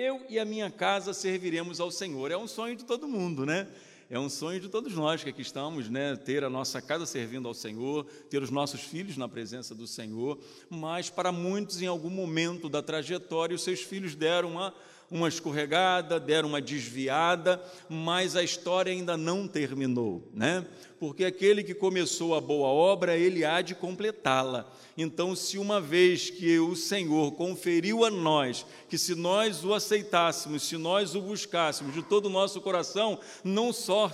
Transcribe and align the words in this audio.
eu 0.00 0.24
e 0.30 0.38
a 0.38 0.46
minha 0.46 0.70
casa 0.70 1.12
serviremos 1.12 1.78
ao 1.78 1.90
Senhor. 1.90 2.30
É 2.30 2.36
um 2.36 2.48
sonho 2.48 2.74
de 2.74 2.86
todo 2.86 3.06
mundo, 3.06 3.44
né? 3.44 3.68
É 4.08 4.18
um 4.18 4.30
sonho 4.30 4.58
de 4.58 4.66
todos 4.66 4.94
nós 4.94 5.22
que 5.22 5.28
aqui 5.28 5.42
estamos, 5.42 5.90
né? 5.90 6.16
Ter 6.16 6.42
a 6.42 6.48
nossa 6.48 6.80
casa 6.80 7.04
servindo 7.04 7.46
ao 7.46 7.52
Senhor, 7.52 8.06
ter 8.30 8.42
os 8.42 8.48
nossos 8.50 8.80
filhos 8.80 9.18
na 9.18 9.28
presença 9.28 9.74
do 9.74 9.86
Senhor, 9.86 10.38
mas 10.70 11.10
para 11.10 11.30
muitos, 11.30 11.82
em 11.82 11.86
algum 11.86 12.08
momento 12.08 12.66
da 12.66 12.82
trajetória, 12.82 13.54
os 13.54 13.62
seus 13.62 13.82
filhos 13.82 14.14
deram 14.14 14.52
uma 14.52 14.74
uma 15.10 15.28
escorregada, 15.28 16.20
deram 16.20 16.48
uma 16.48 16.60
desviada, 16.60 17.60
mas 17.88 18.36
a 18.36 18.42
história 18.42 18.92
ainda 18.92 19.16
não 19.16 19.48
terminou, 19.48 20.22
né? 20.32 20.64
Porque 21.00 21.24
aquele 21.24 21.64
que 21.64 21.74
começou 21.74 22.34
a 22.34 22.40
boa 22.42 22.68
obra, 22.68 23.16
ele 23.16 23.42
há 23.42 23.62
de 23.62 23.74
completá-la. 23.74 24.70
Então, 24.98 25.34
se 25.34 25.56
uma 25.56 25.80
vez 25.80 26.28
que 26.28 26.58
o 26.58 26.76
Senhor 26.76 27.32
conferiu 27.32 28.04
a 28.04 28.10
nós, 28.10 28.66
que 28.86 28.98
se 28.98 29.14
nós 29.14 29.64
o 29.64 29.72
aceitássemos, 29.72 30.62
se 30.62 30.76
nós 30.76 31.14
o 31.14 31.22
buscássemos 31.22 31.94
de 31.94 32.02
todo 32.02 32.26
o 32.26 32.30
nosso 32.30 32.60
coração, 32.60 33.18
não 33.42 33.72
só, 33.72 34.12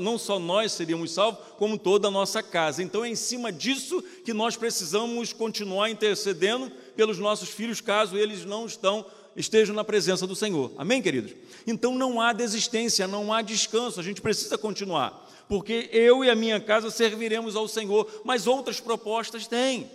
não 0.00 0.16
só 0.16 0.38
nós 0.38 0.70
seríamos 0.70 1.10
salvos, 1.10 1.40
como 1.58 1.76
toda 1.76 2.06
a 2.06 2.12
nossa 2.12 2.44
casa. 2.44 2.80
Então, 2.80 3.04
é 3.04 3.08
em 3.08 3.16
cima 3.16 3.50
disso 3.50 4.00
que 4.24 4.32
nós 4.32 4.56
precisamos 4.56 5.32
continuar 5.32 5.90
intercedendo 5.90 6.70
pelos 6.94 7.18
nossos 7.18 7.48
filhos, 7.48 7.80
caso 7.80 8.16
eles 8.16 8.44
não 8.44 8.66
estão 8.66 9.04
estejam 9.40 9.74
na 9.74 9.82
presença 9.82 10.26
do 10.26 10.36
Senhor. 10.36 10.72
Amém, 10.76 11.02
queridos? 11.02 11.32
Então 11.66 11.94
não 11.94 12.20
há 12.20 12.32
desistência, 12.32 13.08
não 13.08 13.32
há 13.32 13.42
descanso, 13.42 13.98
a 13.98 14.02
gente 14.02 14.20
precisa 14.20 14.56
continuar, 14.56 15.28
porque 15.48 15.88
eu 15.92 16.24
e 16.24 16.30
a 16.30 16.34
minha 16.34 16.60
casa 16.60 16.90
serviremos 16.90 17.56
ao 17.56 17.66
Senhor, 17.66 18.08
mas 18.24 18.46
outras 18.46 18.78
propostas 18.78 19.46
têm. 19.46 19.90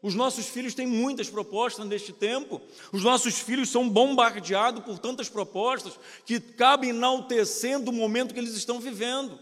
Os 0.00 0.14
nossos 0.14 0.46
filhos 0.46 0.74
têm 0.74 0.86
muitas 0.86 1.28
propostas 1.28 1.84
neste 1.86 2.12
tempo, 2.12 2.60
os 2.92 3.02
nossos 3.02 3.38
filhos 3.38 3.68
são 3.68 3.88
bombardeados 3.88 4.84
por 4.84 4.98
tantas 4.98 5.28
propostas 5.28 5.98
que 6.24 6.36
acabam 6.36 6.90
enaltecendo 6.90 7.90
o 7.90 7.94
momento 7.94 8.32
que 8.32 8.38
eles 8.38 8.54
estão 8.54 8.78
vivendo. 8.78 9.38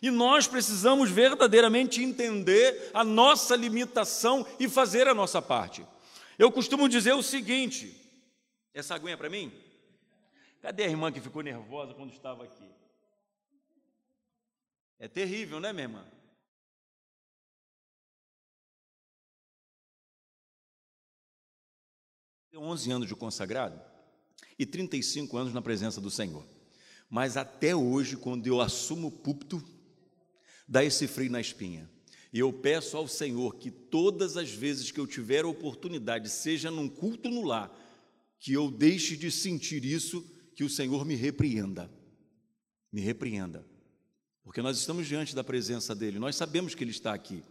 E 0.00 0.10
nós 0.10 0.46
precisamos 0.46 1.10
verdadeiramente 1.10 2.02
entender 2.02 2.90
a 2.94 3.04
nossa 3.04 3.56
limitação 3.56 4.46
e 4.58 4.68
fazer 4.68 5.08
a 5.08 5.14
nossa 5.14 5.42
parte. 5.42 5.84
Eu 6.38 6.52
costumo 6.52 6.88
dizer 6.88 7.14
o 7.14 7.22
seguinte: 7.22 7.97
essa 8.74 8.94
aguinha 8.94 9.16
para 9.16 9.30
mim? 9.30 9.52
Cadê 10.60 10.84
a 10.84 10.88
irmã 10.88 11.12
que 11.12 11.20
ficou 11.20 11.42
nervosa 11.42 11.94
quando 11.94 12.12
estava 12.12 12.44
aqui? 12.44 12.68
É 14.98 15.06
terrível, 15.06 15.60
né, 15.60 15.72
minha 15.72 15.84
irmã? 15.84 16.04
Tenho 22.50 22.62
11 22.62 22.90
anos 22.90 23.08
de 23.08 23.14
consagrado 23.14 23.80
e 24.58 24.66
35 24.66 25.36
anos 25.36 25.54
na 25.54 25.62
presença 25.62 26.00
do 26.00 26.10
Senhor. 26.10 26.44
Mas 27.08 27.36
até 27.36 27.74
hoje, 27.74 28.16
quando 28.16 28.46
eu 28.46 28.60
assumo 28.60 29.08
o 29.08 29.12
púlpito, 29.12 29.62
dá 30.66 30.84
esse 30.84 31.06
frio 31.06 31.30
na 31.30 31.40
espinha. 31.40 31.88
E 32.32 32.40
eu 32.40 32.52
peço 32.52 32.96
ao 32.96 33.08
Senhor 33.08 33.54
que 33.56 33.70
todas 33.70 34.36
as 34.36 34.50
vezes 34.50 34.90
que 34.90 35.00
eu 35.00 35.06
tiver 35.06 35.44
a 35.44 35.48
oportunidade, 35.48 36.28
seja 36.28 36.70
num 36.70 36.88
culto 36.88 37.30
no 37.30 37.42
lar, 37.42 37.70
que 38.38 38.52
eu 38.52 38.70
deixe 38.70 39.16
de 39.16 39.30
sentir 39.30 39.84
isso, 39.84 40.24
que 40.54 40.64
o 40.64 40.68
Senhor 40.68 41.04
me 41.04 41.14
repreenda. 41.14 41.90
Me 42.92 43.00
repreenda. 43.00 43.66
Porque 44.42 44.62
nós 44.62 44.78
estamos 44.78 45.06
diante 45.06 45.34
da 45.34 45.44
presença 45.44 45.94
dEle, 45.94 46.18
nós 46.18 46.36
sabemos 46.36 46.74
que 46.74 46.82
Ele 46.82 46.90
está 46.90 47.12
aqui. 47.12 47.42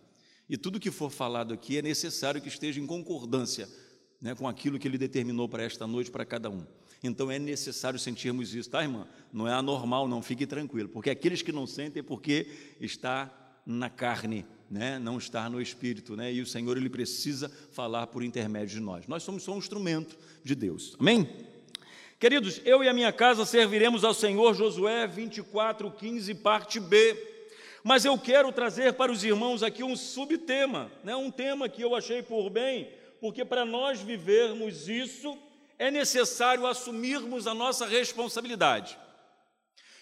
E 0.50 0.58
tudo 0.58 0.80
que 0.80 0.90
for 0.90 1.12
falado 1.12 1.54
aqui 1.54 1.78
é 1.78 1.82
necessário 1.82 2.42
que 2.42 2.48
esteja 2.48 2.80
em 2.80 2.88
concordância 2.88 3.70
né, 4.22 4.34
com 4.34 4.48
aquilo 4.48 4.80
que 4.80 4.88
Ele 4.88 4.98
determinou 4.98 5.48
para 5.48 5.64
esta 5.64 5.86
noite, 5.86 6.10
para 6.10 6.26
cada 6.26 6.50
um. 6.50 6.66
Então 7.04 7.30
é 7.30 7.38
necessário 7.38 8.00
sentirmos 8.00 8.56
isso, 8.56 8.70
tá, 8.70 8.82
irmã? 8.82 9.08
Não 9.32 9.48
é 9.48 9.54
anormal, 9.54 10.08
não, 10.08 10.22
fique 10.22 10.48
tranquilo, 10.48 10.90
porque 10.90 11.10
aqueles 11.10 11.42
que 11.42 11.52
não 11.52 11.68
sentem 11.68 12.00
é 12.00 12.04
porque 12.04 12.76
está 12.80 13.32
na 13.66 13.90
carne, 13.90 14.46
né? 14.70 15.00
não 15.00 15.18
está 15.18 15.50
no 15.50 15.62
espírito, 15.62 16.16
né? 16.16 16.32
e 16.32 16.42
o 16.42 16.46
Senhor 16.46 16.78
ele 16.78 16.90
precisa 16.90 17.52
falar 17.72 18.08
por 18.08 18.24
intermédio 18.24 18.76
de 18.76 18.82
nós. 18.82 19.08
Nós 19.08 19.24
somos 19.24 19.44
só 19.44 19.54
um 19.54 19.58
instrumento 19.58 20.18
de 20.44 20.56
Deus. 20.56 20.96
Amém? 21.00 21.28
Queridos, 22.20 22.60
eu 22.66 22.84
e 22.84 22.90
a 22.90 22.94
minha 22.94 23.12
casa 23.12 23.46
serviremos 23.46 24.04
ao 24.04 24.14
Senhor, 24.14 24.54
Josué 24.56 25.06
24, 25.06 25.92
15, 25.92 26.34
parte 26.36 26.80
B. 26.80 27.16
Mas 27.84 28.06
eu 28.06 28.18
quero 28.18 28.52
trazer 28.52 28.94
para 28.94 29.12
os 29.12 29.24
irmãos 29.24 29.64
aqui 29.64 29.84
um 29.84 29.96
subtema, 29.96 30.92
né? 31.04 31.16
um 31.16 31.32
tema 31.32 31.70
que 31.70 31.82
eu 31.82 31.96
achei 31.96 32.22
por 32.24 32.50
bem, 32.50 32.90
porque 33.22 33.46
para 33.46 33.64
nós 33.64 34.02
vivermos 34.02 34.90
isso, 34.90 35.38
é 35.80 35.92
necessário 35.92 36.66
assumirmos 36.66 37.46
a 37.46 37.54
nossa 37.54 37.86
responsabilidade. 37.86 38.98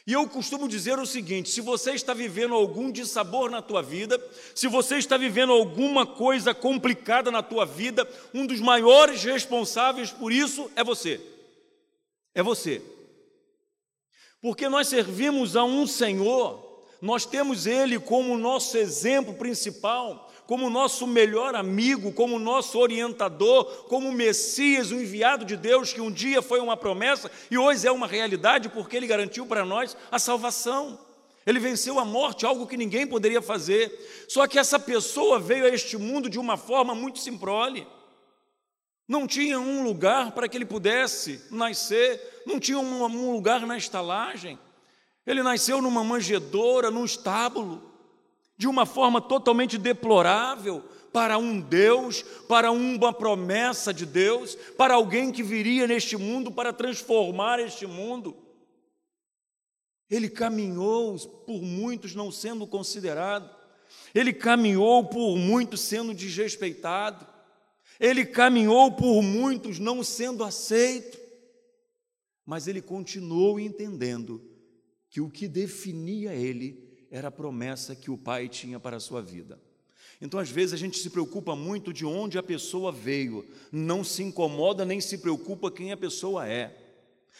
E 0.07 0.13
eu 0.13 0.27
costumo 0.29 0.67
dizer 0.67 0.99
o 0.99 1.05
seguinte: 1.05 1.49
se 1.49 1.61
você 1.61 1.91
está 1.93 2.13
vivendo 2.13 2.53
algum 2.53 2.91
dissabor 2.91 3.49
na 3.49 3.61
tua 3.61 3.81
vida, 3.81 4.21
se 4.53 4.67
você 4.67 4.97
está 4.97 5.17
vivendo 5.17 5.51
alguma 5.51 6.05
coisa 6.05 6.53
complicada 6.53 7.31
na 7.31 7.41
tua 7.41 7.65
vida, 7.65 8.07
um 8.33 8.45
dos 8.45 8.59
maiores 8.59 9.23
responsáveis 9.23 10.11
por 10.11 10.31
isso 10.31 10.69
é 10.75 10.83
você. 10.83 11.19
É 12.35 12.43
você. 12.43 12.81
Porque 14.41 14.69
nós 14.69 14.87
servimos 14.89 15.55
a 15.55 15.63
um 15.63 15.87
Senhor, 15.87 16.83
nós 17.01 17.25
temos 17.25 17.65
Ele 17.65 17.99
como 17.99 18.37
nosso 18.37 18.77
exemplo 18.77 19.33
principal, 19.33 20.24
como 20.47 20.69
nosso 20.69 21.07
melhor 21.07 21.55
amigo, 21.55 22.11
como 22.11 22.37
nosso 22.37 22.77
orientador, 22.77 23.65
como 23.87 24.11
Messias, 24.11 24.91
o 24.91 24.95
enviado 24.95 25.43
de 25.43 25.57
Deus, 25.57 25.91
que 25.91 26.01
um 26.01 26.11
dia 26.11 26.41
foi 26.41 26.59
uma 26.59 26.77
promessa 26.77 27.31
e 27.49 27.57
hoje 27.57 27.87
é 27.87 27.91
uma 27.91 28.07
realidade, 28.07 28.69
porque 28.69 28.95
ele 28.95 29.07
garantiu 29.07 29.45
para 29.45 29.65
nós 29.65 29.97
a 30.11 30.19
salvação. 30.19 30.99
Ele 31.45 31.59
venceu 31.59 31.99
a 31.99 32.05
morte, 32.05 32.45
algo 32.45 32.65
que 32.65 32.77
ninguém 32.77 33.05
poderia 33.05 33.41
fazer. 33.41 34.25
Só 34.27 34.47
que 34.47 34.57
essa 34.57 34.79
pessoa 34.79 35.39
veio 35.39 35.65
a 35.65 35.69
este 35.69 35.95
mundo 35.97 36.29
de 36.29 36.39
uma 36.39 36.57
forma 36.57 36.95
muito 36.95 37.19
simprole. 37.19 37.87
Não 39.07 39.27
tinha 39.27 39.59
um 39.59 39.83
lugar 39.83 40.31
para 40.31 40.49
que 40.49 40.57
ele 40.57 40.65
pudesse 40.65 41.43
nascer, 41.51 42.41
não 42.47 42.59
tinha 42.59 42.79
um, 42.79 43.31
lugar 43.31 43.61
na 43.61 43.77
estalagem. 43.77 44.57
Ele 45.25 45.43
nasceu 45.43 45.81
numa 45.81 46.03
manjedoura, 46.03 46.89
num 46.89 47.05
estábulo 47.05 47.94
de 48.57 48.67
uma 48.67 48.85
forma 48.85 49.21
totalmente 49.21 49.77
deplorável 49.77 50.83
para 51.11 51.37
um 51.37 51.59
Deus, 51.59 52.23
para 52.47 52.71
uma 52.71 53.13
promessa 53.13 53.93
de 53.93 54.05
Deus, 54.05 54.55
para 54.77 54.95
alguém 54.95 55.31
que 55.31 55.41
viria 55.41 55.87
neste 55.87 56.17
mundo 56.17 56.51
para 56.51 56.73
transformar 56.73 57.59
este 57.59 57.87
mundo. 57.87 58.35
Ele 60.09 60.29
caminhou 60.29 61.17
por 61.17 61.61
muitos 61.61 62.13
não 62.13 62.31
sendo 62.31 62.67
considerado, 62.67 63.49
ele 64.13 64.33
caminhou 64.33 65.05
por 65.05 65.37
muitos 65.37 65.81
sendo 65.81 66.13
desrespeitado, 66.13 67.25
ele 67.99 68.25
caminhou 68.25 68.91
por 68.91 69.21
muitos 69.21 69.79
não 69.79 70.03
sendo 70.03 70.43
aceito, 70.43 71.17
mas 72.45 72.67
ele 72.67 72.81
continuou 72.81 73.59
entendendo 73.59 74.41
que 75.09 75.21
o 75.21 75.29
que 75.29 75.47
definia 75.47 76.33
ele 76.33 76.84
era 77.15 77.29
a 77.29 77.31
promessa 77.31 77.95
que 77.95 78.11
o 78.11 78.17
Pai 78.17 78.49
tinha 78.49 78.77
para 78.77 78.97
a 78.97 78.99
sua 78.99 79.21
vida. 79.21 79.57
Então, 80.19 80.37
às 80.37 80.49
vezes, 80.49 80.73
a 80.73 80.77
gente 80.77 80.99
se 80.99 81.09
preocupa 81.09 81.55
muito 81.55 81.93
de 81.93 82.05
onde 82.05 82.37
a 82.37 82.43
pessoa 82.43 82.91
veio, 82.91 83.47
não 83.71 84.03
se 84.03 84.21
incomoda 84.21 84.83
nem 84.83 84.99
se 84.99 85.19
preocupa 85.19 85.71
quem 85.71 85.93
a 85.93 85.97
pessoa 85.97 86.45
é. 86.45 86.77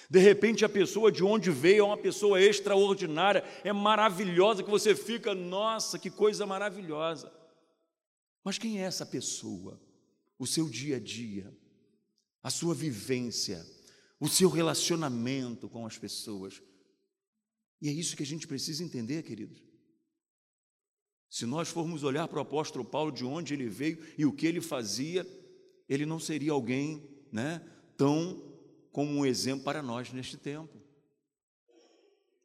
De 0.10 0.20
repente, 0.20 0.64
a 0.64 0.70
pessoa 0.70 1.12
de 1.12 1.26
onde 1.26 1.52
veio 1.52 1.82
é 1.82 1.84
uma 1.84 1.98
pessoa 1.98 2.42
extraordinária, 2.42 3.44
é 3.66 3.74
maravilhosa, 3.74 4.64
que 4.64 4.70
você 4.70 4.96
fica, 4.96 5.36
nossa, 5.36 6.00
que 6.00 6.10
coisa 6.10 6.46
maravilhosa. 6.46 7.30
Mas 8.46 8.58
quem 8.58 8.82
é 8.82 8.86
essa 8.86 9.06
pessoa? 9.06 9.82
O 10.40 10.48
seu 10.48 10.70
dia 10.70 10.96
a 10.96 11.00
dia, 11.00 11.54
a 12.42 12.50
sua 12.50 12.74
vivência, 12.74 13.66
o 14.22 14.30
seu 14.30 14.50
relacionamento 14.50 15.68
com 15.68 15.86
as 15.86 15.98
pessoas. 15.98 16.62
E 17.82 17.90
é 17.90 17.92
isso 17.92 18.16
que 18.16 18.24
a 18.24 18.26
gente 18.26 18.48
precisa 18.48 18.84
entender, 18.84 19.24
queridos. 19.24 19.62
Se 21.30 21.46
nós 21.46 21.68
formos 21.68 22.04
olhar 22.04 22.28
para 22.28 22.40
o 22.40 22.42
apóstolo 22.42 22.86
Paulo, 22.86 23.12
de 23.12 23.26
onde 23.26 23.54
ele 23.54 23.68
veio 23.68 24.00
e 24.18 24.26
o 24.26 24.32
que 24.32 24.48
ele 24.48 24.62
fazia, 24.62 25.26
ele 25.88 26.06
não 26.06 26.20
seria 26.20 26.52
alguém 26.52 27.08
né, 27.32 27.62
tão 27.98 28.42
como 28.92 29.12
um 29.12 29.26
exemplo 29.26 29.66
para 29.66 29.82
nós 29.82 30.14
neste 30.14 30.38
tempo. 30.38 30.74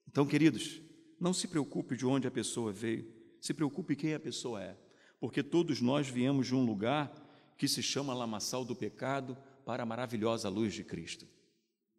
Então, 0.08 0.26
queridos, 0.26 0.82
não 1.20 1.32
se 1.32 1.46
preocupe 1.46 1.96
de 1.96 2.04
onde 2.04 2.26
a 2.26 2.30
pessoa 2.30 2.72
veio, 2.72 3.08
se 3.40 3.54
preocupe 3.54 3.94
quem 3.94 4.14
a 4.14 4.18
pessoa 4.18 4.60
é, 4.60 4.76
porque 5.20 5.42
todos 5.42 5.80
nós 5.80 6.08
viemos 6.08 6.48
de 6.48 6.54
um 6.54 6.64
lugar 6.64 7.14
que 7.56 7.68
se 7.68 7.82
chama 7.82 8.12
lamaçal 8.12 8.64
do 8.64 8.74
pecado 8.74 9.36
para 9.64 9.84
a 9.84 9.86
maravilhosa 9.86 10.48
luz 10.48 10.74
de 10.74 10.82
Cristo. 10.82 11.28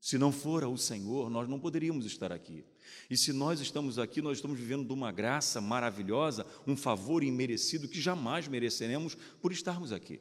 Se 0.02 0.18
não 0.18 0.32
fora 0.32 0.68
o 0.68 0.80
Senhor, 0.80 1.30
nós 1.30 1.48
não 1.48 1.60
poderíamos 1.60 2.08
estar 2.08 2.32
aqui. 2.32 2.66
E 3.08 3.16
se 3.16 3.32
nós 3.32 3.60
estamos 3.60 4.00
aqui, 4.00 4.20
nós 4.20 4.40
estamos 4.40 4.60
vivendo 4.60 4.88
de 4.88 4.92
uma 4.92 5.12
graça 5.12 5.62
maravilhosa, 5.62 6.44
um 6.66 6.76
favor 6.76 7.24
imerecido 7.24 7.88
que 7.88 8.02
jamais 8.02 8.48
mereceremos 8.48 9.16
por 9.40 9.52
estarmos 9.52 9.92
aqui. 9.92 10.20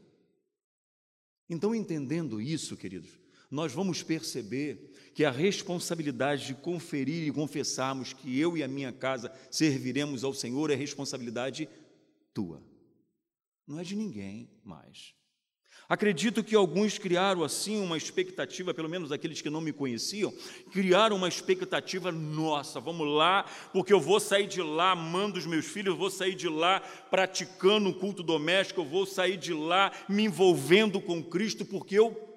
Então, 1.49 1.75
entendendo 1.75 2.43
isso, 2.43 2.77
queridos, 2.77 3.19
nós 3.51 3.73
vamos 3.73 4.03
perceber 4.03 4.93
que 5.15 5.25
a 5.25 5.31
responsabilidade 5.31 6.49
de 6.49 6.55
conferir 6.55 7.27
e 7.27 7.33
confessarmos 7.33 8.13
que 8.13 8.39
eu 8.39 8.59
e 8.59 8.63
a 8.63 8.69
minha 8.69 8.93
casa 8.93 9.33
serviremos 9.51 10.23
ao 10.23 10.35
Senhor 10.35 10.71
é 10.71 10.75
responsabilidade 10.75 11.67
tua, 12.35 12.63
não 13.67 13.81
é 13.81 13.83
de 13.83 13.97
ninguém 13.97 14.51
mais. 14.63 15.15
Acredito 15.91 16.45
que 16.45 16.55
alguns 16.55 16.99
criaram 16.99 17.43
assim 17.43 17.81
uma 17.81 17.97
expectativa, 17.97 18.73
pelo 18.73 18.89
menos 18.89 19.11
aqueles 19.11 19.43
que 19.43 19.51
não 19.51 19.61
me 19.61 19.73
conheciam, 19.73 20.33
criaram 20.71 21.17
uma 21.17 21.27
expectativa, 21.27 22.13
nossa, 22.13 22.79
vamos 22.79 23.09
lá, 23.09 23.43
porque 23.73 23.93
eu 23.93 24.01
vou 24.01 24.21
sair 24.21 24.47
de 24.47 24.63
lá 24.63 24.93
amando 24.93 25.37
os 25.37 25.47
meus 25.47 25.67
filhos, 25.67 25.93
eu 25.93 25.99
vou 25.99 26.09
sair 26.09 26.37
de 26.37 26.49
lá 26.49 26.79
praticando 26.79 27.89
o 27.89 27.99
culto 27.99 28.23
doméstico, 28.23 28.83
eu 28.83 28.85
vou 28.85 29.05
sair 29.05 29.37
de 29.37 29.53
lá 29.53 29.91
me 30.09 30.23
envolvendo 30.27 31.01
com 31.01 31.25
Cristo, 31.25 31.67
porque 31.67 31.99
eu. 31.99 32.29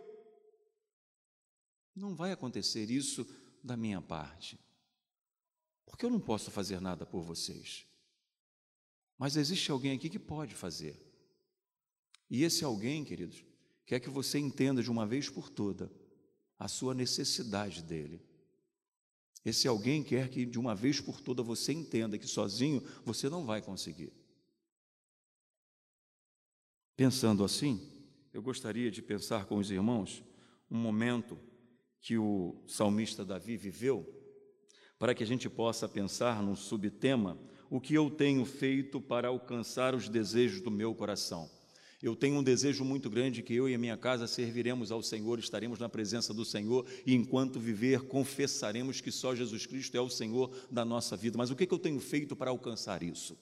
Não 1.95 2.15
vai 2.15 2.31
acontecer 2.31 2.89
isso 2.89 3.24
da 3.63 3.77
minha 3.77 4.01
parte, 4.01 4.59
porque 5.86 6.07
eu 6.07 6.09
não 6.09 6.19
posso 6.19 6.50
fazer 6.50 6.81
nada 6.81 7.06
por 7.06 7.21
vocês. 7.21 7.86
Mas 9.15 9.38
existe 9.38 9.69
alguém 9.69 9.91
aqui 9.91 10.09
que 10.09 10.18
pode 10.18 10.56
fazer. 10.56 11.12
E 12.30 12.44
esse 12.44 12.64
alguém, 12.64 13.04
queridos, 13.04 13.44
quer 13.86 14.00
que 14.00 14.10
você 14.10 14.40
entenda 14.40 14.81
de 14.81 14.90
uma 14.90 15.06
vez 15.06 15.30
por 15.30 15.50
toda 15.50 15.92
a 16.58 16.68
sua 16.68 16.94
necessidade 16.94 17.84
dele. 17.84 18.22
Esse 19.46 19.68
alguém 19.68 20.04
quer 20.04 20.30
que 20.30 20.46
de 20.46 20.58
uma 20.58 20.74
vez 20.74 21.02
por 21.02 21.20
toda 21.20 21.44
você 21.44 21.74
entenda 21.74 22.18
que 22.18 22.28
sozinho 22.28 22.81
você 23.04 23.30
não 23.30 23.46
vai 23.46 23.62
conseguir. 23.62 24.14
Pensando 26.96 27.44
assim, 27.44 27.81
eu 28.31 28.42
gostaria 28.42 28.90
de 28.90 29.02
pensar 29.02 29.46
com 29.46 29.58
os 29.58 29.70
irmãos 29.70 30.24
um 30.70 30.78
momento 30.78 31.38
que 32.00 32.18
o 32.18 32.64
salmista 32.68 33.25
Davi 33.25 33.58
viveu, 33.58 34.08
para 34.98 35.14
que 35.14 35.24
a 35.24 35.28
gente 35.28 35.50
possa 35.50 35.90
pensar 35.90 36.42
num 36.42 36.56
subtema: 36.56 37.38
o 37.70 37.81
que 37.81 37.94
eu 37.94 38.10
tenho 38.10 38.46
feito 38.46 39.02
para 39.02 39.28
alcançar 39.28 39.94
os 39.94 40.08
desejos 40.08 40.62
do 40.62 40.72
meu 40.72 40.96
coração. 40.96 41.50
Eu 42.03 42.17
tenho 42.17 42.35
um 42.35 42.44
desejo 42.44 42.83
muito 42.83 43.09
grande 43.09 43.41
que 43.41 43.55
eu 43.55 43.69
e 43.69 43.73
a 43.73 43.77
minha 43.77 43.95
casa 43.95 44.27
serviremos 44.27 44.91
ao 44.91 45.01
Senhor, 45.01 45.39
estaremos 45.39 45.79
na 45.79 45.88
presença 45.88 46.33
do 46.33 46.44
Senhor 46.44 46.85
e 47.05 47.15
enquanto 47.15 47.61
viver 47.61 48.01
confessaremos 48.01 49.00
que 49.00 49.09
só 49.09 49.33
Jesus 49.33 49.65
Cristo 49.65 49.95
é 49.95 50.01
o 50.01 50.09
Senhor 50.09 50.53
da 50.69 50.83
nossa 50.83 51.15
vida. 51.15 51.38
Mas 51.38 51.50
o 51.50 51.55
que 51.55 51.73
eu 51.73 51.79
tenho 51.79 52.01
feito 52.01 52.35
para 52.35 52.51
alcançar 52.51 53.01
isso? 53.01 53.38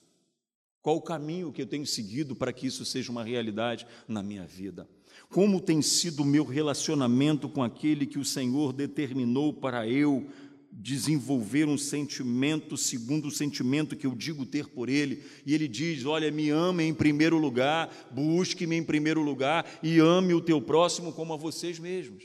Qual 0.80 0.96
o 0.96 1.02
caminho 1.02 1.52
que 1.52 1.60
eu 1.60 1.66
tenho 1.66 1.84
seguido 1.84 2.36
para 2.36 2.52
que 2.52 2.68
isso 2.68 2.84
seja 2.84 3.10
uma 3.10 3.24
realidade 3.24 3.84
na 4.06 4.22
minha 4.22 4.46
vida? 4.46 4.88
Como 5.28 5.60
tem 5.60 5.82
sido 5.82 6.22
o 6.22 6.26
meu 6.26 6.44
relacionamento 6.44 7.48
com 7.48 7.64
aquele 7.64 8.06
que 8.06 8.18
o 8.18 8.24
Senhor 8.24 8.72
determinou 8.72 9.52
para 9.52 9.88
eu 9.88 10.28
desenvolver 10.72 11.68
um 11.68 11.76
sentimento 11.76 12.78
segundo 12.78 13.28
o 13.28 13.30
sentimento 13.30 13.94
que 13.94 14.06
eu 14.06 14.14
digo 14.14 14.46
ter 14.46 14.68
por 14.68 14.88
ele. 14.88 15.22
E 15.44 15.54
ele 15.54 15.68
diz: 15.68 16.06
Olha, 16.06 16.30
me 16.30 16.48
ame 16.48 16.84
em 16.84 16.94
primeiro 16.94 17.36
lugar, 17.36 18.10
busque-me 18.10 18.76
em 18.76 18.82
primeiro 18.82 19.20
lugar 19.20 19.78
e 19.82 19.98
ame 19.98 20.32
o 20.32 20.40
teu 20.40 20.60
próximo 20.62 21.12
como 21.12 21.34
a 21.34 21.36
vocês 21.36 21.78
mesmos. 21.78 22.24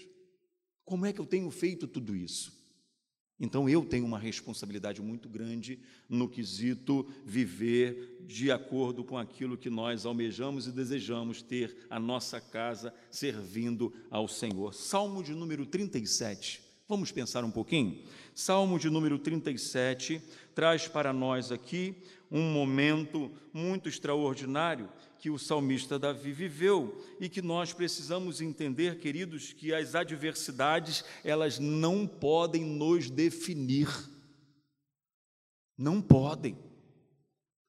Como 0.85 1.05
é 1.05 1.11
que 1.11 1.19
eu 1.19 1.25
tenho 1.25 1.51
feito 1.51 1.85
tudo 1.85 2.15
isso? 2.15 2.55
Então 3.39 3.69
eu 3.69 3.85
tenho 3.85 4.05
uma 4.05 4.17
responsabilidade 4.17 4.99
muito 4.99 5.29
grande 5.29 5.79
no 6.09 6.27
quesito 6.27 7.07
viver 7.23 8.17
de 8.25 8.49
acordo 8.51 9.03
com 9.03 9.15
aquilo 9.15 9.57
que 9.57 9.69
nós 9.69 10.07
almejamos 10.07 10.65
e 10.65 10.71
desejamos 10.71 11.44
ter 11.44 11.85
a 11.89 11.99
nossa 11.99 12.41
casa 12.41 12.91
servindo 13.11 13.94
ao 14.09 14.27
Senhor. 14.27 14.73
Salmo 14.73 15.21
de 15.21 15.33
número 15.33 15.67
37. 15.67 16.66
Vamos 16.89 17.11
pensar 17.11 17.43
um 17.43 17.51
pouquinho? 17.51 18.01
Salmo 18.33 18.79
de 18.79 18.89
número 18.89 19.19
37 19.19 20.21
traz 20.55 20.87
para 20.87 21.11
nós 21.11 21.51
aqui 21.51 21.93
um 22.31 22.49
momento 22.49 23.29
muito 23.51 23.89
extraordinário 23.89 24.89
que 25.19 25.29
o 25.29 25.37
salmista 25.37 25.99
Davi 25.99 26.31
viveu 26.31 27.03
e 27.19 27.27
que 27.27 27.41
nós 27.41 27.73
precisamos 27.73 28.39
entender, 28.39 28.99
queridos, 28.99 29.51
que 29.51 29.73
as 29.73 29.95
adversidades, 29.95 31.03
elas 31.25 31.59
não 31.59 32.07
podem 32.07 32.63
nos 32.63 33.09
definir. 33.09 33.89
Não 35.77 36.01
podem. 36.01 36.57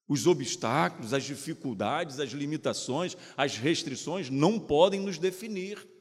Os 0.07 0.29
obstáculos, 0.29 1.13
as 1.13 1.25
dificuldades, 1.25 2.21
as 2.21 2.31
limitações, 2.31 3.17
as 3.37 3.57
restrições 3.57 4.31
não 4.31 4.61
podem 4.61 5.01
nos 5.01 5.19
definir. 5.19 5.98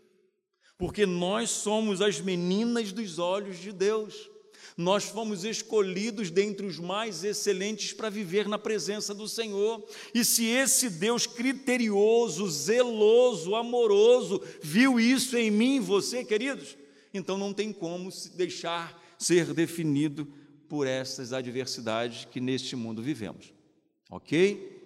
Porque 0.78 1.06
nós 1.06 1.50
somos 1.50 2.02
as 2.02 2.22
meninas 2.22 2.92
dos 2.92 3.18
olhos 3.18 3.58
de 3.60 3.72
Deus. 3.72 4.30
Nós 4.78 5.06
fomos 5.06 5.44
escolhidos 5.44 6.30
dentre 6.30 6.64
os 6.68 6.78
mais 6.78 7.24
excelentes 7.24 7.94
para 7.94 8.12
viver 8.12 8.48
na 8.48 8.60
presença 8.60 9.12
do 9.12 9.28
Senhor. 9.28 9.84
E 10.14 10.24
se 10.24 10.46
esse 10.46 10.88
Deus 10.88 11.26
criterioso, 11.26 12.48
zeloso, 12.48 13.56
amoroso, 13.56 14.40
viu 14.62 15.00
isso 15.00 15.36
em 15.36 15.50
mim 15.50 15.78
e 15.78 15.80
você, 15.80 16.24
queridos, 16.24 16.78
então 17.12 17.40
não 17.40 17.54
tem 17.54 17.74
como 17.74 18.12
se 18.12 18.38
deixar 18.38 19.04
ser 19.18 19.52
definido 19.52 20.28
por 20.70 20.86
essas 20.86 21.34
adversidades 21.34 22.26
que 22.26 22.40
neste 22.40 22.76
mundo 22.76 23.02
vivemos. 23.02 23.52
Ok? 24.12 24.78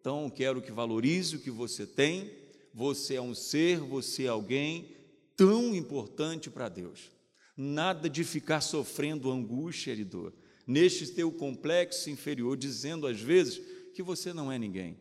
Então 0.00 0.28
quero 0.28 0.60
que 0.60 0.70
valorize 0.70 1.36
o 1.36 1.40
que 1.40 1.50
você 1.50 1.86
tem. 1.86 2.30
Você 2.74 3.14
é 3.14 3.22
um 3.22 3.34
ser, 3.34 3.80
você 3.80 4.24
é 4.24 4.28
alguém 4.28 4.99
tão 5.40 5.74
importante 5.74 6.50
para 6.50 6.68
Deus 6.68 7.10
nada 7.56 8.10
de 8.10 8.24
ficar 8.24 8.60
sofrendo 8.60 9.30
angústia 9.30 9.92
e 9.92 10.04
dor, 10.04 10.34
neste 10.66 11.06
teu 11.06 11.32
complexo 11.32 12.10
inferior, 12.10 12.58
dizendo 12.58 13.06
às 13.06 13.18
vezes 13.18 13.58
que 13.94 14.02
você 14.02 14.34
não 14.34 14.52
é 14.52 14.58
ninguém. 14.58 14.98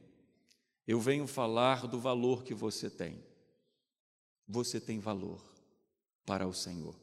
Eu 0.87 0.97
venho 0.97 1.27
falar 1.27 1.87
do 1.87 1.99
valor 1.99 2.43
que 2.43 2.53
você 2.53 2.89
tem. 2.89 3.21
Você 4.47 4.79
tem 4.79 4.97
valor 4.97 5.43
para 6.25 6.47
o 6.47 6.53
Senhor. 6.53 6.95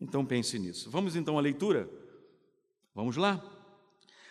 Então 0.00 0.26
pense 0.26 0.58
nisso. 0.58 0.90
Vamos 0.90 1.14
então 1.14 1.38
à 1.38 1.40
leitura? 1.40 1.88
Vamos 2.92 3.16
lá? 3.16 3.40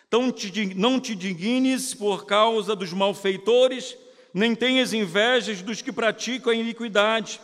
Então 0.05 0.33
não 0.75 0.99
te 0.99 1.15
dignes 1.15 1.93
por 1.93 2.25
causa 2.25 2.75
dos 2.75 2.91
malfeitores, 2.91 3.97
nem 4.33 4.53
tenhas 4.53 4.91
invejas 4.91 5.61
dos 5.61 5.81
que 5.81 5.93
praticam 5.93 6.51
a 6.51 6.55
iniquidade 6.55 7.39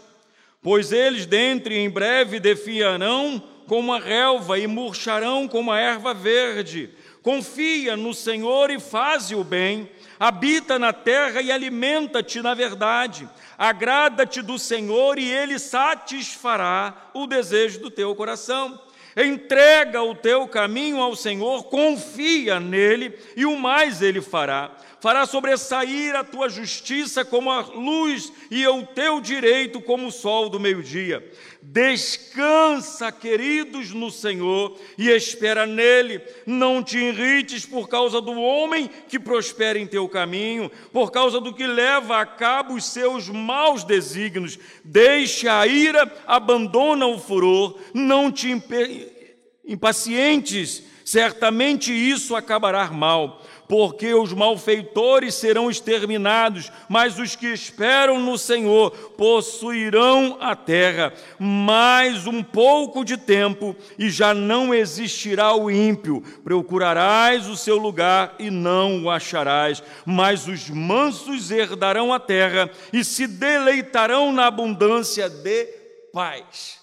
Pois 0.65 0.91
eles 0.91 1.27
dentre 1.27 1.77
em 1.77 1.87
breve 1.87 2.39
defiarão 2.39 3.39
como 3.67 3.93
a 3.93 3.99
relva 3.99 4.57
e 4.57 4.65
murcharão 4.65 5.47
como 5.47 5.71
a 5.71 5.79
erva 5.79 6.11
verde. 6.11 6.89
Confia 7.21 7.95
no 7.95 8.15
Senhor 8.15 8.71
e 8.71 8.79
faze 8.79 9.35
o 9.35 9.43
bem, 9.43 9.87
habita 10.19 10.79
na 10.79 10.91
terra 10.91 11.39
e 11.39 11.51
alimenta-te 11.51 12.41
na 12.41 12.55
verdade. 12.55 13.29
Agrada-te 13.55 14.41
do 14.41 14.57
Senhor 14.57 15.19
e 15.19 15.31
ele 15.31 15.59
satisfará 15.59 17.11
o 17.13 17.27
desejo 17.27 17.81
do 17.81 17.91
teu 17.91 18.15
coração. 18.15 18.81
Entrega 19.15 20.01
o 20.01 20.15
teu 20.15 20.47
caminho 20.47 20.99
ao 20.99 21.15
Senhor, 21.15 21.65
confia 21.65 22.59
nele 22.59 23.13
e 23.37 23.45
o 23.45 23.55
mais 23.55 24.01
ele 24.01 24.19
fará 24.19 24.75
fará 25.05 25.23
sobressair 25.27 26.15
a 26.15 26.23
tua 26.23 26.49
justiça 26.49 27.23
como 27.23 27.51
a 27.51 27.61
luz 27.61 28.33
e 28.49 28.65
o 28.65 28.87
teu 28.87 29.21
direito 29.21 29.79
como 29.79 30.07
o 30.07 30.11
sol 30.11 30.49
do 30.49 30.59
meio-dia. 30.59 31.23
Descansa, 31.61 33.11
queridos, 33.11 33.91
no 33.91 34.09
Senhor 34.09 34.75
e 34.97 35.11
espera 35.11 35.67
nele. 35.67 36.23
Não 36.43 36.81
te 36.81 36.97
irrites 36.97 37.67
por 37.67 37.87
causa 37.87 38.19
do 38.19 38.31
homem 38.31 38.89
que 39.07 39.19
prospera 39.19 39.77
em 39.77 39.85
teu 39.85 40.09
caminho, 40.09 40.71
por 40.91 41.11
causa 41.11 41.39
do 41.39 41.53
que 41.53 41.67
leva 41.67 42.19
a 42.19 42.25
cabo 42.25 42.73
os 42.73 42.85
seus 42.85 43.29
maus 43.29 43.83
desígnios. 43.83 44.57
Deixa 44.83 45.59
a 45.59 45.67
ira, 45.67 46.11
abandona 46.25 47.05
o 47.05 47.19
furor, 47.19 47.79
não 47.93 48.31
te 48.31 48.49
impacientes, 49.63 50.81
certamente 51.05 51.93
isso 51.93 52.35
acabará 52.35 52.89
mal 52.89 53.44
porque 53.67 54.13
os 54.13 54.33
malfeitores 54.33 55.35
serão 55.35 55.69
exterminados, 55.69 56.71
mas 56.87 57.17
os 57.17 57.35
que 57.35 57.47
esperam 57.47 58.19
no 58.19 58.37
Senhor 58.37 58.91
possuirão 59.17 60.37
a 60.39 60.55
terra. 60.55 61.13
Mais 61.39 62.27
um 62.27 62.43
pouco 62.43 63.03
de 63.03 63.17
tempo 63.17 63.75
e 63.97 64.09
já 64.09 64.33
não 64.33 64.73
existirá 64.73 65.55
o 65.55 65.71
ímpio. 65.71 66.21
Procurarás 66.43 67.47
o 67.47 67.57
seu 67.57 67.77
lugar 67.77 68.35
e 68.37 68.51
não 68.51 69.03
o 69.03 69.09
acharás, 69.09 69.81
mas 70.05 70.47
os 70.47 70.69
mansos 70.69 71.51
herdarão 71.51 72.13
a 72.13 72.19
terra 72.19 72.69
e 72.93 73.03
se 73.03 73.27
deleitarão 73.27 74.31
na 74.31 74.47
abundância 74.47 75.29
de 75.29 75.65
paz. 76.13 76.79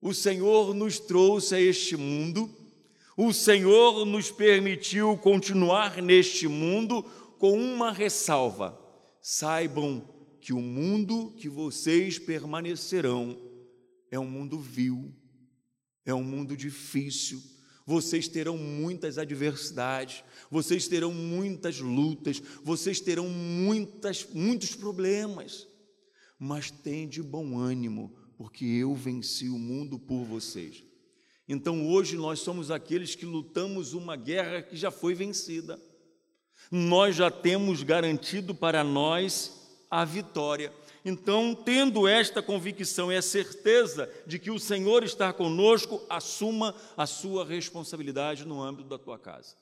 O 0.00 0.12
Senhor 0.12 0.74
nos 0.74 0.98
trouxe 0.98 1.54
a 1.54 1.60
este 1.60 1.96
mundo 1.96 2.61
o 3.16 3.32
Senhor 3.32 4.06
nos 4.06 4.30
permitiu 4.30 5.16
continuar 5.18 6.00
neste 6.02 6.48
mundo 6.48 7.02
com 7.38 7.52
uma 7.52 7.92
ressalva: 7.92 8.78
saibam 9.20 10.08
que 10.40 10.52
o 10.52 10.60
mundo 10.60 11.32
que 11.36 11.48
vocês 11.48 12.18
permanecerão 12.18 13.38
é 14.10 14.18
um 14.18 14.28
mundo 14.28 14.58
vil, 14.58 15.14
É 16.04 16.12
um 16.12 16.24
mundo 16.24 16.56
difícil. 16.56 17.40
Vocês 17.84 18.28
terão 18.28 18.56
muitas 18.56 19.18
adversidades, 19.18 20.24
vocês 20.50 20.86
terão 20.86 21.12
muitas 21.12 21.80
lutas, 21.80 22.40
vocês 22.62 23.00
terão 23.00 23.28
muitas, 23.28 24.26
muitos 24.32 24.74
problemas. 24.74 25.66
Mas 26.38 26.70
tem 26.70 27.08
de 27.08 27.22
bom 27.22 27.58
ânimo, 27.58 28.14
porque 28.36 28.64
eu 28.64 28.94
venci 28.94 29.48
o 29.48 29.58
mundo 29.58 29.98
por 29.98 30.24
vocês. 30.24 30.84
Então 31.52 31.86
hoje 31.86 32.16
nós 32.16 32.40
somos 32.40 32.70
aqueles 32.70 33.14
que 33.14 33.26
lutamos 33.26 33.92
uma 33.92 34.16
guerra 34.16 34.62
que 34.62 34.74
já 34.74 34.90
foi 34.90 35.12
vencida. 35.12 35.78
Nós 36.70 37.14
já 37.14 37.30
temos 37.30 37.82
garantido 37.82 38.54
para 38.54 38.82
nós 38.82 39.84
a 39.90 40.02
vitória. 40.02 40.72
Então, 41.04 41.54
tendo 41.54 42.08
esta 42.08 42.42
convicção 42.42 43.12
e 43.12 43.16
a 43.18 43.20
certeza 43.20 44.10
de 44.26 44.38
que 44.38 44.50
o 44.50 44.58
Senhor 44.58 45.04
está 45.04 45.30
conosco, 45.30 46.00
assuma 46.08 46.74
a 46.96 47.06
sua 47.06 47.44
responsabilidade 47.44 48.46
no 48.46 48.62
âmbito 48.62 48.88
da 48.88 48.98
tua 48.98 49.18
casa. 49.18 49.54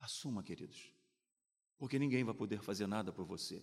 Assuma, 0.00 0.42
queridos, 0.42 0.92
porque 1.78 1.96
ninguém 1.96 2.24
vai 2.24 2.34
poder 2.34 2.60
fazer 2.60 2.88
nada 2.88 3.12
por 3.12 3.24
você. 3.24 3.62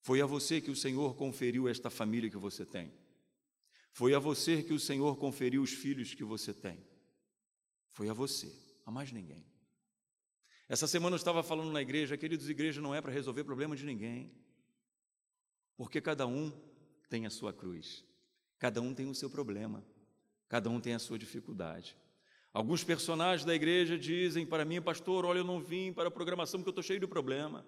Foi 0.00 0.20
a 0.20 0.26
você 0.26 0.60
que 0.60 0.70
o 0.70 0.76
Senhor 0.76 1.16
conferiu 1.16 1.68
esta 1.68 1.90
família 1.90 2.30
que 2.30 2.36
você 2.36 2.64
tem. 2.64 2.92
Foi 3.92 4.14
a 4.14 4.18
você 4.18 4.62
que 4.62 4.72
o 4.72 4.80
Senhor 4.80 5.16
conferiu 5.16 5.62
os 5.62 5.72
filhos 5.72 6.14
que 6.14 6.24
você 6.24 6.54
tem. 6.54 6.78
Foi 7.90 8.08
a 8.08 8.12
você, 8.12 8.52
a 8.86 8.90
mais 8.90 9.10
ninguém. 9.12 9.44
Essa 10.68 10.86
semana 10.86 11.14
eu 11.14 11.18
estava 11.18 11.42
falando 11.42 11.72
na 11.72 11.82
igreja, 11.82 12.16
queridos, 12.16 12.48
igreja 12.48 12.80
não 12.80 12.94
é 12.94 13.00
para 13.00 13.10
resolver 13.10 13.42
problema 13.42 13.74
de 13.74 13.84
ninguém, 13.84 14.32
porque 15.76 16.00
cada 16.00 16.26
um 16.26 16.52
tem 17.08 17.26
a 17.26 17.30
sua 17.30 17.52
cruz, 17.52 18.04
cada 18.58 18.80
um 18.80 18.94
tem 18.94 19.08
o 19.08 19.14
seu 19.14 19.28
problema, 19.28 19.84
cada 20.48 20.70
um 20.70 20.80
tem 20.80 20.94
a 20.94 21.00
sua 21.00 21.18
dificuldade. 21.18 21.96
Alguns 22.52 22.84
personagens 22.84 23.44
da 23.44 23.54
igreja 23.54 23.98
dizem 23.98 24.46
para 24.46 24.64
mim, 24.64 24.80
pastor, 24.80 25.24
olha, 25.24 25.38
eu 25.38 25.44
não 25.44 25.60
vim 25.60 25.92
para 25.92 26.08
a 26.08 26.10
programação 26.10 26.60
porque 26.60 26.68
eu 26.68 26.72
estou 26.72 26.84
cheio 26.84 27.00
de 27.00 27.06
problema. 27.06 27.66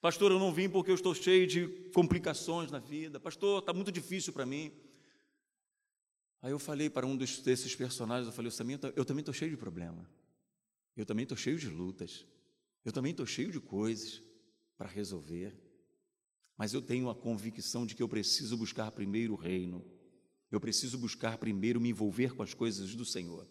Pastor, 0.00 0.32
eu 0.32 0.38
não 0.38 0.52
vim 0.52 0.68
porque 0.68 0.90
eu 0.90 0.94
estou 0.94 1.14
cheio 1.14 1.46
de 1.46 1.68
complicações 1.94 2.70
na 2.70 2.78
vida. 2.78 3.20
Pastor, 3.20 3.60
está 3.60 3.72
muito 3.72 3.92
difícil 3.92 4.32
para 4.32 4.44
mim. 4.44 4.72
Aí 6.42 6.50
eu 6.50 6.58
falei 6.58 6.90
para 6.90 7.06
um 7.06 7.16
desses 7.16 7.76
personagens, 7.76 8.26
eu 8.26 8.32
falei, 8.32 8.50
eu 8.96 9.04
também 9.04 9.20
estou 9.20 9.32
cheio 9.32 9.52
de 9.52 9.56
problema. 9.56 10.10
Eu 10.96 11.06
também 11.06 11.22
estou 11.22 11.38
cheio 11.38 11.56
de 11.56 11.68
lutas. 11.68 12.26
Eu 12.84 12.90
também 12.90 13.12
estou 13.12 13.24
cheio 13.24 13.52
de 13.52 13.60
coisas 13.60 14.20
para 14.76 14.88
resolver. 14.88 15.56
Mas 16.56 16.74
eu 16.74 16.82
tenho 16.82 17.08
a 17.08 17.14
convicção 17.14 17.86
de 17.86 17.94
que 17.94 18.02
eu 18.02 18.08
preciso 18.08 18.56
buscar 18.56 18.90
primeiro 18.90 19.34
o 19.34 19.36
reino. 19.36 19.84
Eu 20.50 20.60
preciso 20.60 20.98
buscar 20.98 21.38
primeiro 21.38 21.80
me 21.80 21.90
envolver 21.90 22.34
com 22.34 22.42
as 22.42 22.52
coisas 22.52 22.94
do 22.96 23.04
Senhor. 23.04 23.46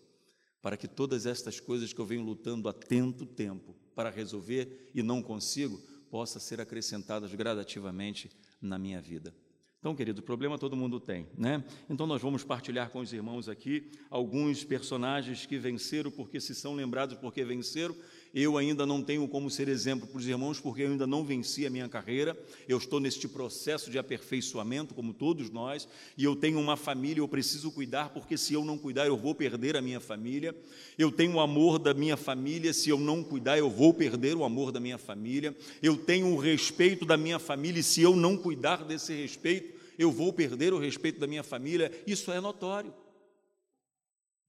Para 0.61 0.75
que 0.75 0.87
todas 0.87 1.25
estas 1.25 1.61
coisas 1.61 1.93
que 1.93 1.99
eu 1.99 2.05
venho 2.05 2.23
lutando 2.23 2.67
há 2.67 2.73
tanto 2.73 3.25
tempo 3.25 3.73
para 3.95 4.09
resolver 4.09 4.91
e 4.93 5.01
não 5.01 5.23
consigo, 5.23 5.81
possa 6.09 6.41
ser 6.41 6.59
acrescentadas 6.59 7.33
gradativamente 7.33 8.29
na 8.61 8.77
minha 8.77 9.01
vida. 9.01 9.33
Então, 9.81 9.95
querido, 9.95 10.21
problema 10.21 10.59
todo 10.59 10.75
mundo 10.75 10.99
tem, 10.99 11.25
né? 11.35 11.63
Então, 11.89 12.05
nós 12.05 12.21
vamos 12.21 12.43
partilhar 12.43 12.91
com 12.91 12.99
os 12.99 13.11
irmãos 13.11 13.49
aqui 13.49 13.89
alguns 14.11 14.63
personagens 14.63 15.47
que 15.47 15.57
venceram, 15.57 16.11
porque 16.11 16.39
se 16.39 16.53
são 16.53 16.75
lembrados 16.75 17.17
porque 17.17 17.43
venceram. 17.43 17.95
Eu 18.31 18.57
ainda 18.57 18.85
não 18.85 19.01
tenho 19.01 19.27
como 19.27 19.49
ser 19.49 19.67
exemplo 19.67 20.07
para 20.07 20.19
os 20.19 20.27
irmãos, 20.27 20.59
porque 20.59 20.83
eu 20.83 20.91
ainda 20.91 21.07
não 21.07 21.25
venci 21.25 21.65
a 21.65 21.69
minha 21.71 21.89
carreira. 21.89 22.37
Eu 22.67 22.77
estou 22.77 22.99
neste 22.99 23.27
processo 23.27 23.89
de 23.89 23.97
aperfeiçoamento, 23.97 24.93
como 24.93 25.15
todos 25.15 25.49
nós, 25.49 25.87
e 26.15 26.23
eu 26.23 26.35
tenho 26.35 26.59
uma 26.59 26.77
família, 26.77 27.19
eu 27.19 27.27
preciso 27.27 27.71
cuidar, 27.71 28.09
porque 28.09 28.37
se 28.37 28.53
eu 28.53 28.63
não 28.63 28.77
cuidar, 28.77 29.07
eu 29.07 29.17
vou 29.17 29.33
perder 29.33 29.75
a 29.75 29.81
minha 29.81 29.99
família. 29.99 30.55
Eu 30.95 31.11
tenho 31.11 31.33
o 31.33 31.39
amor 31.39 31.79
da 31.79 31.91
minha 31.91 32.15
família, 32.15 32.71
se 32.71 32.89
eu 32.91 32.99
não 32.99 33.23
cuidar, 33.23 33.57
eu 33.57 33.69
vou 33.69 33.95
perder 33.95 34.37
o 34.37 34.43
amor 34.43 34.71
da 34.71 34.79
minha 34.79 34.99
família. 34.99 35.57
Eu 35.81 35.97
tenho 35.97 36.27
o 36.27 36.37
respeito 36.37 37.03
da 37.03 37.17
minha 37.17 37.39
família, 37.39 37.79
e 37.79 37.83
se 37.83 38.01
eu 38.03 38.15
não 38.15 38.37
cuidar 38.37 38.85
desse 38.85 39.13
respeito, 39.13 39.70
eu 40.01 40.11
vou 40.11 40.33
perder 40.33 40.73
o 40.73 40.79
respeito 40.79 41.19
da 41.19 41.27
minha 41.27 41.43
família. 41.43 41.91
Isso 42.07 42.31
é 42.31 42.39
notório. 42.39 42.93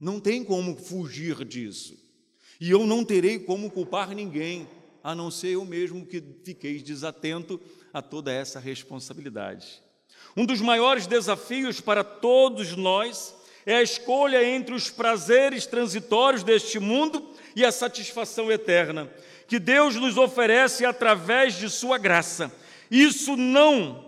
Não 0.00 0.18
tem 0.18 0.42
como 0.42 0.76
fugir 0.76 1.44
disso. 1.44 1.96
E 2.60 2.70
eu 2.70 2.86
não 2.86 3.04
terei 3.04 3.38
como 3.38 3.70
culpar 3.70 4.14
ninguém, 4.14 4.66
a 5.02 5.14
não 5.14 5.30
ser 5.30 5.50
eu 5.50 5.64
mesmo 5.64 6.06
que 6.06 6.22
fiquei 6.44 6.80
desatento 6.80 7.60
a 7.92 8.00
toda 8.00 8.32
essa 8.32 8.58
responsabilidade. 8.58 9.82
Um 10.36 10.46
dos 10.46 10.60
maiores 10.60 11.06
desafios 11.06 11.80
para 11.80 12.02
todos 12.02 12.74
nós 12.74 13.34
é 13.66 13.76
a 13.76 13.82
escolha 13.82 14.44
entre 14.44 14.74
os 14.74 14.90
prazeres 14.90 15.66
transitórios 15.66 16.42
deste 16.42 16.78
mundo 16.78 17.30
e 17.54 17.64
a 17.64 17.70
satisfação 17.70 18.50
eterna, 18.50 19.12
que 19.46 19.58
Deus 19.58 19.96
nos 19.96 20.16
oferece 20.16 20.84
através 20.84 21.54
de 21.58 21.68
Sua 21.68 21.98
graça. 21.98 22.50
Isso 22.90 23.36
não, 23.36 24.04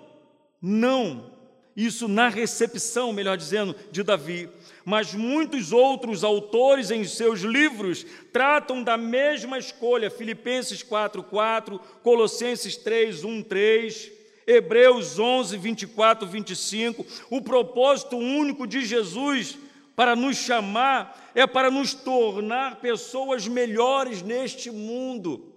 não, 0.60 1.34
isso 1.76 2.07
na 2.07 2.28
recepção, 2.28 3.12
melhor 3.12 3.37
dizendo, 3.37 3.75
de 3.90 4.02
Davi. 4.02 4.49
Mas 4.85 5.14
muitos 5.14 5.73
outros 5.73 6.23
autores 6.23 6.90
em 6.90 7.04
seus 7.04 7.40
livros 7.40 8.04
tratam 8.33 8.83
da 8.83 8.97
mesma 8.97 9.59
escolha, 9.59 10.11
Filipenses 10.11 10.83
4:4, 10.83 11.81
Colossenses 12.02 12.76
3:1, 12.76 13.43
3, 13.43 14.12
Hebreus 14.47 15.19
11, 15.19 15.57
24, 15.57 16.26
25. 16.26 17.07
O 17.31 17.40
propósito 17.40 18.16
único 18.16 18.66
de 18.66 18.85
Jesus 18.85 19.57
para 19.97 20.14
nos 20.14 20.37
chamar 20.37 21.33
é 21.35 21.47
para 21.47 21.71
nos 21.71 21.95
tornar 21.95 22.76
pessoas 22.76 23.49
melhores 23.49 24.23
neste 24.23 24.71
mundo. 24.71 25.52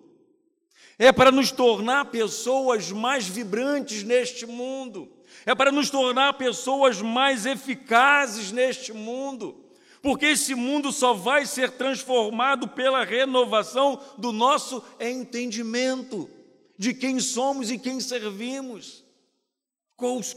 É 0.98 1.12
para 1.12 1.32
nos 1.32 1.52
tornar 1.52 2.06
pessoas 2.06 2.92
mais 2.92 3.28
vibrantes 3.28 4.04
neste 4.04 4.46
mundo. 4.46 5.17
É 5.48 5.56
para 5.56 5.72
nos 5.72 5.90
tornar 5.90 6.34
pessoas 6.34 7.02
mais 7.02 7.46
eficazes 7.46 8.52
neste 8.52 8.92
mundo. 8.92 9.64
Porque 10.02 10.26
esse 10.26 10.54
mundo 10.54 10.92
só 10.92 11.14
vai 11.14 11.46
ser 11.46 11.72
transformado 11.72 12.68
pela 12.68 13.06
renovação 13.06 13.98
do 14.18 14.34
nosso 14.34 14.84
entendimento 15.00 16.30
de 16.78 16.94
quem 16.94 17.22
somos 17.22 17.72
e 17.72 17.80
quem 17.80 18.02
servimos 18.02 19.08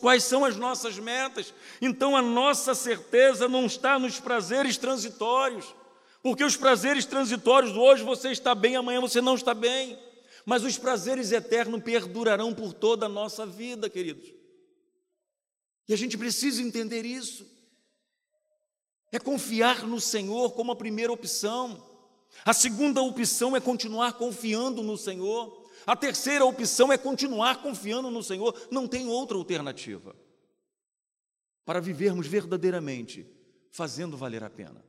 quais 0.00 0.24
são 0.24 0.44
as 0.44 0.56
nossas 0.56 0.98
metas. 0.98 1.52
Então 1.82 2.16
a 2.16 2.22
nossa 2.22 2.72
certeza 2.72 3.48
não 3.48 3.66
está 3.66 3.98
nos 3.98 4.18
prazeres 4.18 4.76
transitórios, 4.76 5.74
porque 6.22 6.44
os 6.44 6.56
prazeres 6.56 7.04
transitórios 7.04 7.76
hoje 7.76 8.02
você 8.02 8.30
está 8.30 8.54
bem, 8.54 8.76
amanhã 8.76 9.00
você 9.00 9.20
não 9.20 9.34
está 9.34 9.52
bem, 9.52 9.98
mas 10.46 10.64
os 10.64 10.78
prazeres 10.78 11.30
eternos 11.30 11.82
perdurarão 11.82 12.54
por 12.54 12.72
toda 12.72 13.06
a 13.06 13.08
nossa 13.08 13.44
vida, 13.44 13.90
queridos. 13.90 14.39
E 15.90 15.92
a 15.92 15.96
gente 15.96 16.16
precisa 16.16 16.62
entender 16.62 17.04
isso. 17.04 17.44
É 19.10 19.18
confiar 19.18 19.84
no 19.84 20.00
Senhor 20.00 20.52
como 20.52 20.70
a 20.70 20.76
primeira 20.76 21.12
opção. 21.12 21.84
A 22.44 22.52
segunda 22.52 23.02
opção 23.02 23.56
é 23.56 23.60
continuar 23.60 24.12
confiando 24.12 24.84
no 24.84 24.96
Senhor. 24.96 25.68
A 25.84 25.96
terceira 25.96 26.44
opção 26.44 26.92
é 26.92 26.96
continuar 26.96 27.60
confiando 27.60 28.08
no 28.08 28.22
Senhor, 28.22 28.56
não 28.70 28.86
tem 28.86 29.08
outra 29.08 29.36
alternativa. 29.36 30.14
Para 31.64 31.80
vivermos 31.80 32.28
verdadeiramente, 32.28 33.26
fazendo 33.72 34.16
valer 34.16 34.44
a 34.44 34.50
pena, 34.50 34.84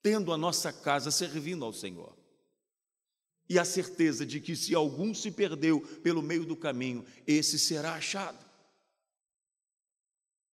tendo 0.00 0.32
a 0.32 0.38
nossa 0.38 0.72
casa 0.72 1.10
servindo 1.10 1.62
ao 1.62 1.74
Senhor. 1.74 2.16
E 3.50 3.58
a 3.58 3.66
certeza 3.66 4.24
de 4.24 4.40
que 4.40 4.56
se 4.56 4.74
algum 4.74 5.12
se 5.12 5.30
perdeu 5.30 5.82
pelo 6.02 6.22
meio 6.22 6.46
do 6.46 6.56
caminho, 6.56 7.04
esse 7.26 7.58
será 7.58 7.96
achado 7.96 8.49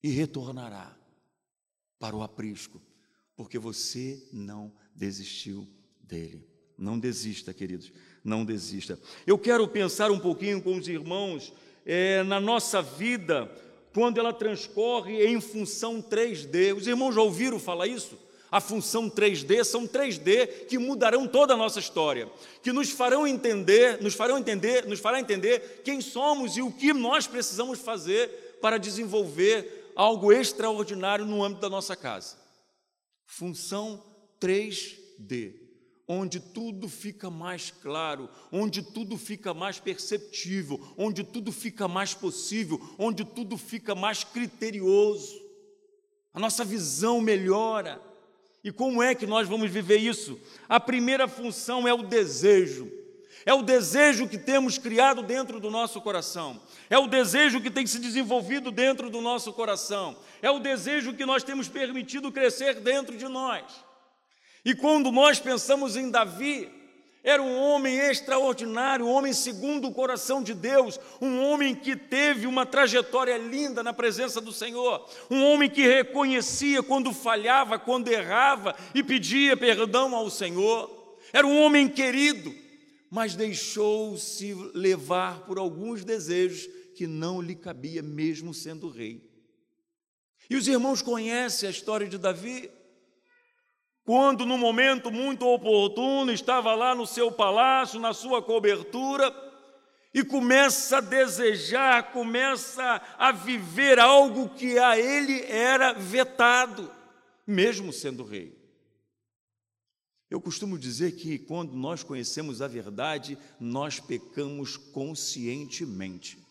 e 0.04 0.10
retornará 0.10 0.98
para 2.00 2.16
o 2.16 2.22
aprisco, 2.22 2.82
porque 3.36 3.58
você 3.58 4.27
não 4.32 4.74
desistiu 4.96 5.68
dele. 6.01 6.48
Não 6.77 7.00
desista, 7.00 7.54
queridos 7.54 7.92
não 8.27 8.44
desista. 8.44 9.00
Eu 9.25 9.38
quero 9.39 9.68
pensar 9.68 10.12
um 10.12 10.20
pouquinho 10.20 10.62
com 10.62 10.75
os 10.75 10.88
irmãos 10.88 11.54
é, 11.86 12.22
na 12.24 12.39
nossa 12.39 12.82
vida, 12.82 13.50
quando 13.94 14.20
ela 14.20 14.34
transcorre 14.34 15.25
em 15.25 15.39
função 15.39 16.01
3D. 16.01 16.75
Os 16.75 16.86
irmãos 16.86 17.16
já 17.16 17.22
ouviram 17.22 17.58
falar 17.58 17.88
isso? 17.88 18.20
A 18.51 18.62
função 18.62 19.10
3D 19.10 19.63
são 19.63 19.88
3D 19.88 20.68
que 20.68 20.77
mudarão 20.77 21.27
toda 21.27 21.54
a 21.54 21.58
nossa 21.58 21.80
história, 21.80 22.30
que 22.62 22.72
nos 22.72 22.89
farão 22.89 23.25
entender, 23.25 24.01
nos 24.01 24.13
farão 24.13 24.38
entender, 24.38 24.86
nos 24.86 25.00
fará 25.00 25.20
entender 25.20 25.82
quem 25.84 26.00
somos 26.00 26.56
e 26.56 26.62
o 26.62 26.72
que 26.72 26.94
nós 26.94 27.27
precisamos 27.27 27.80
fazer 27.80 28.58
para 28.62 28.77
desenvolver 28.77 29.76
algo 29.98 30.32
extraordinário 30.32 31.25
no 31.25 31.44
âmbito 31.44 31.62
da 31.62 31.70
nossa 31.70 31.96
casa. 31.96 32.38
Função 33.25 34.01
3D 34.39 35.68
onde 36.08 36.39
tudo 36.39 36.88
fica 36.88 37.30
mais 37.30 37.70
claro, 37.70 38.30
onde 38.50 38.82
tudo 38.82 39.18
fica 39.18 39.54
mais 39.54 39.77
perceptível, 39.77 40.80
onde 40.98 41.22
tudo 41.22 41.51
fica 41.51 41.86
mais 41.86 42.13
possível, 42.13 42.80
onde 42.98 43.25
tudo 43.25 43.58
fica 43.58 43.94
mais 43.94 44.24
criterioso. 44.24 45.46
a 46.34 46.39
nossa 46.39 46.63
visão 46.63 47.20
melhora. 47.20 48.00
E 48.63 48.72
como 48.72 49.01
é 49.01 49.16
que 49.16 49.25
nós 49.25 49.48
vamos 49.48 49.72
viver 49.72 49.98
isso? 49.98 50.39
A 50.70 50.80
primeira 50.80 51.27
função 51.27 51.88
é 51.88 51.94
o 51.94 52.04
desejo. 52.04 52.92
É 53.48 53.54
o 53.54 53.62
desejo 53.62 54.27
que 54.27 54.38
temos 54.38 54.77
criado 54.77 55.24
dentro 55.24 55.58
do 55.58 55.72
nosso 55.72 56.01
coração. 56.01 56.60
É 56.89 56.98
o 56.98 57.08
desejo 57.08 57.62
que 57.62 57.72
tem 57.72 57.88
se 57.88 57.98
desenvolvido 57.98 58.72
dentro 58.72 59.10
do 59.10 59.22
nosso 59.22 59.54
coração. 59.54 60.18
É 60.42 60.51
o 60.51 60.60
desejo 60.60 61.13
que 61.13 61.25
nós 61.25 61.44
temos 61.44 61.70
permitido 61.70 62.30
crescer 62.30 62.82
dentro 62.82 63.16
de 63.16 63.25
nós. 63.25 63.63
E 64.66 64.75
quando 64.75 65.13
nós 65.13 65.39
pensamos 65.39 65.96
em 65.96 66.12
Davi, 66.12 66.70
era 67.24 67.42
um 67.42 67.58
homem 67.58 67.98
extraordinário, 67.98 69.06
um 69.06 69.13
homem 69.13 69.32
segundo 69.32 69.88
o 69.88 69.94
coração 69.94 70.44
de 70.44 70.54
Deus, 70.54 71.00
um 71.22 71.42
homem 71.46 71.74
que 71.74 71.96
teve 71.96 72.48
uma 72.48 72.66
trajetória 72.66 73.38
linda 73.38 73.82
na 73.82 73.94
presença 73.94 74.42
do 74.42 74.51
Senhor, 74.51 75.08
um 75.32 75.42
homem 75.46 75.70
que 75.70 75.88
reconhecia 75.88 76.84
quando 76.84 77.13
falhava, 77.13 77.80
quando 77.80 78.10
errava 78.10 78.75
e 78.94 79.01
pedia 79.01 79.56
perdão 79.56 80.13
ao 80.13 80.30
Senhor. 80.30 81.16
Era 81.32 81.48
um 81.48 81.62
homem 81.62 81.88
querido, 81.88 82.66
mas 83.09 83.35
deixou-se 83.35 84.53
levar 84.73 85.45
por 85.45 85.57
alguns 85.57 86.03
desejos 86.03 86.67
que 86.95 87.07
não 87.07 87.41
lhe 87.41 87.55
cabia, 87.55 88.01
mesmo 88.01 88.53
sendo 88.53 88.89
rei. 88.89 89.27
E 90.49 90.55
os 90.55 90.67
irmãos 90.67 91.01
conhecem 91.01 91.67
a 91.67 91.71
história 91.71 92.07
de 92.07 92.17
Davi 92.17 92.69
quando, 94.07 94.45
no 94.45 94.57
momento 94.57 95.11
muito 95.11 95.45
oportuno, 95.45 96.31
estava 96.31 96.73
lá 96.73 96.95
no 96.95 97.05
seu 97.05 97.29
palácio, 97.29 97.99
na 97.99 98.13
sua 98.13 98.41
cobertura, 98.41 99.35
e 100.13 100.23
começa 100.23 100.99
a 100.99 101.01
desejar, 101.01 102.13
começa 102.13 103.01
a 103.17 103.33
viver 103.33 103.99
algo 103.99 104.47
que 104.47 104.79
a 104.79 104.97
ele 104.97 105.43
era 105.43 105.91
vetado, 105.91 106.89
mesmo 107.45 107.91
sendo 107.91 108.23
rei. 108.23 108.56
Eu 110.29 110.41
costumo 110.41 110.77
dizer 110.77 111.13
que 111.13 111.39
quando 111.39 111.74
nós 111.74 112.03
conhecemos 112.03 112.62
a 112.62 112.67
verdade, 112.67 113.38
nós 113.60 114.00
pecamos 114.00 114.75
conscientemente. 114.75 116.46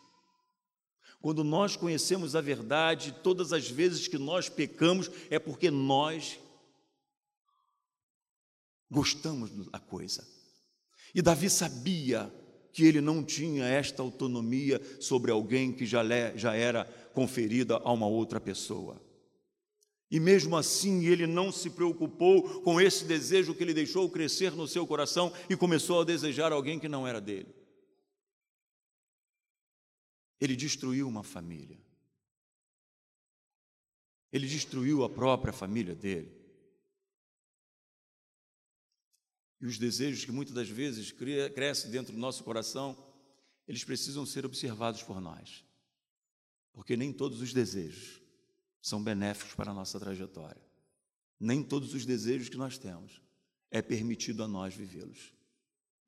Quando 1.21 1.45
nós 1.45 1.77
conhecemos 1.77 2.35
a 2.35 2.41
verdade, 2.41 3.15
todas 3.23 3.53
as 3.53 3.69
vezes 3.69 4.09
que 4.09 4.17
nós 4.17 4.49
pecamos 4.49 5.11
é 5.29 5.39
porque 5.39 5.71
nós 5.71 6.39
gostamos 8.91 9.51
da 9.71 9.79
coisa. 9.79 10.27
E 11.15 11.21
Davi 11.21 11.51
sabia 11.51 12.33
que 12.73 12.85
ele 12.85 13.01
não 13.01 13.25
tinha 13.25 13.65
esta 13.65 14.03
autonomia 14.03 14.81
sobre 15.01 15.31
alguém 15.31 15.73
que 15.73 15.85
já, 15.85 16.03
já 16.35 16.55
era 16.55 16.85
conferida 17.13 17.77
a 17.77 17.93
uma 17.93 18.07
outra 18.07 18.41
pessoa. 18.41 19.01
E 20.11 20.21
mesmo 20.21 20.57
assim 20.57 21.07
ele 21.07 21.27
não 21.27 21.51
se 21.51 21.71
preocupou 21.71 22.63
com 22.63 22.81
esse 22.81 23.05
desejo 23.05 23.55
que 23.55 23.63
ele 23.63 23.75
deixou 23.75 24.09
crescer 24.09 24.53
no 24.53 24.69
seu 24.69 24.87
coração 24.87 25.33
e 25.51 25.57
começou 25.57 26.01
a 26.01 26.05
desejar 26.05 26.53
alguém 26.53 26.79
que 26.79 26.89
não 26.89 27.07
era 27.07 27.21
dele. 27.21 27.53
Ele 30.41 30.55
destruiu 30.55 31.09
uma 31.09 31.25
família. 31.25 31.81
Ele 34.33 34.47
destruiu 34.47 35.03
a 35.03 35.09
própria 35.09 35.53
família 35.53 35.95
dele. 35.95 36.37
E 39.61 39.67
os 39.67 39.79
desejos 39.79 40.25
que 40.25 40.31
muitas 40.31 40.55
das 40.55 40.69
vezes 40.69 41.11
crescem 41.55 41.91
dentro 41.91 42.13
do 42.13 42.19
nosso 42.19 42.45
coração, 42.45 42.97
eles 43.67 43.83
precisam 43.83 44.25
ser 44.25 44.45
observados 44.45 45.03
por 45.03 45.21
nós. 45.21 45.65
Porque 46.73 46.97
nem 46.97 47.13
todos 47.13 47.41
os 47.41 47.53
desejos 47.53 48.26
são 48.87 49.03
benéficos 49.03 49.53
para 49.53 49.73
a 49.73 49.75
nossa 49.75 49.99
trajetória. 49.99 50.63
Nem 51.41 51.61
todos 51.61 51.93
os 51.93 52.07
desejos 52.07 52.49
que 52.49 52.57
nós 52.57 52.79
temos 52.79 53.21
é 53.69 53.83
permitido 53.83 54.45
a 54.45 54.49
nós 54.49 54.77
vivê-los. 54.77 55.33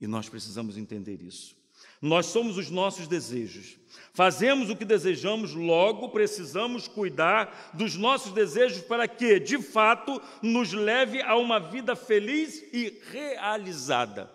E 0.00 0.06
nós 0.06 0.28
precisamos 0.28 0.78
entender 0.78 1.20
isso. 1.20 1.56
Nós 2.00 2.26
somos 2.26 2.56
os 2.56 2.70
nossos 2.70 3.08
desejos. 3.08 3.76
Fazemos 4.14 4.70
o 4.70 4.76
que 4.76 4.84
desejamos, 4.84 5.54
logo 5.54 6.10
precisamos 6.10 6.86
cuidar 6.86 7.72
dos 7.74 7.96
nossos 7.96 8.30
desejos 8.32 8.80
para 8.82 9.08
que, 9.08 9.40
de 9.40 9.60
fato, 9.60 10.22
nos 10.40 10.72
leve 10.72 11.20
a 11.20 11.34
uma 11.34 11.58
vida 11.58 11.96
feliz 11.96 12.62
e 12.72 12.96
realizada. 13.10 14.32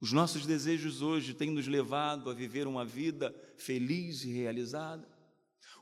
Os 0.00 0.10
nossos 0.10 0.44
desejos 0.44 1.02
hoje 1.02 1.34
têm 1.34 1.52
nos 1.52 1.68
levado 1.68 2.30
a 2.30 2.34
viver 2.34 2.66
uma 2.66 2.84
vida 2.84 3.32
feliz 3.56 4.24
e 4.24 4.32
realizada. 4.32 5.17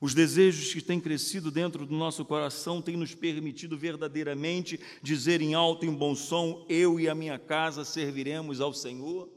Os 0.00 0.14
desejos 0.14 0.72
que 0.72 0.82
têm 0.82 1.00
crescido 1.00 1.50
dentro 1.50 1.86
do 1.86 1.94
nosso 1.94 2.24
coração 2.24 2.82
têm 2.82 2.96
nos 2.96 3.14
permitido 3.14 3.78
verdadeiramente 3.78 4.78
dizer 5.02 5.40
em 5.40 5.54
alto 5.54 5.86
e 5.86 5.88
em 5.88 5.94
bom 5.94 6.14
som: 6.14 6.66
Eu 6.68 7.00
e 7.00 7.08
a 7.08 7.14
minha 7.14 7.38
casa 7.38 7.84
serviremos 7.84 8.60
ao 8.60 8.74
Senhor. 8.74 9.32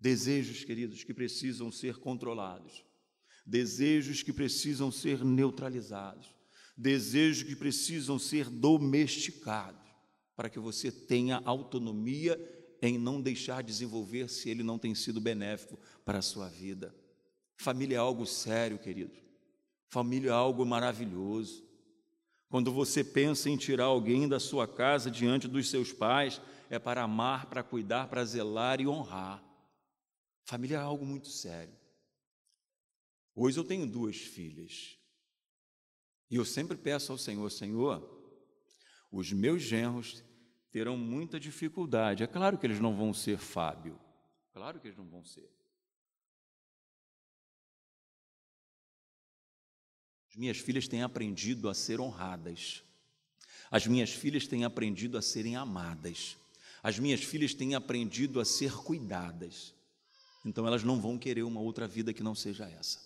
Desejos, 0.00 0.64
queridos, 0.64 1.04
que 1.04 1.14
precisam 1.14 1.70
ser 1.70 1.96
controlados, 1.96 2.84
desejos 3.46 4.22
que 4.22 4.32
precisam 4.32 4.90
ser 4.90 5.24
neutralizados, 5.24 6.34
desejos 6.76 7.42
que 7.42 7.56
precisam 7.56 8.18
ser 8.18 8.50
domesticados, 8.50 9.80
para 10.36 10.50
que 10.50 10.58
você 10.58 10.90
tenha 10.90 11.40
autonomia 11.44 12.38
em 12.82 12.98
não 12.98 13.22
deixar 13.22 13.62
desenvolver 13.62 14.28
se 14.28 14.50
ele 14.50 14.62
não 14.62 14.78
tem 14.78 14.94
sido 14.94 15.20
benéfico 15.20 15.78
para 16.04 16.18
a 16.18 16.22
sua 16.22 16.48
vida. 16.48 16.94
Família 17.56 17.96
é 17.96 17.98
algo 17.98 18.26
sério, 18.26 18.78
querido. 18.78 19.14
Família 19.88 20.30
é 20.30 20.32
algo 20.32 20.64
maravilhoso. 20.66 21.64
Quando 22.48 22.72
você 22.72 23.02
pensa 23.02 23.48
em 23.50 23.56
tirar 23.56 23.84
alguém 23.84 24.28
da 24.28 24.38
sua 24.38 24.66
casa 24.66 25.10
diante 25.10 25.48
dos 25.48 25.68
seus 25.70 25.92
pais, 25.92 26.40
é 26.70 26.78
para 26.78 27.02
amar, 27.02 27.46
para 27.46 27.62
cuidar, 27.62 28.08
para 28.08 28.24
zelar 28.24 28.80
e 28.80 28.86
honrar. 28.86 29.42
Família 30.44 30.76
é 30.76 30.80
algo 30.80 31.04
muito 31.04 31.28
sério. 31.28 31.74
Hoje 33.34 33.58
eu 33.58 33.64
tenho 33.64 33.86
duas 33.86 34.16
filhas. 34.16 34.98
E 36.30 36.36
eu 36.36 36.44
sempre 36.44 36.76
peço 36.76 37.12
ao 37.12 37.18
Senhor, 37.18 37.50
Senhor, 37.50 38.02
os 39.10 39.32
meus 39.32 39.62
genros 39.62 40.24
terão 40.70 40.96
muita 40.96 41.38
dificuldade. 41.38 42.24
É 42.24 42.26
claro 42.26 42.58
que 42.58 42.66
eles 42.66 42.80
não 42.80 42.96
vão 42.96 43.14
ser 43.14 43.38
Fábio. 43.38 43.98
Claro 44.52 44.80
que 44.80 44.88
eles 44.88 44.98
não 44.98 45.08
vão 45.08 45.24
ser. 45.24 45.48
As 50.34 50.38
minhas 50.40 50.58
filhas 50.58 50.88
têm 50.88 51.00
aprendido 51.00 51.68
a 51.68 51.74
ser 51.74 52.00
honradas. 52.00 52.82
As 53.70 53.86
minhas 53.86 54.10
filhas 54.10 54.48
têm 54.48 54.64
aprendido 54.64 55.16
a 55.16 55.22
serem 55.22 55.54
amadas. 55.54 56.36
As 56.82 56.98
minhas 56.98 57.22
filhas 57.22 57.54
têm 57.54 57.76
aprendido 57.76 58.40
a 58.40 58.44
ser 58.44 58.72
cuidadas. 58.72 59.72
Então 60.44 60.66
elas 60.66 60.82
não 60.82 61.00
vão 61.00 61.16
querer 61.16 61.44
uma 61.44 61.60
outra 61.60 61.86
vida 61.86 62.12
que 62.12 62.20
não 62.20 62.34
seja 62.34 62.68
essa. 62.68 62.98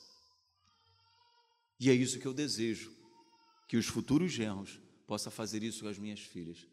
E 1.78 1.90
é 1.90 1.92
isso 1.92 2.18
que 2.18 2.24
eu 2.24 2.32
desejo, 2.32 2.90
que 3.68 3.76
os 3.76 3.84
futuros 3.84 4.32
genros 4.32 4.80
possam 5.06 5.30
fazer 5.30 5.62
isso 5.62 5.82
com 5.82 5.88
as 5.88 5.98
minhas 5.98 6.20
filhas, 6.20 6.66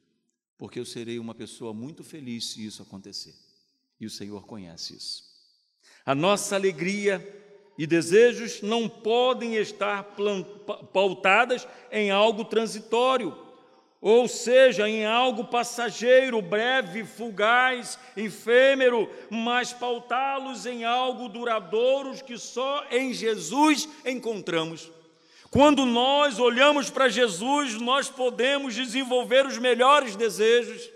porque 0.58 0.80
eu 0.80 0.86
serei 0.86 1.20
uma 1.20 1.36
pessoa 1.36 1.74
muito 1.74 2.02
feliz 2.02 2.52
se 2.52 2.66
isso 2.66 2.82
acontecer. 2.82 3.36
E 4.00 4.06
o 4.06 4.10
Senhor 4.10 4.46
conhece 4.46 4.96
isso. 4.96 5.26
A 6.06 6.16
nossa 6.16 6.56
alegria 6.56 7.45
e 7.78 7.86
desejos 7.86 8.62
não 8.62 8.88
podem 8.88 9.56
estar 9.56 10.16
pautadas 10.94 11.68
em 11.92 12.12
algo 12.12 12.46
transitório 12.46 13.46
ou 14.08 14.28
seja, 14.28 14.88
em 14.88 15.04
algo 15.04 15.46
passageiro, 15.46 16.40
breve, 16.40 17.04
fugaz, 17.04 17.98
efêmero, 18.16 19.10
mas 19.32 19.74
pautá-los 19.74 20.68
em 20.68 20.86
algo 20.86 21.28
duradouro 21.28 22.14
que 22.24 22.38
só 22.38 22.86
em 22.92 23.12
Jesus 23.12 23.90
encontramos. 24.06 24.92
Quando 25.50 25.88
nós 25.88 26.38
olhamos 26.38 26.92
para 26.92 27.10
Jesus, 27.10 27.82
nós 27.82 28.08
podemos 28.08 28.76
desenvolver 28.76 29.44
os 29.48 29.58
melhores 29.58 30.16
desejos, 30.16 30.88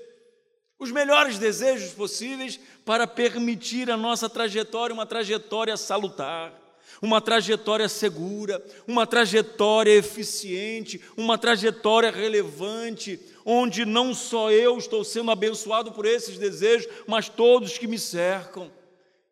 os 0.78 0.92
melhores 0.92 1.40
desejos 1.40 1.94
possíveis 1.94 2.60
para 2.86 3.08
permitir 3.08 3.90
a 3.90 3.98
nossa 3.98 4.30
trajetória 4.30 4.94
uma 4.94 5.08
trajetória 5.08 5.76
salutar 5.76 6.54
uma 7.02 7.22
trajetória 7.22 7.88
segura, 7.88 8.64
uma 8.88 9.08
trajetória 9.08 9.92
eficiente, 9.92 11.02
uma 11.16 11.38
trajetória 11.38 12.12
relevante, 12.12 13.20
onde 13.46 13.86
não 13.86 14.14
só 14.14 14.52
eu 14.52 14.78
estou 14.78 15.04
sendo 15.04 15.32
abençoado 15.32 15.92
por 15.92 16.06
esses 16.06 16.38
desejos, 16.38 16.92
mas 17.08 17.30
todos 17.30 17.78
que 17.78 17.88
me 17.88 17.98
cercam. 17.98 18.72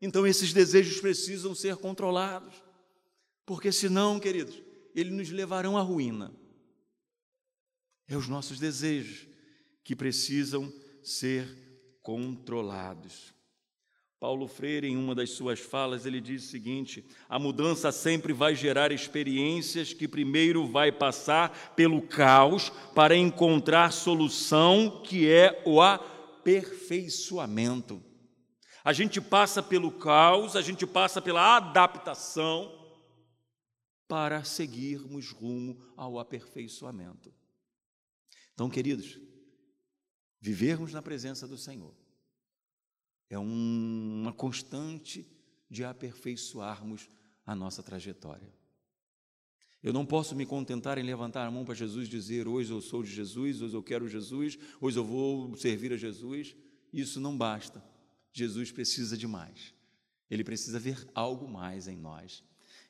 Então, 0.01 0.25
esses 0.25 0.53
desejos 0.53 1.01
precisam 1.01 1.53
ser 1.55 1.75
controlados, 1.77 2.53
porque 3.45 3.71
senão, 3.71 4.19
queridos, 4.19 4.61
eles 4.95 5.13
nos 5.13 5.29
levarão 5.29 5.77
à 5.77 5.81
ruína. 5.81 6.31
É 8.07 8.15
os 8.15 8.27
nossos 8.27 8.59
desejos 8.59 9.27
que 9.83 9.95
precisam 9.95 10.71
ser 11.03 11.47
controlados. 12.01 13.33
Paulo 14.19 14.47
Freire, 14.47 14.87
em 14.87 14.97
uma 14.97 15.13
das 15.13 15.29
suas 15.31 15.59
falas, 15.59 16.07
ele 16.07 16.19
diz 16.19 16.45
o 16.45 16.47
seguinte: 16.47 17.05
a 17.29 17.37
mudança 17.37 17.91
sempre 17.91 18.33
vai 18.33 18.55
gerar 18.55 18.91
experiências 18.91 19.93
que 19.93 20.07
primeiro 20.07 20.65
vai 20.65 20.91
passar 20.91 21.75
pelo 21.75 22.01
caos 22.01 22.71
para 22.95 23.15
encontrar 23.15 23.91
solução, 23.91 25.03
que 25.03 25.29
é 25.29 25.61
o 25.65 25.79
aperfeiçoamento. 25.79 28.03
A 28.83 28.91
gente 28.91 29.21
passa 29.21 29.61
pelo 29.61 29.91
caos, 29.91 30.55
a 30.55 30.61
gente 30.61 30.87
passa 30.87 31.21
pela 31.21 31.57
adaptação 31.57 32.75
para 34.07 34.43
seguirmos 34.43 35.31
rumo 35.31 35.79
ao 35.95 36.17
aperfeiçoamento. 36.17 37.31
Então, 38.53 38.67
queridos, 38.67 39.19
vivermos 40.41 40.91
na 40.91 41.03
presença 41.03 41.47
do 41.47 41.57
Senhor 41.57 41.93
é 43.29 43.37
um, 43.37 44.21
uma 44.21 44.33
constante 44.33 45.25
de 45.69 45.83
aperfeiçoarmos 45.83 47.09
a 47.45 47.55
nossa 47.55 47.83
trajetória. 47.83 48.53
Eu 49.83 49.93
não 49.93 50.05
posso 50.05 50.35
me 50.35 50.45
contentar 50.45 50.97
em 50.97 51.03
levantar 51.03 51.45
a 51.45 51.51
mão 51.51 51.63
para 51.63 51.75
Jesus 51.75 52.07
e 52.07 52.11
dizer: 52.11 52.47
hoje 52.47 52.71
eu 52.71 52.81
sou 52.81 53.03
de 53.03 53.11
Jesus, 53.11 53.61
hoje 53.61 53.75
eu 53.75 53.83
quero 53.83 54.07
Jesus, 54.07 54.57
hoje 54.81 54.97
eu 54.97 55.05
vou 55.05 55.55
servir 55.55 55.93
a 55.93 55.97
Jesus. 55.97 56.55
Isso 56.91 57.19
não 57.19 57.37
basta. 57.37 57.83
Jesus 58.31 58.71
precisa 58.71 59.17
de 59.17 59.27
mais. 59.27 59.73
Ele 60.29 60.43
precisa 60.43 60.79
ver 60.79 61.07
algo 61.13 61.47
mais 61.47 61.87
em 61.87 61.97
nós. 61.97 62.43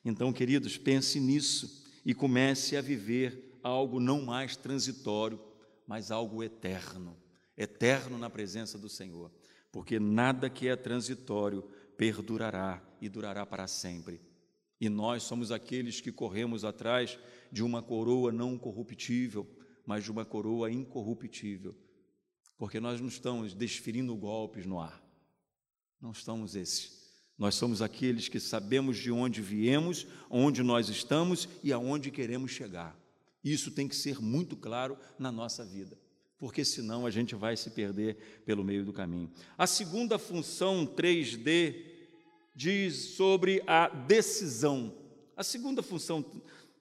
Então, 0.04 0.32
queridos, 0.32 0.76
pense 0.76 1.20
nisso 1.20 1.84
e 2.04 2.14
comece 2.14 2.76
a 2.76 2.80
viver 2.80 3.58
algo 3.62 4.00
não 4.00 4.22
mais 4.22 4.56
transitório, 4.56 5.40
mas 5.86 6.10
algo 6.10 6.42
eterno 6.42 7.16
eterno 7.58 8.16
na 8.16 8.30
presença 8.30 8.78
do 8.78 8.88
Senhor 8.88 9.32
porque 9.70 9.98
nada 9.98 10.48
que 10.48 10.68
é 10.68 10.76
transitório 10.76 11.62
perdurará 11.96 12.82
e 13.00 13.08
durará 13.08 13.44
para 13.44 13.66
sempre. 13.66 14.20
E 14.80 14.88
nós 14.88 15.24
somos 15.24 15.50
aqueles 15.50 16.00
que 16.00 16.12
corremos 16.12 16.64
atrás 16.64 17.18
de 17.50 17.62
uma 17.62 17.82
coroa 17.82 18.30
não 18.30 18.56
corruptível, 18.56 19.46
mas 19.84 20.04
de 20.04 20.10
uma 20.10 20.24
coroa 20.24 20.70
incorruptível, 20.70 21.74
porque 22.56 22.78
nós 22.78 23.00
não 23.00 23.08
estamos 23.08 23.54
desferindo 23.54 24.14
golpes 24.14 24.66
no 24.66 24.78
ar, 24.78 25.02
não 26.00 26.12
estamos 26.12 26.54
esses. 26.54 26.98
Nós 27.36 27.54
somos 27.54 27.80
aqueles 27.80 28.28
que 28.28 28.40
sabemos 28.40 28.98
de 28.98 29.12
onde 29.12 29.40
viemos, 29.40 30.06
onde 30.28 30.62
nós 30.62 30.88
estamos 30.88 31.48
e 31.62 31.72
aonde 31.72 32.10
queremos 32.10 32.50
chegar. 32.50 32.98
Isso 33.42 33.70
tem 33.70 33.86
que 33.86 33.94
ser 33.94 34.20
muito 34.20 34.56
claro 34.56 34.98
na 35.18 35.30
nossa 35.30 35.64
vida 35.64 35.96
porque 36.38 36.64
senão 36.64 37.04
a 37.04 37.10
gente 37.10 37.34
vai 37.34 37.56
se 37.56 37.70
perder 37.70 38.16
pelo 38.46 38.62
meio 38.62 38.84
do 38.84 38.92
caminho. 38.92 39.30
A 39.56 39.66
segunda 39.66 40.18
função 40.18 40.86
3D 40.86 41.74
diz 42.54 42.96
sobre 43.16 43.62
a 43.66 43.88
decisão. 43.88 44.94
A 45.36 45.42
segunda 45.42 45.82
função 45.82 46.24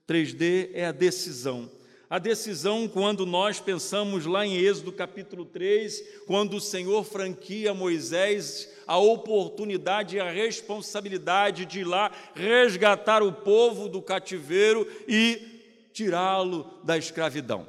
3D 0.07 0.69
é 0.73 0.85
a 0.85 0.91
decisão. 0.91 1.69
A 2.09 2.19
decisão, 2.19 2.87
quando 2.87 3.25
nós 3.25 3.59
pensamos 3.59 4.25
lá 4.25 4.45
em 4.45 4.55
Êxodo 4.55 4.93
capítulo 4.93 5.43
3, 5.43 6.01
quando 6.25 6.55
o 6.55 6.61
Senhor 6.61 7.03
franquia 7.03 7.73
Moisés 7.73 8.69
a 8.87 8.97
oportunidade 8.97 10.15
e 10.15 10.19
a 10.19 10.31
responsabilidade 10.31 11.65
de 11.65 11.81
ir 11.81 11.83
lá 11.83 12.09
resgatar 12.33 13.21
o 13.21 13.33
povo 13.33 13.89
do 13.89 14.01
cativeiro 14.01 14.87
e 15.05 15.89
tirá-lo 15.91 16.79
da 16.83 16.97
escravidão. 16.97 17.67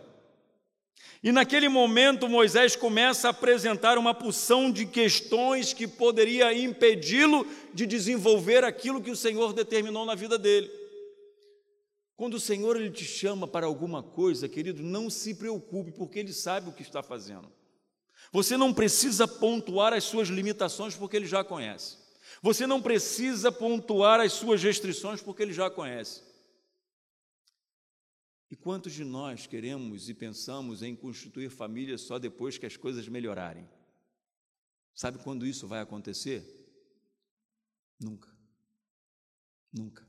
E 1.23 1.33
naquele 1.33 1.69
momento 1.69 2.29
Moisés 2.29 2.77
começa 2.77 3.27
a 3.29 3.31
apresentar 3.31 3.99
uma 3.99 4.15
porção 4.15 4.71
de 4.71 4.87
questões 4.87 5.73
que 5.73 5.87
poderia 5.87 6.53
impedi-lo 6.57 7.47
de 7.75 7.87
desenvolver 7.87 8.63
aquilo 8.63 9.03
que 9.03 9.11
o 9.11 9.17
Senhor 9.17 9.53
determinou 9.53 10.07
na 10.07 10.15
vida 10.15 10.39
dele. 10.39 10.71
Quando 12.17 12.35
o 12.35 12.41
Senhor 12.41 12.77
ele 12.77 12.91
te 12.91 13.05
chama 13.05 13.47
para 13.47 13.67
alguma 13.67 14.03
coisa, 14.03 14.49
querido, 14.49 14.83
não 14.83 15.11
se 15.11 15.35
preocupe, 15.35 15.93
porque 15.93 16.19
ele 16.21 16.33
sabe 16.33 16.69
o 16.69 16.73
que 16.73 16.83
está 16.83 17.03
fazendo. 17.03 17.51
Você 18.33 18.57
não 18.57 18.75
precisa 18.75 19.27
pontuar 19.27 19.93
as 19.93 20.05
suas 20.05 20.29
limitações, 20.29 20.95
porque 20.95 21.17
ele 21.17 21.27
já 21.27 21.43
conhece. 21.43 21.97
Você 22.43 22.67
não 22.67 22.83
precisa 22.83 23.51
pontuar 23.51 24.21
as 24.21 24.33
suas 24.33 24.63
restrições, 24.63 25.21
porque 25.21 25.43
ele 25.43 25.53
já 25.53 25.71
conhece. 25.71 26.23
E 28.51 28.57
quantos 28.57 28.93
de 28.95 29.05
nós 29.05 29.47
queremos 29.47 30.09
e 30.09 30.15
pensamos 30.15 30.83
em 30.83 30.97
constituir 30.97 31.51
família 31.51 31.99
só 31.99 32.19
depois 32.19 32.57
que 32.57 32.65
as 32.65 32.77
coisas 32.77 33.07
melhorarem? 33.07 33.69
Sabe 34.95 35.23
quando 35.23 35.47
isso 35.47 35.69
vai 35.69 35.81
acontecer? 35.81 36.43
Nunca. 38.01 38.35
Nunca. 39.73 40.09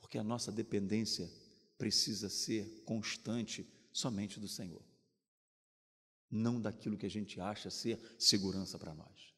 Porque 0.00 0.18
a 0.18 0.22
nossa 0.22 0.52
dependência 0.52 1.30
precisa 1.78 2.28
ser 2.28 2.82
constante 2.84 3.66
somente 3.90 4.38
do 4.38 4.46
Senhor, 4.46 4.84
não 6.30 6.60
daquilo 6.60 6.96
que 6.96 7.06
a 7.06 7.10
gente 7.10 7.40
acha 7.40 7.70
ser 7.70 7.98
segurança 8.18 8.78
para 8.78 8.94
nós. 8.94 9.34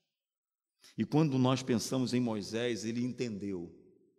E 0.99 1.05
quando 1.05 1.39
nós 1.39 1.63
pensamos 1.63 2.13
em 2.13 2.21
Moisés, 2.21 2.85
ele 2.85 3.03
entendeu, 3.03 3.75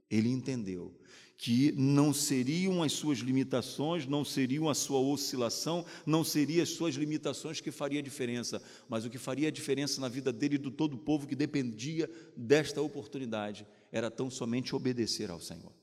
ele 0.09 0.29
entendeu 0.29 0.99
que 1.37 1.73
não 1.73 2.13
seriam 2.13 2.81
as 2.81 2.93
suas 2.93 3.19
limitações, 3.19 4.05
não 4.05 4.23
seriam 4.23 4.69
a 4.69 4.73
sua 4.73 4.99
oscilação, 4.99 5.85
não 6.05 6.23
seriam 6.23 6.63
as 6.63 6.69
suas 6.69 6.95
limitações 6.95 7.59
que 7.59 7.71
faria 7.71 8.01
diferença, 8.01 8.61
mas 8.87 9.05
o 9.05 9.09
que 9.09 9.17
faria 9.17 9.51
diferença 9.51 9.99
na 9.99 10.07
vida 10.07 10.31
dele 10.31 10.55
e 10.55 10.59
do 10.59 10.71
todo 10.71 10.93
o 10.93 10.99
povo 10.99 11.27
que 11.27 11.35
dependia 11.35 12.09
desta 12.35 12.81
oportunidade 12.81 13.67
era 13.91 14.09
tão 14.09 14.29
somente 14.29 14.75
obedecer 14.75 15.29
ao 15.29 15.39
Senhor. 15.39 15.73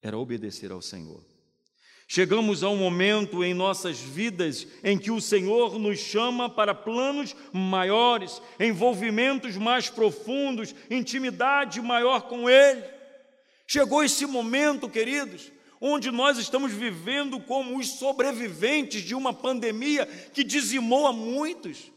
Era 0.00 0.18
obedecer 0.18 0.72
ao 0.72 0.80
Senhor. 0.80 1.24
Chegamos 2.08 2.62
a 2.62 2.70
um 2.70 2.76
momento 2.76 3.42
em 3.42 3.52
nossas 3.52 3.98
vidas 3.98 4.66
em 4.84 4.96
que 4.96 5.10
o 5.10 5.20
Senhor 5.20 5.76
nos 5.76 5.98
chama 5.98 6.48
para 6.48 6.72
planos 6.72 7.34
maiores, 7.52 8.40
envolvimentos 8.60 9.56
mais 9.56 9.90
profundos, 9.90 10.72
intimidade 10.88 11.80
maior 11.80 12.28
com 12.28 12.48
Ele. 12.48 12.95
Chegou 13.66 14.04
esse 14.04 14.24
momento, 14.26 14.88
queridos, 14.88 15.50
onde 15.80 16.10
nós 16.10 16.38
estamos 16.38 16.72
vivendo 16.72 17.40
como 17.40 17.78
os 17.78 17.88
sobreviventes 17.98 19.02
de 19.02 19.14
uma 19.14 19.32
pandemia 19.32 20.06
que 20.32 20.44
dizimou 20.44 21.06
a 21.06 21.12
muitos. 21.12 21.90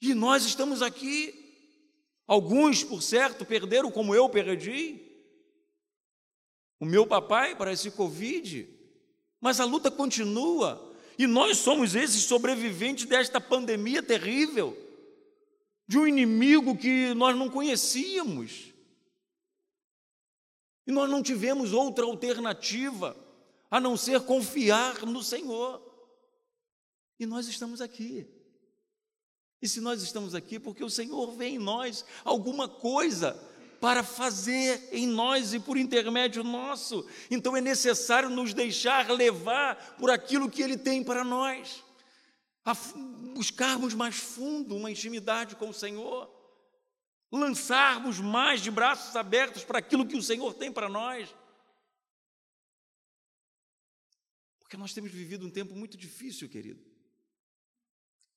E 0.00 0.12
nós 0.14 0.44
estamos 0.44 0.82
aqui. 0.82 1.38
Alguns, 2.26 2.82
por 2.82 3.02
certo, 3.02 3.44
perderam 3.44 3.90
como 3.90 4.14
eu 4.14 4.28
perdi. 4.28 5.00
O 6.80 6.84
meu 6.84 7.06
papai 7.06 7.54
para 7.54 7.72
esse 7.72 7.90
Covid. 7.92 8.68
Mas 9.40 9.60
a 9.60 9.64
luta 9.64 9.90
continua. 9.90 10.92
E 11.16 11.26
nós 11.26 11.58
somos 11.58 11.94
esses 11.94 12.24
sobreviventes 12.24 13.04
desta 13.04 13.40
pandemia 13.40 14.02
terrível, 14.02 14.76
de 15.86 15.98
um 15.98 16.06
inimigo 16.06 16.76
que 16.76 17.12
nós 17.14 17.36
não 17.36 17.48
conhecíamos. 17.48 18.71
E 20.86 20.92
nós 20.92 21.08
não 21.08 21.22
tivemos 21.22 21.72
outra 21.72 22.04
alternativa 22.04 23.16
a 23.70 23.80
não 23.80 23.96
ser 23.96 24.20
confiar 24.20 25.06
no 25.06 25.22
Senhor. 25.22 25.80
E 27.18 27.26
nós 27.26 27.46
estamos 27.46 27.80
aqui. 27.80 28.26
E 29.60 29.68
se 29.68 29.80
nós 29.80 30.02
estamos 30.02 30.34
aqui, 30.34 30.58
porque 30.58 30.82
o 30.82 30.90
Senhor 30.90 31.32
vê 31.32 31.50
em 31.50 31.58
nós 31.58 32.04
alguma 32.24 32.68
coisa 32.68 33.40
para 33.80 34.02
fazer 34.02 34.88
em 34.92 35.06
nós 35.06 35.54
e 35.54 35.60
por 35.60 35.76
intermédio 35.76 36.42
nosso. 36.42 37.06
Então 37.30 37.56
é 37.56 37.60
necessário 37.60 38.28
nos 38.28 38.54
deixar 38.54 39.10
levar 39.10 39.96
por 39.98 40.10
aquilo 40.10 40.50
que 40.50 40.62
Ele 40.62 40.76
tem 40.76 41.02
para 41.02 41.24
nós, 41.24 41.82
buscarmos 43.34 43.94
mais 43.94 44.16
fundo 44.16 44.76
uma 44.76 44.90
intimidade 44.90 45.56
com 45.56 45.68
o 45.68 45.74
Senhor 45.74 46.31
lançarmos 47.32 48.20
mais 48.20 48.60
de 48.60 48.70
braços 48.70 49.16
abertos 49.16 49.64
para 49.64 49.78
aquilo 49.78 50.06
que 50.06 50.16
o 50.16 50.22
Senhor 50.22 50.52
tem 50.52 50.70
para 50.70 50.88
nós. 50.88 51.34
Porque 54.60 54.76
nós 54.76 54.92
temos 54.92 55.10
vivido 55.10 55.46
um 55.46 55.50
tempo 55.50 55.74
muito 55.74 55.96
difícil, 55.96 56.48
querido. 56.48 56.84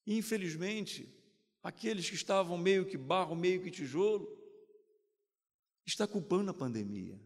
E, 0.07 0.17
infelizmente, 0.17 1.13
aqueles 1.61 2.09
que 2.09 2.15
estavam 2.15 2.57
meio 2.57 2.85
que 2.85 2.97
barro, 2.97 3.35
meio 3.35 3.61
que 3.61 3.69
tijolo, 3.69 4.27
está 5.85 6.07
culpando 6.07 6.51
a 6.51 6.53
pandemia. 6.53 7.19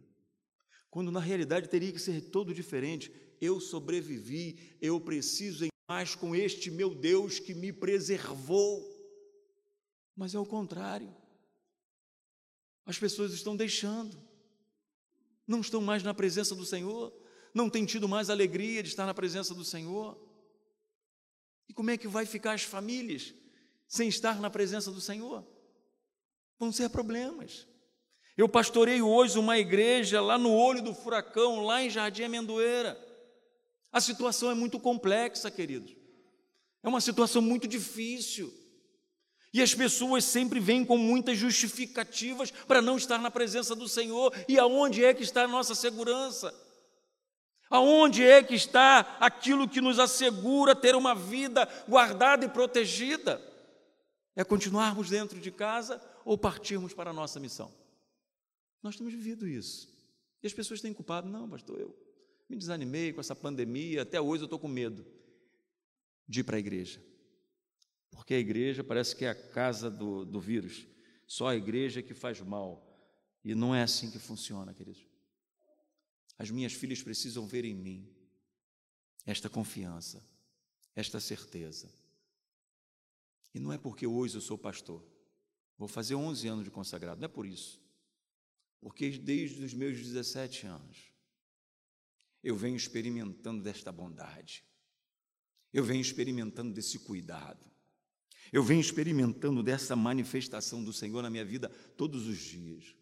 Quando 0.90 1.12
na 1.12 1.20
realidade 1.20 1.70
teria 1.70 1.92
que 1.92 2.00
ser 2.00 2.20
todo 2.32 2.54
diferente. 2.54 3.14
Eu 3.40 3.60
sobrevivi, 3.60 4.76
eu 4.82 5.00
preciso 5.00 5.66
em 5.66 5.70
mais 5.88 6.16
com 6.16 6.36
este 6.36 6.70
meu 6.72 6.94
Deus 6.96 7.40
que 7.40 7.54
me 7.54 7.72
preservou. 7.72 8.88
Mas 10.16 10.34
é 10.34 10.40
o 10.40 10.46
contrário. 10.46 11.19
As 12.90 12.98
pessoas 12.98 13.32
estão 13.34 13.56
deixando, 13.56 14.20
não 15.46 15.62
estão 15.62 15.80
mais 15.80 16.02
na 16.02 16.12
presença 16.12 16.56
do 16.56 16.66
Senhor, 16.66 17.14
não 17.54 17.70
têm 17.70 17.86
tido 17.86 18.10
mais 18.10 18.32
alegria 18.32 18.82
de 18.82 18.90
estar 18.90 19.06
na 19.06 19.14
presença 19.14 19.54
do 19.54 19.64
Senhor. 19.64 20.20
E 21.68 21.74
como 21.74 21.92
é 21.92 21.98
que 22.00 22.08
vai 22.08 22.26
ficar 22.26 22.54
as 22.54 22.64
famílias 22.64 23.32
sem 23.88 24.10
estar 24.10 24.40
na 24.40 24.50
presença 24.50 24.92
do 24.92 25.00
Senhor? 25.00 25.46
Vão 26.58 26.72
ser 26.72 26.90
problemas. 26.90 27.68
Eu 28.36 28.50
pastorei 28.50 29.04
hoje 29.04 29.38
uma 29.38 29.60
igreja 29.60 30.20
lá 30.20 30.36
no 30.36 30.52
olho 30.52 30.82
do 30.82 30.96
furacão, 30.96 31.64
lá 31.64 31.84
em 31.84 31.92
Jardim 31.92 32.24
Amendoeira. 32.24 33.00
A 33.92 34.02
situação 34.02 34.50
é 34.50 34.56
muito 34.56 34.80
complexa, 34.80 35.52
queridos. 35.52 35.96
É 36.82 36.90
uma 36.90 37.02
situação 37.02 37.40
muito 37.40 37.68
difícil. 37.68 38.52
E 39.54 39.62
as 39.62 39.74
pessoas 39.74 40.24
sempre 40.24 40.60
vêm 40.60 40.86
com 40.86 40.98
muitas 40.98 41.38
justificativas 41.38 42.52
para 42.52 42.82
não 42.82 42.98
estar 42.98 43.18
na 43.18 43.32
presença 43.32 43.76
do 43.76 43.88
Senhor. 43.88 44.34
E 44.48 44.60
aonde 44.60 45.04
é 45.04 45.14
que 45.14 45.24
está 45.24 45.44
a 45.44 45.48
nossa 45.48 45.74
segurança? 45.74 46.54
Aonde 47.70 48.24
é 48.24 48.42
que 48.42 48.56
está 48.56 49.18
aquilo 49.20 49.68
que 49.68 49.82
nos 49.82 50.00
assegura 50.00 50.76
ter 50.76 50.96
uma 50.96 51.14
vida 51.14 51.68
guardada 51.88 52.46
e 52.46 52.50
protegida? 52.50 53.42
É 54.36 54.44
continuarmos 54.44 55.10
dentro 55.10 55.40
de 55.40 55.52
casa 55.52 56.02
ou 56.24 56.38
partirmos 56.38 56.94
para 56.94 57.10
a 57.10 57.14
nossa 57.14 57.40
missão? 57.40 57.72
Nós 58.82 58.96
temos 58.96 59.14
vivido 59.14 59.48
isso. 59.48 59.90
E 60.42 60.48
as 60.48 60.54
pessoas 60.54 60.80
têm 60.80 60.94
culpado, 60.94 61.28
não, 61.28 61.50
pastor, 61.50 61.80
eu 61.80 61.96
me 62.48 62.56
desanimei 62.56 63.14
com 63.14 63.20
essa 63.20 63.36
pandemia, 63.36 64.04
até 64.04 64.20
hoje 64.20 64.44
eu 64.44 64.46
estou 64.46 64.58
com 64.58 64.68
medo 64.68 65.06
de 66.28 66.40
ir 66.40 66.44
para 66.44 66.56
a 66.56 66.60
igreja. 66.60 67.02
Porque 68.30 68.36
a 68.36 68.42
igreja 68.42 68.84
parece 68.84 69.16
que 69.16 69.26
é 69.26 69.30
a 69.30 69.34
casa 69.34 69.90
do, 69.90 70.24
do 70.24 70.40
vírus, 70.40 70.86
só 71.26 71.48
a 71.48 71.56
igreja 71.56 72.04
que 72.04 72.14
faz 72.14 72.40
mal. 72.40 72.88
E 73.44 73.56
não 73.56 73.74
é 73.74 73.82
assim 73.82 74.12
que 74.12 74.20
funciona, 74.20 74.72
queridos. 74.72 75.04
As 76.38 76.52
minhas 76.52 76.74
filhas 76.74 77.02
precisam 77.02 77.48
ver 77.48 77.66
em 77.66 77.74
mim 77.74 78.08
esta 79.26 79.50
confiança, 79.50 80.24
esta 80.96 81.20
certeza. 81.20 81.92
E 83.52 83.60
não 83.60 83.74
é 83.74 83.80
porque 83.80 84.06
hoje 84.06 84.36
eu 84.36 84.42
sou 84.42 84.60
pastor, 84.60 85.04
vou 85.76 85.88
fazer 85.88 86.14
11 86.14 86.48
anos 86.50 86.64
de 86.66 86.70
consagrado, 86.70 87.20
não 87.20 87.26
é 87.26 87.30
por 87.30 87.48
isso. 87.48 87.82
Porque 88.80 89.10
desde 89.10 89.64
os 89.64 89.74
meus 89.74 89.98
17 89.98 90.68
anos, 90.68 91.12
eu 92.44 92.56
venho 92.56 92.76
experimentando 92.76 93.64
desta 93.64 93.92
bondade, 93.92 94.64
eu 95.74 95.84
venho 95.84 96.02
experimentando 96.02 96.72
desse 96.72 97.00
cuidado, 97.00 97.69
eu 98.52 98.64
venho 98.64 98.82
experimentando 98.82 99.62
dessa 99.62 99.96
manifestação 99.96 100.84
do 100.84 100.92
Senhor 100.92 101.22
na 101.22 101.30
minha 101.30 101.46
vida 101.46 101.70
todos 101.96 102.28
os 102.28 102.38
dias. 102.38 102.96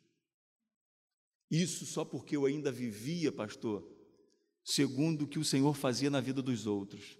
Isso 1.50 1.86
só 1.86 2.04
porque 2.04 2.36
eu 2.36 2.46
ainda 2.46 2.72
vivia, 2.72 3.32
pastor, 3.32 3.88
segundo 4.64 5.24
o 5.24 5.28
que 5.28 5.40
o 5.40 5.46
Senhor 5.46 5.74
fazia 5.74 6.10
na 6.10 6.20
vida 6.20 6.42
dos 6.42 6.68
outros. 6.68 7.18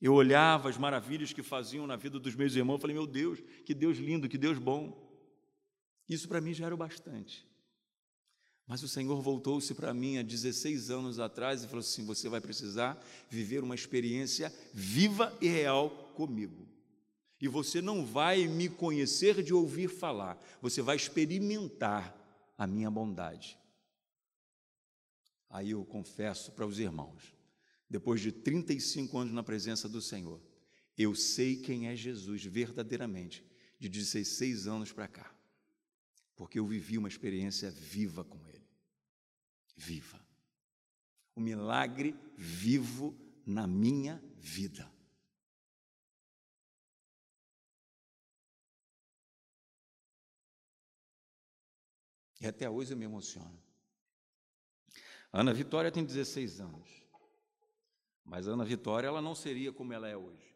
Eu 0.00 0.14
olhava 0.14 0.68
as 0.68 0.76
maravilhas 0.76 1.32
que 1.32 1.44
faziam 1.44 1.86
na 1.86 1.94
vida 1.94 2.18
dos 2.18 2.34
meus 2.34 2.56
irmãos, 2.56 2.80
falei, 2.80 2.94
meu 2.94 3.06
Deus, 3.06 3.40
que 3.64 3.72
Deus 3.72 3.98
lindo, 3.98 4.28
que 4.28 4.36
Deus 4.36 4.58
bom. 4.58 5.08
Isso 6.08 6.28
para 6.28 6.40
mim 6.40 6.52
já 6.52 6.66
era 6.66 6.74
o 6.74 6.78
bastante. 6.78 7.46
Mas 8.72 8.82
o 8.82 8.88
Senhor 8.88 9.20
voltou-se 9.20 9.74
para 9.74 9.92
mim 9.92 10.16
há 10.16 10.22
16 10.22 10.90
anos 10.90 11.18
atrás 11.18 11.62
e 11.62 11.66
falou 11.66 11.80
assim: 11.80 12.06
você 12.06 12.26
vai 12.26 12.40
precisar 12.40 12.98
viver 13.28 13.62
uma 13.62 13.74
experiência 13.74 14.50
viva 14.72 15.30
e 15.42 15.46
real 15.46 15.90
comigo. 16.14 16.66
E 17.38 17.46
você 17.48 17.82
não 17.82 18.02
vai 18.02 18.48
me 18.48 18.70
conhecer 18.70 19.42
de 19.42 19.52
ouvir 19.52 19.88
falar, 19.88 20.42
você 20.62 20.80
vai 20.80 20.96
experimentar 20.96 22.16
a 22.56 22.66
minha 22.66 22.90
bondade. 22.90 23.58
Aí 25.50 25.72
eu 25.72 25.84
confesso 25.84 26.50
para 26.52 26.66
os 26.66 26.78
irmãos, 26.78 27.36
depois 27.90 28.22
de 28.22 28.32
35 28.32 29.18
anos 29.18 29.34
na 29.34 29.42
presença 29.42 29.86
do 29.86 30.00
Senhor, 30.00 30.40
eu 30.96 31.14
sei 31.14 31.56
quem 31.56 31.88
é 31.88 31.94
Jesus 31.94 32.42
verdadeiramente, 32.46 33.44
de 33.78 33.90
16 33.90 34.66
anos 34.66 34.92
para 34.92 35.08
cá, 35.08 35.30
porque 36.34 36.58
eu 36.58 36.66
vivi 36.66 36.96
uma 36.96 37.08
experiência 37.08 37.70
viva 37.70 38.24
com 38.24 38.38
Ele. 38.48 38.61
Viva. 39.76 40.20
O 41.34 41.40
milagre 41.40 42.14
vivo 42.36 43.16
na 43.46 43.66
minha 43.66 44.22
vida. 44.36 44.90
E 52.40 52.46
até 52.46 52.68
hoje 52.68 52.92
eu 52.92 52.96
me 52.96 53.04
emociono. 53.04 53.62
Ana 55.32 55.54
Vitória 55.54 55.92
tem 55.92 56.04
16 56.04 56.60
anos. 56.60 57.02
Mas 58.24 58.48
a 58.48 58.52
Ana 58.52 58.64
Vitória 58.64 59.06
ela 59.06 59.22
não 59.22 59.34
seria 59.34 59.72
como 59.72 59.92
ela 59.92 60.08
é 60.08 60.16
hoje. 60.16 60.52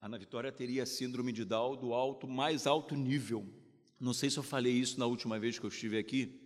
A 0.00 0.06
Ana 0.06 0.18
Vitória 0.18 0.50
teria 0.50 0.84
síndrome 0.84 1.32
de 1.32 1.44
Down 1.44 1.76
do 1.76 1.94
alto, 1.94 2.26
mais 2.26 2.66
alto 2.66 2.96
nível. 2.96 3.46
Não 4.00 4.14
sei 4.14 4.30
se 4.30 4.38
eu 4.38 4.42
falei 4.42 4.72
isso 4.72 4.98
na 4.98 5.04
última 5.04 5.38
vez 5.38 5.58
que 5.58 5.66
eu 5.66 5.68
estive 5.68 5.98
aqui. 5.98 6.40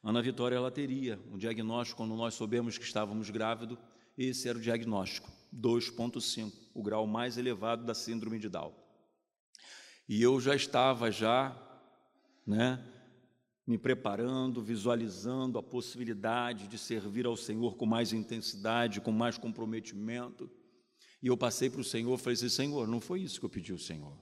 Ana 0.00 0.22
Vitória 0.22 0.54
ela 0.54 0.70
teria 0.70 1.18
um 1.32 1.36
diagnóstico 1.36 1.96
quando 1.96 2.14
nós 2.14 2.34
soubemos 2.34 2.78
que 2.78 2.84
estávamos 2.84 3.28
grávidos. 3.28 3.76
Esse 4.16 4.48
era 4.48 4.56
o 4.56 4.60
diagnóstico, 4.60 5.28
2.5, 5.52 6.52
o 6.72 6.82
grau 6.82 7.08
mais 7.08 7.36
elevado 7.36 7.84
da 7.84 7.92
síndrome 7.92 8.38
de 8.38 8.48
Down. 8.48 8.72
E 10.08 10.22
eu 10.22 10.40
já 10.40 10.54
estava 10.54 11.10
já, 11.10 11.60
né, 12.46 12.86
me 13.66 13.76
preparando, 13.76 14.62
visualizando 14.62 15.58
a 15.58 15.62
possibilidade 15.62 16.68
de 16.68 16.78
servir 16.78 17.26
ao 17.26 17.36
Senhor 17.36 17.76
com 17.76 17.86
mais 17.86 18.12
intensidade, 18.12 19.00
com 19.00 19.10
mais 19.10 19.36
comprometimento. 19.36 20.48
E 21.20 21.26
eu 21.26 21.36
passei 21.36 21.68
para 21.68 21.80
o 21.80 21.84
Senhor, 21.84 22.16
falei 22.18 22.34
assim: 22.34 22.48
Senhor, 22.48 22.86
não 22.86 23.00
foi 23.00 23.22
isso 23.22 23.40
que 23.40 23.46
eu 23.46 23.50
pedi 23.50 23.72
ao 23.72 23.78
Senhor. 23.78 24.16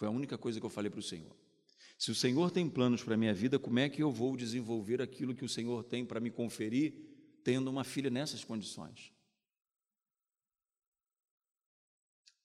Foi 0.00 0.08
a 0.08 0.10
única 0.10 0.38
coisa 0.38 0.58
que 0.58 0.64
eu 0.64 0.70
falei 0.70 0.90
para 0.90 0.98
o 0.98 1.02
Senhor. 1.02 1.36
Se 1.98 2.10
o 2.10 2.14
Senhor 2.14 2.50
tem 2.50 2.66
planos 2.70 3.04
para 3.04 3.12
a 3.12 3.18
minha 3.18 3.34
vida, 3.34 3.58
como 3.58 3.78
é 3.78 3.86
que 3.86 4.02
eu 4.02 4.10
vou 4.10 4.34
desenvolver 4.34 5.02
aquilo 5.02 5.34
que 5.34 5.44
o 5.44 5.48
Senhor 5.48 5.84
tem 5.84 6.06
para 6.06 6.18
me 6.18 6.30
conferir, 6.30 6.94
tendo 7.44 7.68
uma 7.68 7.84
filha 7.84 8.08
nessas 8.08 8.42
condições? 8.42 9.12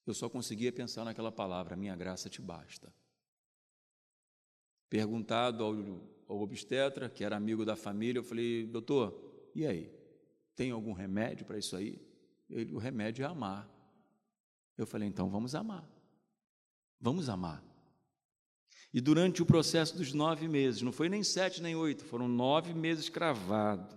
eu 0.06 0.14
só 0.14 0.30
conseguia 0.30 0.70
pensar 0.70 1.06
naquela 1.06 1.32
palavra: 1.32 1.78
minha 1.78 1.96
graça 1.96 2.30
te 2.30 2.42
basta. 2.42 2.94
Perguntado 4.90 5.64
ao, 5.64 5.74
ao 6.28 6.42
obstetra, 6.42 7.10
que 7.10 7.24
era 7.24 7.38
amigo 7.38 7.64
da 7.64 7.78
família, 7.78 8.20
eu 8.20 8.24
falei: 8.26 8.68
doutor, 8.68 9.50
e 9.56 9.66
aí? 9.66 9.90
Tem 10.58 10.72
algum 10.72 10.92
remédio 10.92 11.46
para 11.46 11.58
isso 11.58 11.74
aí? 11.78 12.06
Ele, 12.50 12.76
o 12.76 12.78
remédio 12.78 13.24
é 13.24 13.26
amar. 13.26 13.66
Eu 14.78 14.86
falei: 14.86 15.08
então 15.08 15.30
vamos 15.30 15.56
amar. 15.56 15.95
Vamos 17.06 17.30
amar. 17.30 17.64
E 18.92 19.00
durante 19.00 19.44
o 19.44 19.46
processo 19.46 19.96
dos 19.96 20.12
nove 20.12 20.48
meses, 20.48 20.82
não 20.82 20.92
foi 20.92 21.08
nem 21.08 21.22
sete 21.22 21.62
nem 21.62 21.76
oito, 21.76 22.04
foram 22.04 22.28
nove 22.28 22.74
meses 22.74 23.10
cravados 23.10 23.96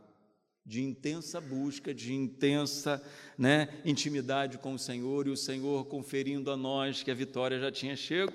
de 0.62 0.82
intensa 0.82 1.40
busca, 1.40 1.94
de 1.94 2.12
intensa 2.12 3.02
né, 3.38 3.80
intimidade 3.82 4.58
com 4.58 4.74
o 4.74 4.78
Senhor 4.78 5.26
e 5.26 5.30
o 5.30 5.38
Senhor 5.38 5.86
conferindo 5.86 6.50
a 6.50 6.56
nós 6.58 7.02
que 7.02 7.10
a 7.10 7.14
vitória 7.14 7.58
já 7.58 7.72
tinha 7.72 7.96
chego. 7.96 8.34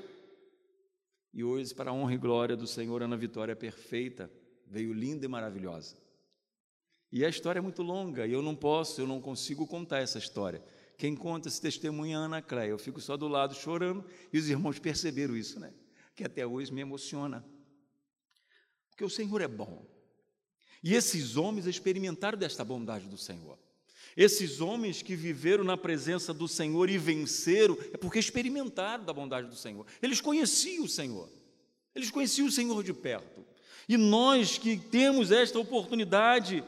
E 1.32 1.44
hoje, 1.44 1.72
para 1.76 1.92
a 1.92 1.94
honra 1.94 2.16
e 2.16 2.18
glória 2.18 2.56
do 2.56 2.66
Senhor, 2.66 3.04
Ana 3.04 3.16
Vitória 3.16 3.56
perfeita, 3.56 4.28
veio 4.66 4.92
linda 4.92 5.24
e 5.24 5.30
maravilhosa. 5.30 5.96
E 7.12 7.24
a 7.24 7.30
história 7.30 7.60
é 7.60 7.62
muito 7.62 7.84
longa 7.84 8.26
e 8.26 8.34
eu 8.34 8.42
não 8.42 8.56
posso, 8.56 9.00
eu 9.00 9.06
não 9.06 9.22
consigo 9.22 9.68
contar 9.68 10.00
essa 10.00 10.18
história. 10.18 10.64
Quem 11.04 11.18
conta 11.18 11.50
esse 11.50 11.60
testemunho 11.60 12.14
é 12.14 12.16
Ana 12.16 12.42
Cléia. 12.42 12.70
Eu 12.70 12.80
fico 12.80 13.02
só 13.02 13.18
do 13.18 13.28
lado 13.28 13.54
chorando 13.54 14.06
e 14.32 14.38
os 14.38 14.48
irmãos 14.48 14.80
perceberam 14.80 15.36
isso, 15.36 15.60
né? 15.60 15.74
Que 16.16 16.24
até 16.24 16.48
hoje 16.48 16.72
me 16.72 16.80
emociona. 16.80 17.46
Porque 18.90 19.04
o 19.04 19.10
Senhor 19.10 19.42
é 19.42 19.48
bom. 19.50 19.86
E 20.82 20.96
esses 20.96 21.36
homens 21.36 21.68
experimentaram 21.68 22.38
desta 22.38 22.64
bondade 22.64 23.10
do 23.10 23.18
Senhor. 23.18 23.60
Esses 24.16 24.62
homens 24.62 25.02
que 25.02 25.14
viveram 25.14 25.66
na 25.66 25.76
presença 25.76 26.34
do 26.34 26.48
Senhor 26.48 26.90
e 26.90 26.98
venceram, 26.98 27.78
é 27.92 27.98
porque 27.98 28.20
experimentaram 28.20 29.04
da 29.04 29.12
bondade 29.12 29.50
do 29.50 29.58
Senhor. 29.58 29.86
Eles 30.02 30.22
conheciam 30.22 30.86
o 30.86 30.90
Senhor. 30.90 31.30
Eles 31.94 32.12
conheciam 32.12 32.48
o 32.48 32.52
Senhor 32.52 32.82
de 32.82 32.94
perto. 32.94 33.46
E 33.90 33.98
nós 33.98 34.58
que 34.58 34.78
temos 34.78 35.32
esta 35.32 35.60
oportunidade, 35.60 36.64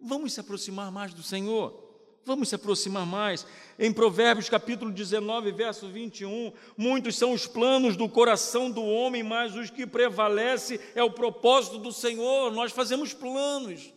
vamos 0.00 0.32
se 0.32 0.38
aproximar 0.38 0.92
mais 0.92 1.12
do 1.12 1.24
Senhor. 1.24 1.83
Vamos 2.24 2.48
se 2.48 2.54
aproximar 2.54 3.04
mais. 3.04 3.46
Em 3.78 3.92
Provérbios 3.92 4.48
capítulo 4.48 4.90
19, 4.90 5.52
verso 5.52 5.88
21, 5.88 6.52
muitos 6.76 7.16
são 7.16 7.32
os 7.32 7.46
planos 7.46 7.96
do 7.96 8.08
coração 8.08 8.70
do 8.70 8.82
homem, 8.82 9.22
mas 9.22 9.54
os 9.54 9.68
que 9.68 9.86
prevalece 9.86 10.80
é 10.94 11.02
o 11.02 11.10
propósito 11.10 11.78
do 11.78 11.92
Senhor. 11.92 12.50
Nós 12.52 12.72
fazemos 12.72 13.12
planos. 13.12 13.92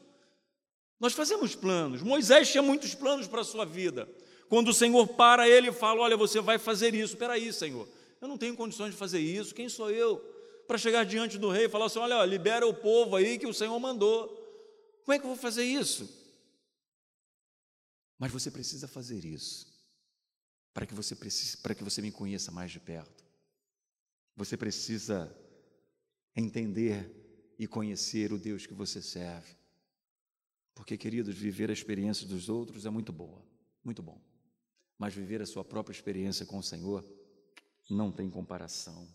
Nós 1.00 1.14
fazemos 1.14 1.56
planos. 1.56 2.02
Moisés 2.02 2.52
tinha 2.52 2.62
muitos 2.62 2.94
planos 2.94 3.28
para 3.28 3.42
a 3.42 3.46
sua 3.46 3.66
vida. 3.66 4.10
Quando 4.50 4.70
o 4.70 4.74
Senhor 4.74 5.08
para 5.08 5.48
ele 5.48 5.70
e 5.70 5.74
fala: 5.74 6.02
Olha, 6.02 6.18
você 6.18 6.42
vai 6.42 6.58
fazer 6.58 6.94
isso. 6.94 7.14
Espera 7.14 7.34
aí, 7.34 7.54
Senhor. 7.54 7.88
Eu 8.20 8.28
não 8.28 8.38
tenho 8.38 8.56
condições 8.56 8.92
de 8.92 8.98
fazer 8.98 9.20
isso. 9.20 9.56
Quem 9.56 9.70
sou 9.70 9.90
eu? 9.92 10.18
Para 10.68 10.78
chegar 10.78 11.06
diante 11.06 11.38
do 11.38 11.50
rei 11.50 11.66
e 11.66 11.70
falar 11.70 11.86
assim: 11.86 12.00
Olha, 12.00 12.26
libera 12.26 12.68
o 12.68 12.74
povo 12.74 13.16
aí 13.16 13.38
que 13.38 13.48
o 13.48 13.54
Senhor 13.54 13.80
mandou. 13.80 14.28
Como 15.06 15.16
é 15.16 15.20
que 15.20 15.26
eu 15.26 15.30
vou 15.30 15.38
fazer 15.38 15.64
isso? 15.64 16.27
Mas 18.18 18.32
você 18.32 18.50
precisa 18.50 18.88
fazer 18.88 19.24
isso 19.24 19.78
para 20.74 20.86
que 20.86 20.94
você 20.94 21.16
precise, 21.16 21.58
para 21.58 21.74
que 21.74 21.84
você 21.84 22.02
me 22.02 22.12
conheça 22.12 22.52
mais 22.52 22.72
de 22.72 22.80
perto. 22.80 23.26
Você 24.36 24.56
precisa 24.56 25.36
entender 26.36 27.12
e 27.58 27.68
conhecer 27.68 28.32
o 28.32 28.38
Deus 28.38 28.66
que 28.66 28.74
você 28.74 29.02
serve. 29.02 29.56
Porque, 30.76 30.96
queridos, 30.96 31.36
viver 31.36 31.72
a 31.72 31.74
experiência 31.74 32.28
dos 32.28 32.48
outros 32.50 32.86
é 32.86 32.90
muito 32.92 33.12
boa, 33.12 33.44
muito 33.84 34.04
bom. 34.04 34.22
Mas 35.00 35.16
viver 35.16 35.42
a 35.42 35.46
sua 35.46 35.66
própria 35.66 35.96
experiência 35.96 36.46
com 36.46 36.60
o 36.60 36.64
Senhor 36.64 37.04
não 37.90 38.12
tem 38.12 38.30
comparação. 38.30 39.08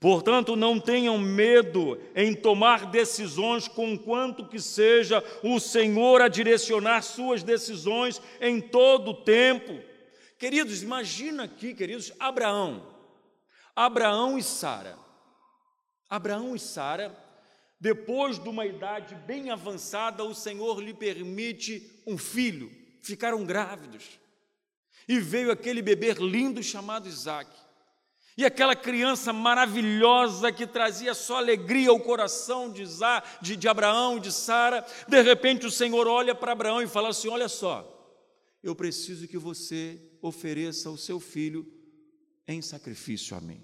Portanto, 0.00 0.54
não 0.54 0.78
tenham 0.78 1.16
medo 1.16 1.98
em 2.14 2.34
tomar 2.34 2.86
decisões, 2.90 3.66
com 3.66 3.96
quanto 3.96 4.46
que 4.46 4.60
seja 4.60 5.24
o 5.42 5.58
Senhor 5.58 6.20
a 6.20 6.28
direcionar 6.28 7.02
suas 7.02 7.42
decisões 7.42 8.20
em 8.40 8.60
todo 8.60 9.12
o 9.12 9.24
tempo. 9.24 9.80
Queridos, 10.38 10.82
imagina 10.82 11.44
aqui, 11.44 11.72
queridos, 11.72 12.12
Abraão. 12.18 12.94
Abraão 13.74 14.38
e 14.38 14.42
Sara. 14.42 14.98
Abraão 16.08 16.54
e 16.54 16.58
Sara, 16.58 17.16
depois 17.80 18.38
de 18.38 18.48
uma 18.48 18.66
idade 18.66 19.14
bem 19.26 19.50
avançada, 19.50 20.22
o 20.22 20.34
Senhor 20.34 20.80
lhe 20.80 20.92
permite 20.92 22.02
um 22.06 22.18
filho. 22.18 22.70
Ficaram 23.02 23.44
grávidos. 23.44 24.20
E 25.08 25.18
veio 25.18 25.50
aquele 25.50 25.82
bebê 25.82 26.12
lindo 26.14 26.62
chamado 26.62 27.08
Isaac. 27.08 27.50
E 28.36 28.44
aquela 28.44 28.74
criança 28.74 29.32
maravilhosa 29.32 30.50
que 30.50 30.66
trazia 30.66 31.14
só 31.14 31.36
alegria 31.36 31.90
ao 31.90 32.00
coração 32.00 32.70
de, 32.70 32.82
Isaac, 32.82 33.28
de, 33.40 33.56
de 33.56 33.68
Abraão, 33.68 34.18
de 34.18 34.32
Sara, 34.32 34.84
de 35.06 35.22
repente 35.22 35.66
o 35.66 35.70
Senhor 35.70 36.08
olha 36.08 36.34
para 36.34 36.52
Abraão 36.52 36.82
e 36.82 36.88
fala 36.88 37.10
assim: 37.10 37.28
Olha 37.28 37.48
só, 37.48 37.90
eu 38.62 38.74
preciso 38.74 39.28
que 39.28 39.38
você 39.38 40.00
ofereça 40.20 40.90
o 40.90 40.98
seu 40.98 41.20
filho 41.20 41.64
em 42.48 42.60
sacrifício 42.60 43.36
a 43.36 43.40
mim. 43.40 43.62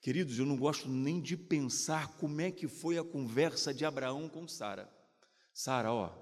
Queridos, 0.00 0.38
eu 0.38 0.44
não 0.44 0.56
gosto 0.56 0.88
nem 0.88 1.20
de 1.20 1.36
pensar 1.36 2.16
como 2.16 2.40
é 2.40 2.50
que 2.50 2.66
foi 2.66 2.98
a 2.98 3.04
conversa 3.04 3.72
de 3.72 3.84
Abraão 3.84 4.28
com 4.28 4.46
Sara. 4.48 4.90
Sara, 5.52 5.92
ó, 5.92 6.12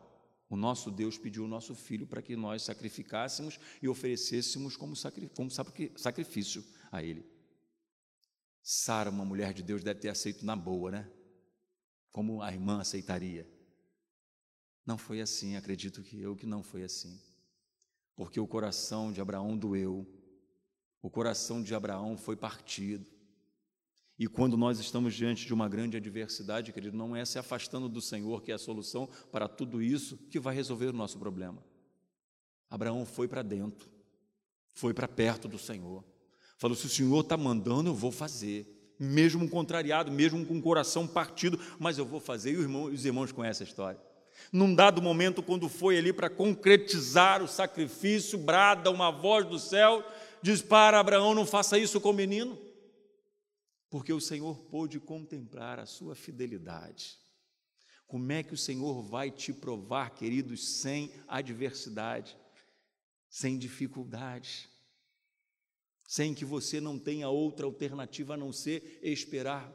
o 0.48 0.56
nosso 0.56 0.90
Deus 0.90 1.16
pediu 1.16 1.44
o 1.44 1.48
nosso 1.48 1.74
filho 1.74 2.06
para 2.06 2.20
que 2.20 2.36
nós 2.36 2.62
sacrificássemos 2.62 3.58
e 3.80 3.88
oferecêssemos 3.88 4.76
como, 4.76 4.94
sacrifício 4.94 6.62
a 6.92 7.02
ele. 7.02 7.26
Sara, 8.62 9.10
uma 9.10 9.24
mulher 9.24 9.52
de 9.52 9.62
Deus, 9.62 9.82
deve 9.82 9.98
ter 9.98 10.10
aceito 10.10 10.44
na 10.44 10.54
boa, 10.54 10.90
né? 10.90 11.10
Como 12.12 12.42
a 12.42 12.52
irmã 12.52 12.80
aceitaria. 12.80 13.48
Não 14.86 14.98
foi 14.98 15.20
assim, 15.20 15.56
acredito 15.56 16.02
que 16.02 16.20
eu 16.20 16.36
que 16.36 16.46
não 16.46 16.62
foi 16.62 16.84
assim. 16.84 17.20
Porque 18.14 18.38
o 18.38 18.46
coração 18.46 19.10
de 19.10 19.20
Abraão 19.20 19.56
doeu, 19.56 20.06
o 21.00 21.10
coração 21.10 21.62
de 21.62 21.74
Abraão 21.74 22.16
foi 22.16 22.36
partido. 22.36 23.10
E 24.18 24.28
quando 24.28 24.56
nós 24.56 24.78
estamos 24.78 25.14
diante 25.14 25.46
de 25.46 25.54
uma 25.54 25.68
grande 25.68 25.96
adversidade, 25.96 26.72
querido, 26.72 26.96
não 26.96 27.16
é 27.16 27.24
se 27.24 27.38
afastando 27.38 27.88
do 27.88 28.00
Senhor 28.00 28.42
que 28.42 28.52
é 28.52 28.54
a 28.54 28.58
solução 28.58 29.08
para 29.32 29.48
tudo 29.48 29.82
isso 29.82 30.16
que 30.28 30.38
vai 30.38 30.54
resolver 30.54 30.86
o 30.86 30.92
nosso 30.92 31.18
problema. 31.18 31.64
Abraão 32.68 33.04
foi 33.04 33.26
para 33.26 33.42
dentro, 33.42 33.90
foi 34.72 34.94
para 34.94 35.08
perto 35.08 35.48
do 35.48 35.58
Senhor. 35.58 36.04
Falou: 36.62 36.76
se 36.76 36.86
o 36.86 36.88
Senhor 36.88 37.22
está 37.22 37.36
mandando, 37.36 37.90
eu 37.90 37.94
vou 37.94 38.12
fazer. 38.12 38.94
Mesmo 38.96 39.48
contrariado, 39.48 40.12
mesmo 40.12 40.46
com 40.46 40.58
o 40.58 40.62
coração 40.62 41.08
partido, 41.08 41.58
mas 41.76 41.98
eu 41.98 42.06
vou 42.06 42.20
fazer. 42.20 42.52
E 42.52 42.56
os 42.56 42.62
irmãos, 42.62 42.92
os 42.92 43.04
irmãos 43.04 43.32
conhecem 43.32 43.66
a 43.66 43.68
história. 43.68 44.00
Num 44.52 44.72
dado 44.72 45.02
momento, 45.02 45.42
quando 45.42 45.68
foi 45.68 45.98
ali 45.98 46.12
para 46.12 46.30
concretizar 46.30 47.42
o 47.42 47.48
sacrifício, 47.48 48.38
brada 48.38 48.92
uma 48.92 49.10
voz 49.10 49.44
do 49.44 49.58
céu, 49.58 50.04
diz 50.40 50.62
para 50.62 51.00
Abraão: 51.00 51.34
não 51.34 51.44
faça 51.44 51.76
isso 51.76 52.00
com 52.00 52.10
o 52.10 52.14
menino, 52.14 52.56
porque 53.90 54.12
o 54.12 54.20
Senhor 54.20 54.56
pôde 54.70 55.00
contemplar 55.00 55.80
a 55.80 55.86
sua 55.86 56.14
fidelidade. 56.14 57.18
Como 58.06 58.30
é 58.30 58.40
que 58.44 58.54
o 58.54 58.58
Senhor 58.58 59.02
vai 59.02 59.32
te 59.32 59.52
provar, 59.52 60.10
queridos, 60.10 60.80
sem 60.80 61.10
adversidade, 61.26 62.36
sem 63.28 63.58
dificuldades? 63.58 64.70
Sem 66.12 66.34
que 66.34 66.44
você 66.44 66.78
não 66.78 66.98
tenha 66.98 67.30
outra 67.30 67.64
alternativa 67.64 68.34
a 68.34 68.36
não 68.36 68.52
ser 68.52 69.00
esperar 69.02 69.72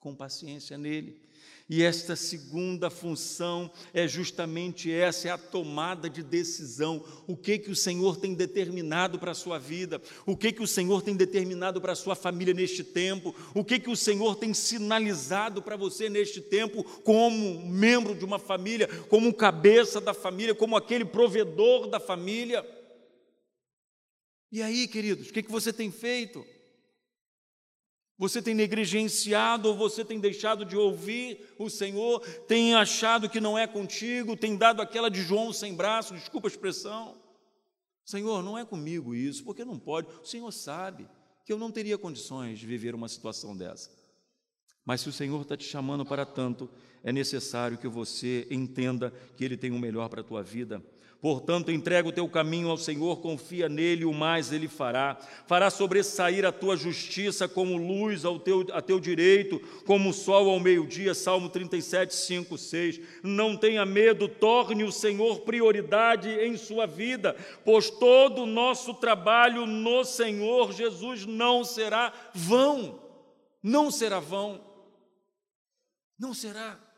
com 0.00 0.16
paciência 0.16 0.76
nele. 0.76 1.22
E 1.68 1.80
esta 1.80 2.16
segunda 2.16 2.90
função 2.90 3.70
é 3.94 4.08
justamente 4.08 4.90
essa, 4.90 5.28
é 5.28 5.30
a 5.30 5.38
tomada 5.38 6.10
de 6.10 6.24
decisão. 6.24 7.04
O 7.24 7.36
que 7.36 7.56
que 7.56 7.70
o 7.70 7.76
Senhor 7.76 8.16
tem 8.16 8.34
determinado 8.34 9.16
para 9.16 9.30
a 9.30 9.34
sua 9.34 9.60
vida? 9.60 10.02
O 10.26 10.36
que 10.36 10.50
que 10.50 10.60
o 10.60 10.66
Senhor 10.66 11.02
tem 11.02 11.14
determinado 11.14 11.80
para 11.80 11.92
a 11.92 11.94
sua 11.94 12.16
família 12.16 12.52
neste 12.52 12.82
tempo? 12.82 13.32
O 13.54 13.64
que 13.64 13.78
que 13.78 13.90
o 13.90 13.96
Senhor 13.96 14.34
tem 14.34 14.52
sinalizado 14.52 15.62
para 15.62 15.76
você 15.76 16.10
neste 16.10 16.40
tempo 16.40 16.82
como 17.04 17.64
membro 17.64 18.16
de 18.16 18.24
uma 18.24 18.40
família, 18.40 18.88
como 19.08 19.32
cabeça 19.32 20.00
da 20.00 20.12
família, 20.12 20.52
como 20.52 20.76
aquele 20.76 21.04
provedor 21.04 21.86
da 21.86 22.00
família? 22.00 22.79
E 24.52 24.62
aí, 24.62 24.88
queridos, 24.88 25.28
o 25.28 25.32
que, 25.32 25.42
que 25.42 25.50
você 25.50 25.72
tem 25.72 25.90
feito? 25.90 26.44
Você 28.18 28.42
tem 28.42 28.54
negligenciado 28.54 29.68
ou 29.68 29.76
você 29.76 30.04
tem 30.04 30.20
deixado 30.20 30.64
de 30.64 30.76
ouvir 30.76 31.54
o 31.58 31.70
Senhor? 31.70 32.20
Tem 32.46 32.74
achado 32.74 33.30
que 33.30 33.40
não 33.40 33.56
é 33.56 33.66
contigo? 33.66 34.36
Tem 34.36 34.56
dado 34.56 34.82
aquela 34.82 35.08
de 35.08 35.22
João 35.22 35.52
sem 35.52 35.74
braço? 35.74 36.14
Desculpa 36.14 36.46
a 36.46 36.50
expressão. 36.50 37.16
Senhor, 38.04 38.42
não 38.42 38.58
é 38.58 38.64
comigo 38.64 39.14
isso, 39.14 39.44
porque 39.44 39.64
não 39.64 39.78
pode. 39.78 40.08
O 40.22 40.26
Senhor 40.26 40.50
sabe 40.52 41.08
que 41.46 41.52
eu 41.52 41.58
não 41.58 41.70
teria 41.70 41.96
condições 41.96 42.58
de 42.58 42.66
viver 42.66 42.94
uma 42.94 43.08
situação 43.08 43.56
dessa. 43.56 43.90
Mas 44.84 45.00
se 45.00 45.08
o 45.08 45.12
Senhor 45.12 45.40
está 45.40 45.56
te 45.56 45.64
chamando 45.64 46.04
para 46.04 46.26
tanto, 46.26 46.68
é 47.02 47.12
necessário 47.12 47.78
que 47.78 47.88
você 47.88 48.46
entenda 48.50 49.12
que 49.36 49.44
Ele 49.44 49.56
tem 49.56 49.70
o 49.70 49.78
melhor 49.78 50.08
para 50.08 50.20
a 50.20 50.24
tua 50.24 50.42
vida 50.42 50.84
Portanto, 51.20 51.70
entrega 51.70 52.08
o 52.08 52.12
teu 52.12 52.26
caminho 52.26 52.70
ao 52.70 52.78
Senhor, 52.78 53.20
confia 53.20 53.68
nele, 53.68 54.06
o 54.06 54.12
mais 54.12 54.52
ele 54.52 54.68
fará. 54.68 55.18
Fará 55.46 55.68
sobressair 55.68 56.46
a 56.46 56.52
tua 56.52 56.78
justiça 56.78 57.46
como 57.46 57.76
luz 57.76 58.24
ao 58.24 58.38
teu, 58.38 58.66
a 58.72 58.80
teu 58.80 58.98
direito, 58.98 59.60
como 59.84 60.08
o 60.08 60.14
sol 60.14 60.48
ao 60.48 60.58
meio-dia. 60.58 61.12
Salmo 61.12 61.50
37, 61.50 62.14
5, 62.14 62.56
6. 62.56 63.00
Não 63.22 63.54
tenha 63.54 63.84
medo, 63.84 64.28
torne 64.28 64.82
o 64.82 64.90
Senhor 64.90 65.40
prioridade 65.40 66.30
em 66.30 66.56
sua 66.56 66.86
vida, 66.86 67.36
pois 67.66 67.90
todo 67.90 68.44
o 68.44 68.46
nosso 68.46 68.94
trabalho 68.94 69.66
no 69.66 70.02
Senhor 70.04 70.72
Jesus 70.72 71.26
não 71.26 71.64
será 71.64 72.14
vão. 72.34 72.98
Não 73.62 73.90
será 73.90 74.20
vão. 74.20 74.64
Não 76.18 76.32
será. 76.32 76.89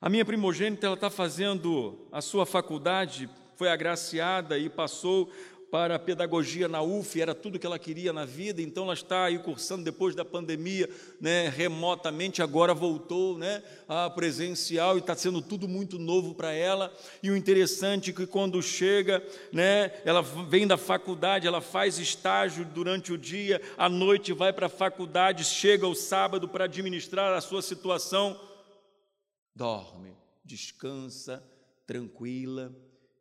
A 0.00 0.08
minha 0.08 0.24
primogênita 0.24 0.86
ela 0.86 0.94
está 0.94 1.10
fazendo 1.10 2.06
a 2.12 2.22
sua 2.22 2.46
faculdade, 2.46 3.28
foi 3.56 3.68
agraciada 3.68 4.56
e 4.56 4.68
passou 4.68 5.28
para 5.72 5.96
a 5.96 5.98
pedagogia 5.98 6.68
na 6.68 6.80
UF, 6.80 7.20
era 7.20 7.34
tudo 7.34 7.58
que 7.58 7.66
ela 7.66 7.80
queria 7.80 8.12
na 8.12 8.24
vida, 8.24 8.62
então 8.62 8.84
ela 8.84 8.94
está 8.94 9.24
aí 9.24 9.40
cursando 9.40 9.82
depois 9.82 10.14
da 10.14 10.24
pandemia, 10.24 10.88
né, 11.20 11.48
remotamente, 11.48 12.40
agora 12.40 12.72
voltou 12.72 13.36
né, 13.36 13.60
a 13.88 14.08
presencial 14.08 14.94
e 14.94 15.00
está 15.00 15.16
sendo 15.16 15.42
tudo 15.42 15.66
muito 15.66 15.98
novo 15.98 16.32
para 16.32 16.52
ela. 16.52 16.94
E 17.20 17.28
o 17.28 17.36
interessante 17.36 18.10
é 18.10 18.14
que 18.14 18.24
quando 18.24 18.62
chega, 18.62 19.20
né, 19.52 19.90
ela 20.04 20.22
vem 20.22 20.64
da 20.64 20.76
faculdade, 20.76 21.48
ela 21.48 21.60
faz 21.60 21.98
estágio 21.98 22.64
durante 22.64 23.12
o 23.12 23.18
dia, 23.18 23.60
à 23.76 23.88
noite 23.88 24.32
vai 24.32 24.52
para 24.52 24.66
a 24.66 24.70
faculdade, 24.70 25.44
chega 25.44 25.88
o 25.88 25.94
sábado 25.94 26.48
para 26.48 26.66
administrar 26.66 27.34
a 27.34 27.40
sua 27.40 27.62
situação 27.62 28.38
dorme, 29.58 30.16
descansa, 30.44 31.44
tranquila. 31.84 32.72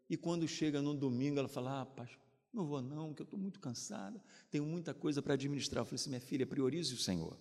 E 0.07 0.15
quando 0.15 0.47
chega 0.47 0.81
no 0.81 0.93
domingo, 0.93 1.39
ela 1.39 1.47
fala: 1.47 1.81
Ah, 1.81 1.85
pastor, 1.85 2.21
não 2.53 2.65
vou 2.67 2.81
não, 2.81 3.13
que 3.13 3.23
eu 3.23 3.25
estou 3.25 3.39
muito 3.39 3.59
cansada, 3.59 4.23
tenho 4.51 4.63
muita 4.63 4.93
coisa 4.93 5.21
para 5.21 5.33
administrar. 5.33 5.81
Eu 5.81 5.85
falei 5.85 5.95
assim: 5.95 6.11
minha 6.11 6.21
filha, 6.21 6.45
priorize 6.45 6.93
o 6.93 6.97
Senhor. 6.97 7.35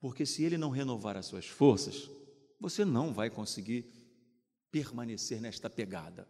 Porque 0.00 0.24
se 0.24 0.42
Ele 0.42 0.56
não 0.56 0.70
renovar 0.70 1.16
as 1.16 1.26
suas 1.26 1.46
forças, 1.46 2.10
você 2.58 2.84
não 2.84 3.12
vai 3.12 3.28
conseguir 3.28 3.86
permanecer 4.70 5.40
nesta 5.40 5.68
pegada. 5.68 6.26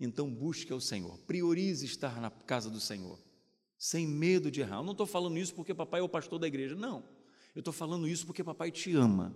Então 0.00 0.32
busque 0.32 0.72
ao 0.72 0.80
Senhor, 0.80 1.18
priorize 1.20 1.84
estar 1.84 2.20
na 2.20 2.30
casa 2.30 2.68
do 2.68 2.80
Senhor, 2.80 3.18
sem 3.78 4.06
medo 4.06 4.50
de 4.50 4.60
errar. 4.62 4.78
Eu 4.78 4.82
não 4.82 4.92
estou 4.92 5.06
falando 5.06 5.38
isso 5.38 5.54
porque 5.54 5.74
papai 5.74 6.00
é 6.00 6.02
o 6.02 6.08
pastor 6.08 6.38
da 6.38 6.46
igreja, 6.46 6.74
não. 6.74 7.04
Eu 7.54 7.60
estou 7.60 7.72
falando 7.72 8.06
isso 8.06 8.26
porque 8.26 8.44
papai 8.44 8.70
te 8.70 8.94
ama 8.94 9.34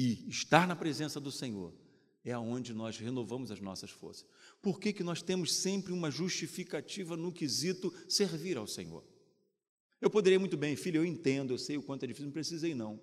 e 0.00 0.28
estar 0.28 0.64
na 0.64 0.76
presença 0.76 1.18
do 1.18 1.32
Senhor 1.32 1.74
é 2.24 2.30
aonde 2.30 2.72
nós 2.72 2.96
renovamos 2.96 3.50
as 3.50 3.60
nossas 3.60 3.90
forças. 3.90 4.24
Por 4.62 4.78
que, 4.78 4.92
que 4.92 5.02
nós 5.02 5.22
temos 5.22 5.52
sempre 5.52 5.92
uma 5.92 6.08
justificativa 6.08 7.16
no 7.16 7.32
quesito 7.32 7.92
servir 8.08 8.56
ao 8.56 8.66
Senhor? 8.66 9.04
Eu 10.00 10.08
poderia 10.08 10.38
muito 10.38 10.56
bem, 10.56 10.76
filho, 10.76 10.98
eu 10.98 11.04
entendo, 11.04 11.52
eu 11.52 11.58
sei 11.58 11.76
o 11.76 11.82
quanto 11.82 12.04
é 12.04 12.06
difícil, 12.06 12.26
não 12.26 12.32
precisei 12.32 12.76
não. 12.76 13.00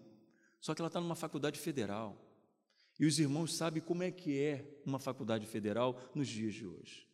Só 0.62 0.74
que 0.74 0.82
ela 0.82 0.88
está 0.88 1.02
numa 1.02 1.16
faculdade 1.16 1.60
federal. 1.60 2.18
E 2.98 3.06
os 3.06 3.20
irmãos 3.20 3.54
sabem 3.54 3.84
como 3.84 4.02
é 4.02 4.10
que 4.10 4.40
é 4.40 4.80
uma 4.86 4.98
faculdade 4.98 5.46
federal 5.46 6.00
nos 6.16 6.30
dias 6.30 6.54
de 6.54 6.66
hoje. 6.66 7.10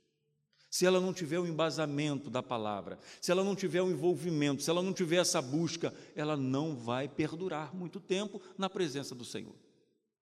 se 0.70 0.86
ela 0.86 1.02
não 1.02 1.12
tiver 1.12 1.40
o 1.40 1.48
embasamento 1.48 2.30
da 2.30 2.44
palavra, 2.44 3.00
se 3.20 3.32
ela 3.32 3.44
não 3.44 3.56
tiver 3.56 3.82
o 3.82 3.90
envolvimento, 3.90 4.62
se 4.62 4.70
ela 4.70 4.84
não 4.84 4.94
tiver 4.94 5.18
essa 5.18 5.42
busca, 5.42 5.94
ela 6.16 6.38
não 6.38 6.78
vai 6.78 7.10
perdurar 7.10 7.76
muito 7.76 8.00
tempo 8.00 8.40
na 8.58 8.70
presença 8.70 9.14
do 9.14 9.26
Senhor. 9.26 9.56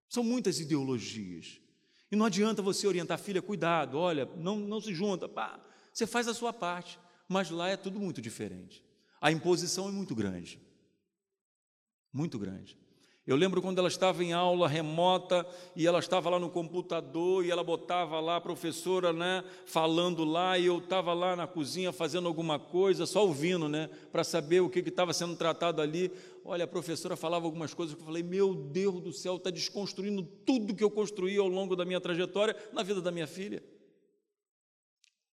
São 0.09 0.23
muitas 0.23 0.59
ideologias. 0.59 1.61
E 2.11 2.15
não 2.15 2.25
adianta 2.25 2.61
você 2.61 2.87
orientar 2.87 3.15
a 3.19 3.23
filha, 3.23 3.41
cuidado, 3.41 3.97
olha, 3.97 4.25
não, 4.35 4.57
não 4.57 4.81
se 4.81 4.93
junta, 4.93 5.29
pá, 5.29 5.63
você 5.93 6.07
faz 6.07 6.27
a 6.27 6.33
sua 6.33 6.51
parte, 6.51 6.99
mas 7.27 7.51
lá 7.51 7.69
é 7.69 7.77
tudo 7.77 7.99
muito 7.99 8.21
diferente. 8.21 8.83
A 9.21 9.31
imposição 9.31 9.87
é 9.87 9.91
muito 9.91 10.15
grande. 10.15 10.59
Muito 12.11 12.39
grande. 12.39 12.75
Eu 13.27 13.35
lembro 13.35 13.61
quando 13.61 13.77
ela 13.77 13.87
estava 13.87 14.23
em 14.23 14.33
aula 14.33 14.67
remota 14.67 15.45
e 15.75 15.85
ela 15.85 15.99
estava 15.99 16.29
lá 16.31 16.39
no 16.39 16.49
computador 16.49 17.45
e 17.45 17.51
ela 17.51 17.63
botava 17.63 18.19
lá 18.19 18.37
a 18.37 18.41
professora, 18.41 19.13
né, 19.13 19.43
falando 19.65 20.23
lá 20.25 20.57
e 20.57 20.65
eu 20.65 20.79
estava 20.79 21.13
lá 21.13 21.35
na 21.35 21.45
cozinha 21.45 21.91
fazendo 21.91 22.27
alguma 22.27 22.57
coisa, 22.57 23.05
só 23.05 23.23
ouvindo, 23.23 23.69
né, 23.69 23.87
para 24.11 24.23
saber 24.23 24.61
o 24.61 24.69
que 24.69 24.79
estava 24.79 25.13
sendo 25.13 25.35
tratado 25.35 25.81
ali. 25.81 26.11
Olha, 26.43 26.63
a 26.63 26.67
professora 26.67 27.15
falava 27.15 27.45
algumas 27.45 27.73
coisas 27.73 27.93
que 27.93 28.01
eu 28.01 28.05
falei: 28.05 28.23
Meu 28.23 28.55
Deus 28.55 28.99
do 28.99 29.13
céu, 29.13 29.35
está 29.35 29.51
desconstruindo 29.51 30.23
tudo 30.23 30.73
que 30.73 30.83
eu 30.83 30.89
construí 30.89 31.37
ao 31.37 31.47
longo 31.47 31.75
da 31.75 31.85
minha 31.85 32.01
trajetória 32.01 32.55
na 32.73 32.81
vida 32.81 32.99
da 32.99 33.11
minha 33.11 33.27
filha. 33.27 33.61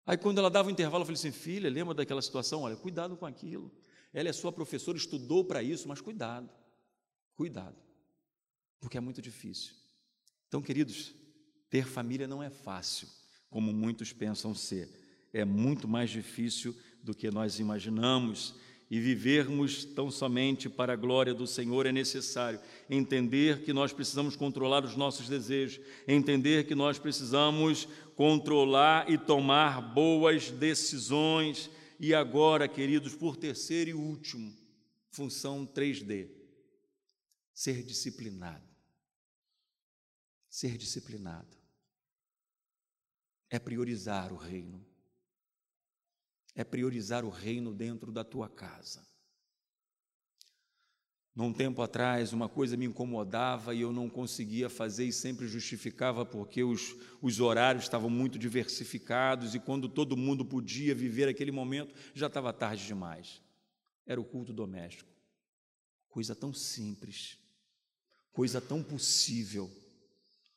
Aí, 0.04 0.18
quando 0.18 0.38
ela 0.38 0.50
dava 0.50 0.68
o 0.68 0.70
intervalo, 0.70 1.02
eu 1.02 1.06
falei 1.06 1.18
assim: 1.18 1.32
Filha, 1.32 1.70
lembra 1.70 1.94
daquela 1.94 2.20
situação? 2.20 2.62
Olha, 2.62 2.76
cuidado 2.76 3.16
com 3.16 3.24
aquilo. 3.24 3.72
Ela 4.12 4.28
é 4.28 4.32
sua 4.32 4.52
professora, 4.52 4.98
estudou 4.98 5.44
para 5.44 5.62
isso, 5.62 5.88
mas 5.88 6.00
cuidado, 6.00 6.50
cuidado 7.36 7.86
porque 8.80 8.98
é 8.98 9.00
muito 9.00 9.20
difícil. 9.20 9.72
Então, 10.46 10.62
queridos, 10.62 11.12
ter 11.68 11.86
família 11.86 12.28
não 12.28 12.42
é 12.42 12.50
fácil, 12.50 13.08
como 13.50 13.72
muitos 13.72 14.12
pensam 14.12 14.54
ser. 14.54 14.88
É 15.32 15.44
muito 15.44 15.88
mais 15.88 16.10
difícil 16.10 16.74
do 17.02 17.14
que 17.14 17.30
nós 17.30 17.58
imaginamos. 17.58 18.54
E 18.88 19.00
vivermos 19.00 19.84
tão 19.84 20.08
somente 20.08 20.68
para 20.68 20.92
a 20.92 20.96
glória 20.96 21.34
do 21.34 21.44
Senhor 21.44 21.86
é 21.86 21.90
necessário 21.90 22.60
entender 22.88 23.64
que 23.64 23.72
nós 23.72 23.92
precisamos 23.92 24.36
controlar 24.36 24.84
os 24.84 24.94
nossos 24.94 25.28
desejos, 25.28 25.84
entender 26.06 26.68
que 26.68 26.74
nós 26.76 26.96
precisamos 26.96 27.88
controlar 28.14 29.10
e 29.10 29.18
tomar 29.18 29.80
boas 29.92 30.52
decisões. 30.52 31.68
E 31.98 32.14
agora, 32.14 32.68
queridos, 32.68 33.16
por 33.16 33.36
terceiro 33.36 33.90
e 33.90 33.94
último, 33.94 34.54
função 35.10 35.66
3D, 35.66 36.35
ser 37.56 37.82
disciplinado 37.82 38.76
ser 40.56 40.78
disciplinado. 40.78 41.54
É 43.50 43.58
priorizar 43.58 44.32
o 44.32 44.36
reino. 44.36 44.82
É 46.54 46.64
priorizar 46.64 47.26
o 47.26 47.28
reino 47.28 47.74
dentro 47.74 48.10
da 48.10 48.24
tua 48.24 48.48
casa. 48.48 49.06
Num 51.34 51.52
tempo 51.52 51.82
atrás, 51.82 52.32
uma 52.32 52.48
coisa 52.48 52.74
me 52.74 52.86
incomodava 52.86 53.74
e 53.74 53.82
eu 53.82 53.92
não 53.92 54.08
conseguia 54.08 54.70
fazer 54.70 55.04
e 55.04 55.12
sempre 55.12 55.46
justificava 55.46 56.24
porque 56.24 56.64
os, 56.64 56.96
os 57.20 57.38
horários 57.38 57.84
estavam 57.84 58.08
muito 58.08 58.38
diversificados 58.38 59.54
e 59.54 59.60
quando 59.60 59.90
todo 59.90 60.16
mundo 60.16 60.42
podia 60.42 60.94
viver 60.94 61.28
aquele 61.28 61.52
momento, 61.52 61.94
já 62.14 62.28
estava 62.28 62.50
tarde 62.54 62.86
demais. 62.86 63.42
Era 64.06 64.18
o 64.18 64.24
culto 64.24 64.54
doméstico. 64.54 65.12
Coisa 66.08 66.34
tão 66.34 66.54
simples, 66.54 67.38
coisa 68.36 68.60
tão 68.60 68.82
possível 68.82 69.70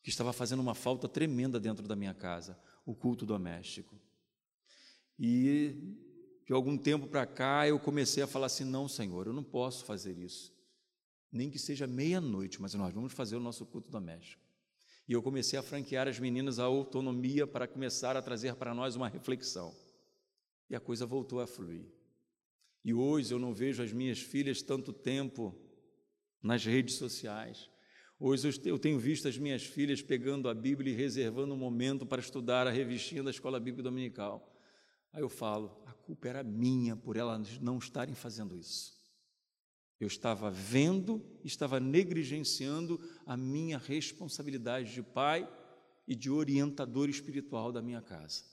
que 0.03 0.09
estava 0.09 0.33
fazendo 0.33 0.59
uma 0.59 0.75
falta 0.75 1.07
tremenda 1.07 1.57
dentro 1.61 1.87
da 1.87 1.95
minha 1.95 2.13
casa, 2.13 2.59
o 2.85 2.93
culto 2.93 3.25
doméstico. 3.25 3.97
E 5.17 5.95
de 6.45 6.51
algum 6.51 6.77
tempo 6.77 7.07
para 7.07 7.25
cá 7.25 7.65
eu 7.69 7.79
comecei 7.79 8.21
a 8.21 8.27
falar 8.27 8.47
assim: 8.47 8.65
não, 8.65 8.85
Senhor, 8.89 9.27
eu 9.27 9.31
não 9.31 9.45
posso 9.45 9.85
fazer 9.85 10.17
isso. 10.17 10.53
Nem 11.31 11.49
que 11.49 11.57
seja 11.57 11.87
meia-noite, 11.87 12.61
mas 12.61 12.73
nós 12.73 12.93
vamos 12.93 13.13
fazer 13.13 13.37
o 13.37 13.39
nosso 13.39 13.65
culto 13.65 13.89
doméstico. 13.89 14.43
E 15.07 15.13
eu 15.13 15.23
comecei 15.23 15.57
a 15.57 15.63
franquear 15.63 16.05
as 16.05 16.19
meninas 16.19 16.59
a 16.59 16.65
autonomia 16.65 17.47
para 17.47 17.65
começar 17.65 18.17
a 18.17 18.21
trazer 18.21 18.55
para 18.55 18.75
nós 18.75 18.97
uma 18.97 19.07
reflexão. 19.07 19.73
E 20.69 20.75
a 20.75 20.81
coisa 20.81 21.05
voltou 21.05 21.39
a 21.39 21.47
fluir. 21.47 21.85
E 22.83 22.93
hoje 22.93 23.33
eu 23.33 23.39
não 23.39 23.53
vejo 23.53 23.81
as 23.81 23.93
minhas 23.93 24.19
filhas 24.19 24.61
tanto 24.61 24.91
tempo 24.91 25.68
nas 26.41 26.65
redes 26.65 26.95
sociais. 26.95 27.69
Hoje 28.19 28.59
eu 28.65 28.77
tenho 28.77 28.99
visto 28.99 29.27
as 29.27 29.37
minhas 29.37 29.63
filhas 29.63 30.01
pegando 30.01 30.49
a 30.49 30.53
Bíblia 30.53 30.91
e 30.91 30.95
reservando 30.95 31.53
um 31.53 31.57
momento 31.57 32.05
para 32.05 32.21
estudar 32.21 32.67
a 32.67 32.71
revistinha 32.71 33.23
da 33.23 33.31
Escola 33.31 33.59
Bíblica 33.59 33.83
Dominical. 33.83 34.53
Aí 35.13 35.21
eu 35.21 35.29
falo, 35.29 35.81
a 35.85 35.93
culpa 35.93 36.27
era 36.27 36.43
minha 36.43 36.95
por 36.95 37.15
elas 37.15 37.59
não 37.59 37.77
estarem 37.77 38.13
fazendo 38.13 38.57
isso. 38.57 38.99
Eu 39.99 40.07
estava 40.07 40.49
vendo, 40.49 41.25
estava 41.43 41.79
negligenciando 41.79 42.99
a 43.25 43.35
minha 43.35 43.77
responsabilidade 43.77 44.93
de 44.93 45.01
pai 45.01 45.49
e 46.07 46.15
de 46.15 46.29
orientador 46.29 47.09
espiritual 47.09 47.71
da 47.71 47.81
minha 47.81 48.01
casa. 48.01 48.43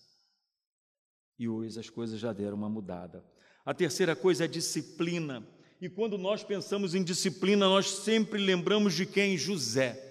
E 1.39 1.49
hoje 1.49 1.79
as 1.79 1.89
coisas 1.91 2.19
já 2.19 2.33
deram 2.33 2.57
uma 2.57 2.69
mudada. 2.69 3.25
A 3.65 3.75
terceira 3.75 4.17
coisa 4.17 4.45
é 4.45 4.49
disciplina. 4.49 5.47
E 5.81 5.91
quando 5.91 6.17
nós 6.17 6.43
pensamos 6.43 6.95
em 6.95 7.03
disciplina, 7.03 7.67
nós 7.67 7.91
sempre 7.91 8.43
lembramos 8.43 8.95
de 8.95 9.05
quem? 9.05 9.37
José. 9.37 10.03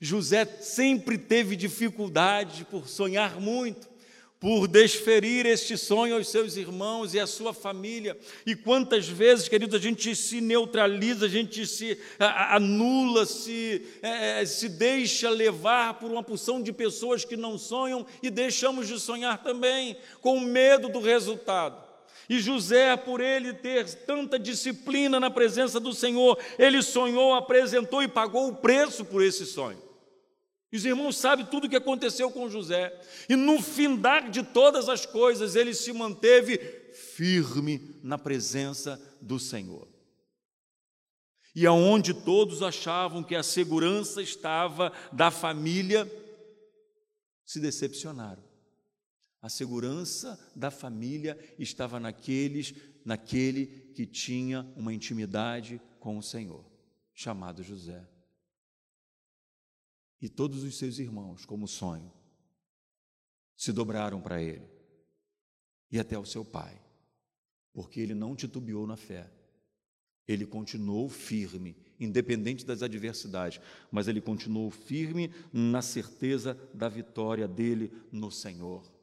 José 0.00 0.44
sempre 0.60 1.16
teve 1.16 1.54
dificuldade 1.54 2.64
por 2.64 2.88
sonhar 2.88 3.40
muito, 3.40 3.88
por 4.40 4.66
desferir 4.66 5.46
este 5.46 5.76
sonho 5.76 6.16
aos 6.16 6.28
seus 6.28 6.56
irmãos 6.56 7.14
e 7.14 7.20
à 7.20 7.28
sua 7.28 7.54
família. 7.54 8.18
E 8.44 8.56
quantas 8.56 9.08
vezes, 9.08 9.48
queridos, 9.48 9.76
a 9.76 9.82
gente 9.82 10.14
se 10.16 10.40
neutraliza, 10.40 11.26
a 11.26 11.28
gente 11.28 11.64
se 11.64 11.96
anula, 12.18 13.24
se, 13.24 13.86
é, 14.02 14.42
é, 14.42 14.46
se 14.46 14.68
deixa 14.68 15.30
levar 15.30 15.94
por 15.94 16.10
uma 16.10 16.24
porção 16.24 16.60
de 16.60 16.72
pessoas 16.72 17.24
que 17.24 17.36
não 17.36 17.56
sonham 17.56 18.04
e 18.20 18.30
deixamos 18.30 18.88
de 18.88 18.98
sonhar 18.98 19.42
também, 19.44 19.96
com 20.20 20.40
medo 20.40 20.88
do 20.88 21.00
resultado. 21.00 21.87
E 22.28 22.38
José, 22.38 22.94
por 22.96 23.20
ele 23.20 23.54
ter 23.54 23.88
tanta 24.04 24.38
disciplina 24.38 25.18
na 25.18 25.30
presença 25.30 25.80
do 25.80 25.94
Senhor, 25.94 26.38
ele 26.58 26.82
sonhou, 26.82 27.32
apresentou 27.34 28.02
e 28.02 28.08
pagou 28.08 28.48
o 28.48 28.56
preço 28.56 29.04
por 29.04 29.22
esse 29.22 29.46
sonho. 29.46 29.82
E 30.70 30.76
os 30.76 30.84
irmãos 30.84 31.16
sabem 31.16 31.46
tudo 31.46 31.66
o 31.66 31.70
que 31.70 31.76
aconteceu 31.76 32.30
com 32.30 32.50
José. 32.50 32.94
E 33.28 33.34
no 33.34 33.62
findar 33.62 34.30
de 34.30 34.42
todas 34.42 34.88
as 34.90 35.06
coisas, 35.06 35.56
ele 35.56 35.72
se 35.72 35.92
manteve 35.92 36.58
firme 36.92 37.98
na 38.02 38.18
presença 38.18 39.00
do 39.20 39.38
Senhor. 39.38 39.88
E 41.54 41.66
aonde 41.66 42.12
todos 42.12 42.62
achavam 42.62 43.22
que 43.22 43.34
a 43.34 43.42
segurança 43.42 44.20
estava 44.20 44.92
da 45.10 45.30
família, 45.30 46.06
se 47.46 47.58
decepcionaram. 47.58 48.47
A 49.40 49.48
segurança 49.48 50.38
da 50.54 50.70
família 50.70 51.38
estava 51.58 52.00
naqueles, 52.00 52.74
naquele 53.04 53.66
que 53.94 54.04
tinha 54.04 54.62
uma 54.76 54.92
intimidade 54.92 55.80
com 56.00 56.18
o 56.18 56.22
Senhor, 56.22 56.64
chamado 57.14 57.62
José. 57.62 58.06
E 60.20 60.28
todos 60.28 60.64
os 60.64 60.76
seus 60.76 60.98
irmãos, 60.98 61.44
como 61.44 61.68
sonho, 61.68 62.12
se 63.56 63.72
dobraram 63.72 64.20
para 64.20 64.42
ele 64.42 64.68
e 65.90 65.98
até 65.98 66.18
o 66.18 66.24
seu 66.24 66.44
pai, 66.44 66.80
porque 67.72 68.00
ele 68.00 68.14
não 68.14 68.34
titubeou 68.34 68.86
na 68.86 68.96
fé. 68.96 69.30
Ele 70.26 70.44
continuou 70.44 71.08
firme, 71.08 71.76
independente 71.98 72.66
das 72.66 72.82
adversidades, 72.82 73.60
mas 73.90 74.08
ele 74.08 74.20
continuou 74.20 74.70
firme 74.70 75.32
na 75.52 75.80
certeza 75.80 76.54
da 76.74 76.88
vitória 76.88 77.48
dele 77.48 77.90
no 78.12 78.30
Senhor. 78.30 78.97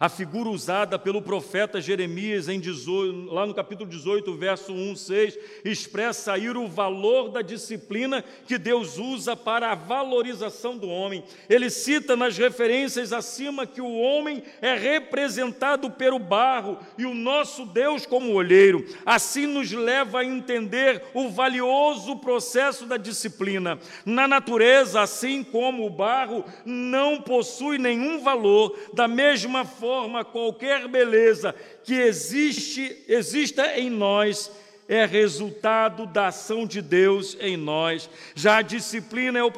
A 0.00 0.08
figura 0.08 0.48
usada 0.48 0.96
pelo 0.96 1.20
profeta 1.20 1.80
Jeremias 1.80 2.48
em 2.48 2.60
18, 2.60 3.34
lá 3.34 3.44
no 3.44 3.52
capítulo 3.52 3.90
18, 3.90 4.32
verso 4.36 4.72
1, 4.72 4.94
6, 4.94 5.38
expressa 5.64 6.34
aí 6.34 6.48
o 6.48 6.68
valor 6.68 7.30
da 7.30 7.42
disciplina 7.42 8.24
que 8.46 8.56
Deus 8.58 8.96
usa 8.96 9.34
para 9.34 9.72
a 9.72 9.74
valorização 9.74 10.78
do 10.78 10.88
homem. 10.88 11.24
Ele 11.50 11.68
cita 11.68 12.14
nas 12.14 12.38
referências 12.38 13.12
acima 13.12 13.66
que 13.66 13.80
o 13.80 13.92
homem 13.98 14.40
é 14.62 14.76
representado 14.76 15.90
pelo 15.90 16.20
barro 16.20 16.78
e 16.96 17.04
o 17.04 17.12
nosso 17.12 17.66
Deus 17.66 18.06
como 18.06 18.34
olheiro. 18.34 18.86
Assim 19.04 19.46
nos 19.46 19.72
leva 19.72 20.20
a 20.20 20.24
entender 20.24 21.02
o 21.12 21.28
valioso 21.28 22.14
processo 22.18 22.86
da 22.86 22.96
disciplina. 22.96 23.80
Na 24.06 24.28
natureza, 24.28 25.00
assim 25.00 25.42
como 25.42 25.84
o 25.84 25.90
barro 25.90 26.44
não 26.64 27.20
possui 27.20 27.78
nenhum 27.78 28.22
valor, 28.22 28.78
da 28.94 29.08
mesma 29.08 29.64
forma, 29.68 30.24
qualquer 30.24 30.88
beleza 30.88 31.54
que 31.84 31.94
existe, 31.94 33.04
exista 33.06 33.78
em 33.78 33.88
nós 33.88 34.50
é 34.88 35.04
resultado 35.04 36.06
da 36.06 36.28
ação 36.28 36.66
de 36.66 36.80
Deus 36.80 37.36
em 37.38 37.58
nós. 37.58 38.08
Já 38.34 38.56
a 38.56 38.62
disciplina 38.62 39.38
é 39.38 39.44
o, 39.44 39.52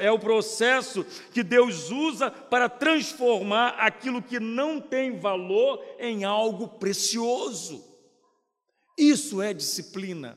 é 0.00 0.10
o 0.10 0.18
processo 0.18 1.06
que 1.32 1.44
Deus 1.44 1.92
usa 1.92 2.28
para 2.28 2.68
transformar 2.68 3.76
aquilo 3.78 4.20
que 4.20 4.40
não 4.40 4.80
tem 4.80 5.16
valor 5.16 5.80
em 6.00 6.24
algo 6.24 6.66
precioso. 6.66 7.84
Isso 8.98 9.40
é 9.40 9.54
disciplina. 9.54 10.36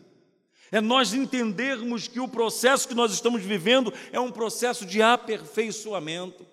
É 0.71 0.79
nós 0.79 1.13
entendermos 1.13 2.07
que 2.07 2.19
o 2.19 2.27
processo 2.27 2.87
que 2.87 2.93
nós 2.93 3.11
estamos 3.13 3.41
vivendo 3.41 3.91
é 4.11 4.19
um 4.19 4.31
processo 4.31 4.85
de 4.85 5.01
aperfeiçoamento. 5.01 6.45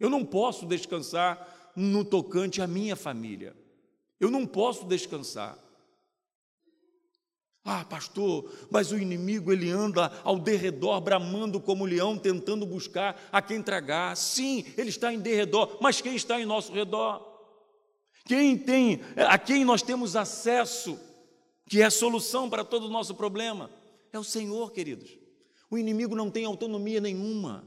Eu 0.00 0.08
não 0.08 0.24
posso 0.24 0.64
descansar 0.64 1.53
no 1.76 2.04
tocante 2.04 2.62
à 2.62 2.66
minha 2.66 2.96
família. 2.96 3.56
Eu 4.20 4.30
não 4.30 4.46
posso 4.46 4.86
descansar. 4.86 5.58
Ah, 7.64 7.84
pastor, 7.84 8.52
mas 8.70 8.92
o 8.92 8.98
inimigo 8.98 9.50
ele 9.50 9.70
anda 9.70 10.12
ao 10.22 10.38
derredor, 10.38 11.00
bramando 11.00 11.58
como 11.60 11.86
leão, 11.86 12.18
tentando 12.18 12.66
buscar 12.66 13.18
a 13.32 13.40
quem 13.40 13.62
tragar. 13.62 14.16
Sim, 14.16 14.64
ele 14.76 14.90
está 14.90 15.12
em 15.12 15.18
derredor, 15.18 15.78
mas 15.80 16.00
quem 16.00 16.14
está 16.14 16.38
em 16.38 16.44
nosso 16.44 16.72
redor? 16.72 17.32
Quem 18.26 18.56
tem, 18.58 19.00
a 19.16 19.38
quem 19.38 19.64
nós 19.64 19.82
temos 19.82 20.14
acesso? 20.14 20.98
que 21.68 21.80
é 21.80 21.84
a 21.84 21.90
solução 21.90 22.48
para 22.48 22.64
todo 22.64 22.86
o 22.86 22.90
nosso 22.90 23.14
problema. 23.14 23.70
É 24.12 24.18
o 24.18 24.24
Senhor, 24.24 24.70
queridos. 24.72 25.10
O 25.70 25.78
inimigo 25.78 26.14
não 26.14 26.30
tem 26.30 26.44
autonomia 26.44 27.00
nenhuma. 27.00 27.66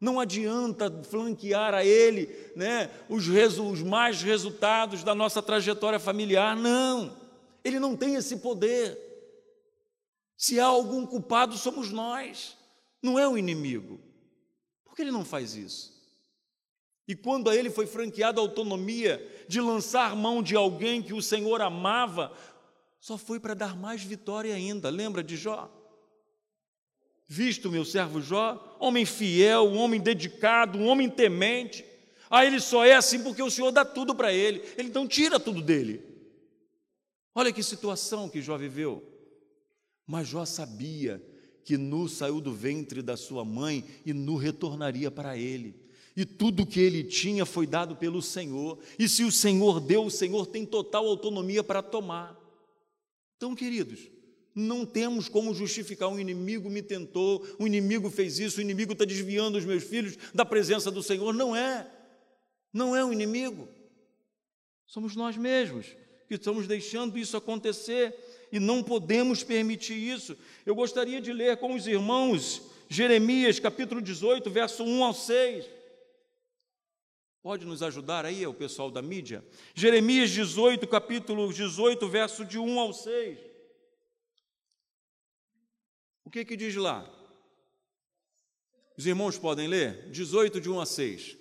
Não 0.00 0.20
adianta 0.20 0.90
flanquear 1.04 1.72
a 1.72 1.84
ele 1.84 2.28
né, 2.54 2.90
os, 3.08 3.26
os 3.28 3.82
mais 3.82 4.22
resultados 4.22 5.02
da 5.02 5.14
nossa 5.14 5.42
trajetória 5.42 5.98
familiar. 5.98 6.54
Não, 6.54 7.16
ele 7.64 7.80
não 7.80 7.96
tem 7.96 8.14
esse 8.14 8.36
poder. 8.36 8.98
Se 10.36 10.60
há 10.60 10.66
algum 10.66 11.06
culpado, 11.06 11.56
somos 11.56 11.90
nós, 11.90 12.56
não 13.02 13.18
é 13.18 13.26
o 13.26 13.38
inimigo. 13.38 13.98
Por 14.84 14.94
que 14.94 15.02
ele 15.02 15.10
não 15.10 15.24
faz 15.24 15.54
isso? 15.54 15.96
E 17.08 17.14
quando 17.14 17.48
a 17.48 17.56
ele 17.56 17.70
foi 17.70 17.86
franqueada 17.86 18.40
a 18.40 18.42
autonomia 18.42 19.44
de 19.48 19.60
lançar 19.60 20.14
mão 20.14 20.42
de 20.42 20.56
alguém 20.56 21.00
que 21.00 21.14
o 21.14 21.22
Senhor 21.22 21.62
amava, 21.62 22.32
só 23.00 23.16
foi 23.16 23.38
para 23.38 23.54
dar 23.54 23.76
mais 23.76 24.02
vitória 24.02 24.54
ainda. 24.54 24.90
Lembra 24.90 25.22
de 25.22 25.36
Jó? 25.36 25.70
Visto 27.28 27.70
meu 27.70 27.84
servo 27.84 28.20
Jó, 28.20 28.76
homem 28.78 29.04
fiel, 29.04 29.64
um 29.64 29.78
homem 29.78 30.00
dedicado, 30.00 30.78
um 30.78 30.86
homem 30.86 31.10
temente. 31.10 31.84
Ah, 32.30 32.44
ele 32.44 32.60
só 32.60 32.84
é 32.84 32.94
assim 32.94 33.22
porque 33.22 33.42
o 33.42 33.50
Senhor 33.50 33.70
dá 33.72 33.84
tudo 33.84 34.14
para 34.14 34.32
ele. 34.32 34.62
Ele 34.76 34.88
então 34.88 35.06
tira 35.06 35.40
tudo 35.40 35.60
dele. 35.60 36.02
Olha 37.34 37.52
que 37.52 37.62
situação 37.62 38.28
que 38.28 38.40
Jó 38.40 38.56
viveu. 38.56 39.02
Mas 40.06 40.28
Jó 40.28 40.44
sabia 40.44 41.22
que 41.64 41.76
Nu 41.76 42.08
saiu 42.08 42.40
do 42.40 42.52
ventre 42.52 43.02
da 43.02 43.16
sua 43.16 43.44
mãe 43.44 43.84
e 44.04 44.12
Nu 44.12 44.36
retornaria 44.36 45.10
para 45.10 45.36
ele. 45.36 45.74
E 46.16 46.24
tudo 46.24 46.64
que 46.64 46.80
ele 46.80 47.04
tinha 47.04 47.44
foi 47.44 47.66
dado 47.66 47.96
pelo 47.96 48.22
Senhor. 48.22 48.78
E 48.98 49.08
se 49.08 49.24
o 49.24 49.32
Senhor 49.32 49.80
deu, 49.80 50.06
o 50.06 50.10
Senhor 50.10 50.46
tem 50.46 50.64
total 50.64 51.06
autonomia 51.06 51.62
para 51.62 51.82
tomar. 51.82 52.40
Então, 53.36 53.54
queridos, 53.54 54.08
não 54.56 54.86
temos 54.86 55.28
como 55.28 55.52
justificar 55.52 56.08
um 56.08 56.18
inimigo 56.18 56.70
me 56.70 56.80
tentou, 56.80 57.46
o 57.58 57.66
inimigo 57.66 58.08
fez 58.08 58.38
isso, 58.38 58.58
o 58.58 58.62
inimigo 58.62 58.94
está 58.94 59.04
desviando 59.04 59.58
os 59.58 59.66
meus 59.66 59.84
filhos 59.84 60.16
da 60.32 60.46
presença 60.46 60.90
do 60.90 61.02
Senhor. 61.02 61.34
Não 61.34 61.54
é. 61.54 61.86
Não 62.72 62.96
é 62.96 63.04
o 63.04 63.12
inimigo. 63.12 63.68
Somos 64.86 65.14
nós 65.14 65.36
mesmos 65.36 65.86
que 66.26 66.36
estamos 66.36 66.66
deixando 66.66 67.18
isso 67.18 67.36
acontecer 67.36 68.14
e 68.50 68.58
não 68.58 68.82
podemos 68.82 69.44
permitir 69.44 69.94
isso. 69.94 70.34
Eu 70.64 70.74
gostaria 70.74 71.20
de 71.20 71.34
ler 71.34 71.58
com 71.58 71.74
os 71.74 71.86
irmãos 71.86 72.62
Jeremias, 72.88 73.60
capítulo 73.60 74.00
18, 74.00 74.48
verso 74.48 74.84
1 74.84 75.04
ao 75.04 75.12
6. 75.12 75.66
Pode 77.42 77.66
nos 77.66 77.82
ajudar 77.82 78.24
aí, 78.24 78.46
o 78.46 78.54
pessoal 78.54 78.90
da 78.90 79.02
mídia? 79.02 79.44
Jeremias 79.74 80.30
18, 80.30 80.86
capítulo 80.86 81.52
18, 81.52 82.08
verso 82.08 82.44
de 82.44 82.58
1 82.58 82.80
ao 82.80 82.92
6. 82.92 83.45
O 86.26 86.30
que 86.30 86.44
que 86.44 86.56
diz 86.56 86.74
lá? 86.74 87.08
Os 88.98 89.06
irmãos 89.06 89.38
podem 89.38 89.68
ler? 89.68 90.10
18, 90.10 90.60
de 90.60 90.68
1 90.68 90.80
a 90.80 90.84
6. 90.84 91.35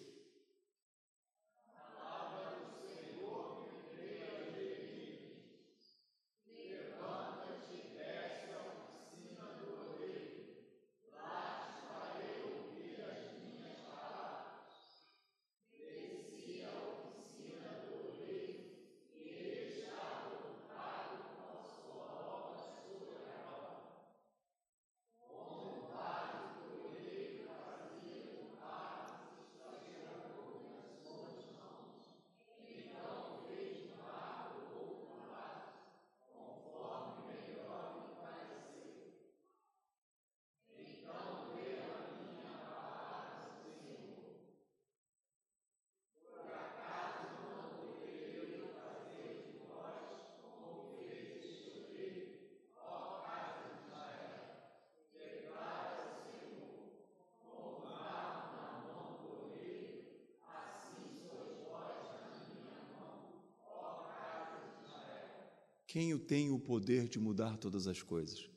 Quem 65.96 66.18
tem 66.20 66.52
o 66.52 66.60
poder 66.60 67.08
de 67.08 67.18
mudar 67.18 67.56
todas 67.56 67.88
as 67.88 68.02
coisas? 68.02 68.50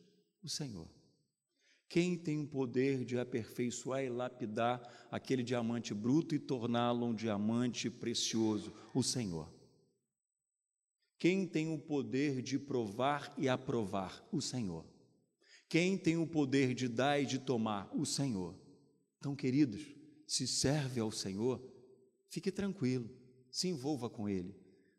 O 0.43 0.49
Senhor. 0.49 0.89
Quem 1.89 2.19
tem 2.19 2.37
o 2.43 2.49
poder 2.49 3.05
de 3.05 3.17
aperfeiçoar 3.17 4.03
e 4.03 4.09
lapidar 4.09 4.83
aquele 5.09 5.45
diamante 5.45 5.95
bruto 5.95 6.35
e 6.35 6.39
torná-lo 6.41 7.07
um 7.07 7.15
diamante 7.15 7.89
precioso? 7.89 8.73
O 8.93 9.05
Senhor. 9.05 9.49
Quem 11.17 11.47
tem 11.47 11.73
o 11.73 11.79
poder 11.79 12.43
de 12.43 12.59
provar 12.59 13.33
e 13.39 13.49
aprovar? 13.49 14.29
O 14.33 14.41
Senhor. 14.41 14.85
Quem 15.69 15.97
tem 15.97 16.17
o 16.17 16.27
poder 16.27 16.75
de 16.75 16.89
dar 16.89 17.23
e 17.23 17.25
de 17.25 17.39
tomar? 17.39 17.89
O 17.97 18.05
Senhor. 18.05 18.59
Então, 19.17 19.37
queridos, 19.37 19.87
se 20.27 20.45
serve 20.45 20.99
ao 20.99 21.13
Senhor, 21.13 21.63
fique 22.31 22.51
tranquilo, 22.51 23.09
se 23.49 23.69
envolva 23.69 24.11
com 24.11 24.29
Ele, 24.29 24.57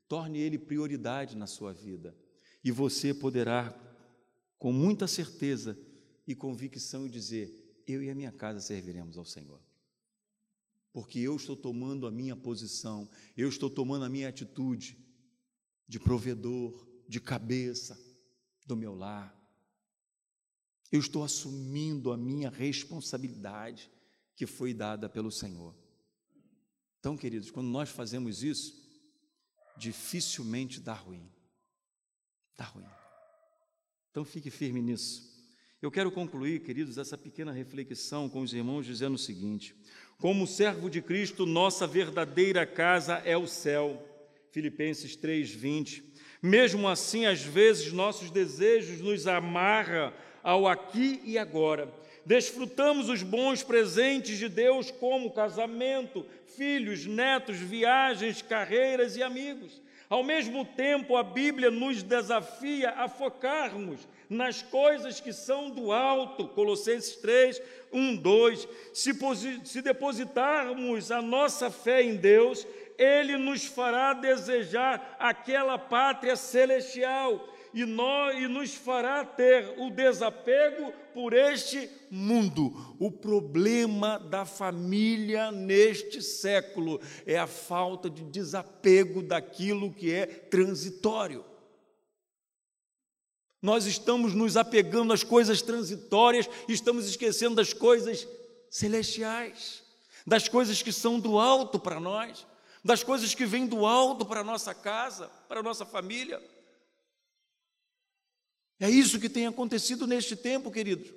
torne 0.08 0.40
Ele 0.40 0.58
prioridade 0.58 1.36
na 1.36 1.46
sua 1.46 1.74
vida 1.74 2.16
e 2.64 2.72
você 2.72 3.14
poderá, 3.14 3.74
com 4.58 4.72
muita 4.72 5.08
certeza 5.08 5.78
e 6.28 6.36
convicção, 6.36 7.08
dizer: 7.08 7.84
Eu 7.88 8.04
e 8.04 8.10
a 8.10 8.16
minha 8.16 8.32
casa 8.32 8.60
serviremos 8.60 9.18
ao 9.18 9.26
Senhor. 9.26 9.62
Porque 10.92 11.20
eu 11.20 11.36
estou 11.36 11.56
tomando 11.56 12.08
a 12.08 12.12
minha 12.12 12.36
posição, 12.36 13.10
eu 13.38 13.48
estou 13.48 13.70
tomando 13.70 14.06
a 14.06 14.10
minha 14.10 14.28
atitude 14.28 14.98
de 15.88 16.00
provedor, 16.00 16.88
de 17.08 17.20
cabeça 17.20 17.98
do 18.66 18.76
meu 18.76 18.94
lar. 18.94 19.36
Eu 20.92 21.00
estou 21.00 21.24
assumindo 21.24 22.12
a 22.12 22.18
minha 22.18 22.50
responsabilidade 22.50 23.90
que 24.36 24.46
foi 24.46 24.74
dada 24.74 25.08
pelo 25.08 25.32
Senhor. 25.32 25.76
Então, 27.00 27.16
queridos, 27.16 27.52
quando 27.52 27.68
nós 27.68 27.90
fazemos 27.90 28.44
isso, 28.44 28.76
dificilmente 29.78 30.80
dá 30.80 30.94
ruim. 30.94 31.32
Está 32.60 32.74
ruim. 32.74 32.86
Então 34.12 34.26
fique 34.26 34.50
firme 34.50 34.82
nisso. 34.82 35.24
Eu 35.82 35.90
quero 35.90 36.12
concluir, 36.12 36.60
queridos, 36.60 36.98
essa 36.98 37.18
pequena 37.18 37.54
reflexão 37.54 38.28
com 38.28 38.42
os 38.42 38.54
irmãos 38.54 38.86
dizendo 38.86 39.14
o 39.14 39.18
seguinte: 39.18 39.74
como 40.18 40.46
servo 40.46 40.90
de 40.90 41.02
Cristo, 41.02 41.46
nossa 41.46 41.88
verdadeira 41.88 42.66
casa 42.66 43.22
é 43.24 43.38
o 43.38 43.48
céu. 43.48 44.06
Filipenses 44.52 45.16
3:20. 45.16 46.04
Mesmo 46.44 46.90
assim, 46.90 47.26
às 47.26 47.42
vezes 47.42 47.94
nossos 47.94 48.30
desejos 48.30 49.00
nos 49.00 49.26
amarra 49.26 50.14
ao 50.44 50.68
aqui 50.68 51.22
e 51.24 51.38
agora. 51.38 51.90
Desfrutamos 52.26 53.08
os 53.08 53.24
bons 53.24 53.64
presentes 53.64 54.38
de 54.38 54.50
Deus 54.50 54.92
como 54.92 55.32
casamento, 55.32 56.26
filhos, 56.58 57.06
netos, 57.06 57.56
viagens, 57.56 58.42
carreiras 58.42 59.16
e 59.16 59.24
amigos 59.24 59.82
Ao 60.10 60.24
mesmo 60.24 60.66
tempo, 60.66 61.16
a 61.16 61.22
Bíblia 61.22 61.70
nos 61.70 62.02
desafia 62.02 62.90
a 62.92 63.08
focarmos 63.08 64.08
nas 64.28 64.64
coisas 64.64 65.20
que 65.20 65.32
são 65.32 65.70
do 65.70 65.92
alto, 65.92 66.48
Colossenses 66.48 67.16
3, 67.18 67.62
1, 67.94 68.16
2. 68.16 68.68
Se, 68.92 69.12
se 69.66 69.82
depositarmos 69.84 71.12
a 71.12 71.22
nossa 71.22 71.70
fé 71.70 72.02
em 72.02 72.16
Deus, 72.16 72.66
Ele 72.98 73.38
nos 73.38 73.66
fará 73.66 74.14
desejar 74.14 75.16
aquela 75.20 75.78
pátria 75.78 76.36
celestial 76.36 77.48
e, 77.74 77.86
nós, 77.86 78.38
e 78.42 78.48
nos 78.48 78.74
fará 78.74 79.24
ter 79.24 79.76
o 79.78 79.90
desapego 79.90 80.92
por 81.14 81.34
este 81.34 81.90
mundo. 82.10 82.96
O 83.00 83.12
problema 83.12 84.18
da 84.18 84.46
família 84.46 85.52
neste 85.52 86.22
século 86.22 87.00
é 87.26 87.38
a 87.38 87.48
falta 87.48 88.10
de 88.10 88.24
desapego 88.24 89.22
daquilo 89.22 89.94
que 89.94 90.14
é 90.14 90.26
transitório. 90.26 91.46
Nós 93.62 93.86
estamos 93.86 94.34
nos 94.34 94.56
apegando 94.56 95.12
às 95.12 95.24
coisas 95.24 95.62
transitórias 95.62 96.50
e 96.68 96.74
estamos 96.74 97.08
esquecendo 97.08 97.56
das 97.56 97.74
coisas 97.74 98.28
celestiais, 98.70 99.84
das 100.26 100.48
coisas 100.48 100.82
que 100.82 100.94
são 100.94 101.20
do 101.20 101.38
alto 101.38 101.78
para 101.78 102.00
nós, 102.00 102.48
das 102.84 103.04
coisas 103.04 103.36
que 103.36 103.46
vêm 103.46 103.68
do 103.68 103.86
alto 103.86 104.26
para 104.26 104.40
a 104.40 104.44
nossa 104.44 104.74
casa, 104.74 105.30
para 105.48 105.60
a 105.60 105.64
nossa 105.64 105.86
família. 105.86 106.42
É 108.80 108.90
isso 108.90 109.20
que 109.20 109.30
tem 109.30 109.46
acontecido 109.46 110.08
neste 110.08 110.36
tempo, 110.36 110.72
queridos. 110.72 111.12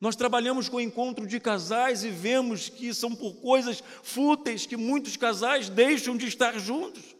Nós 0.00 0.16
trabalhamos 0.16 0.68
com 0.68 0.80
encontro 0.80 1.26
de 1.26 1.38
casais 1.38 2.04
e 2.04 2.10
vemos 2.10 2.68
que 2.68 2.92
são 2.92 3.14
por 3.14 3.34
coisas 3.36 3.82
fúteis 4.02 4.66
que 4.66 4.76
muitos 4.76 5.16
casais 5.16 5.68
deixam 5.68 6.16
de 6.16 6.26
estar 6.26 6.58
juntos. 6.58 7.14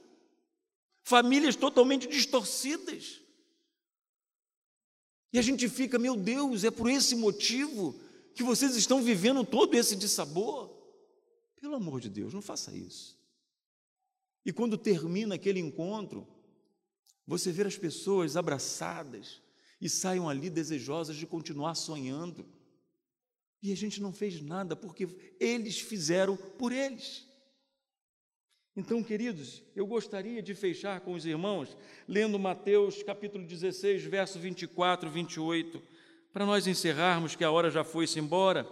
Famílias 1.03 1.55
totalmente 1.55 2.07
distorcidas. 2.07 3.20
E 5.32 5.39
a 5.39 5.43
gente 5.43 5.68
fica, 5.68 5.99
meu 5.99 6.16
Deus, 6.16 6.64
é 6.64 6.70
por 6.70 6.89
esse 6.89 7.14
motivo 7.14 7.99
que 8.35 8.43
vocês 8.43 8.76
estão 8.76 9.03
vivendo 9.03 9.45
todo 9.45 9.74
esse 9.74 9.97
dissabor? 9.97 10.70
Pelo 11.61 11.74
amor 11.74 12.01
de 12.01 12.09
Deus, 12.09 12.32
não 12.32 12.43
faça 12.43 12.74
isso. 12.76 13.18
E 14.45 14.53
quando 14.53 14.76
termina 14.76 15.35
aquele 15.37 15.59
encontro, 15.59 16.26
você 17.26 17.51
vê 17.51 17.62
as 17.62 17.76
pessoas 17.76 18.37
abraçadas, 18.37 19.41
e 19.81 19.89
saiam 19.89 20.29
ali 20.29 20.49
desejosas 20.49 21.16
de 21.16 21.27
continuar 21.27 21.75
sonhando. 21.75 22.47
E 23.62 23.72
a 23.72 23.77
gente 23.77 24.01
não 24.01 24.12
fez 24.12 24.41
nada 24.41 24.77
porque 24.77 25.09
eles 25.41 25.81
fizeram 25.81 26.37
por 26.37 26.72
eles. 26.72 27.27
Então, 28.77 29.03
queridos, 29.05 29.62
eu 29.77 29.87
gostaria 29.87 30.43
de 30.43 30.55
fechar 30.55 31.01
com 31.01 31.14
os 31.14 31.25
irmãos 31.25 31.77
lendo 32.09 32.39
Mateus 32.39 33.03
capítulo 33.05 33.47
16, 33.47 34.03
verso 34.05 34.39
24 34.39 35.09
e 35.09 35.12
28, 35.12 35.83
para 36.33 36.45
nós 36.45 36.66
encerrarmos, 36.66 37.37
que 37.37 37.45
a 37.45 37.51
hora 37.51 37.70
já 37.70 37.85
foi-se 37.85 38.18
embora. 38.18 38.68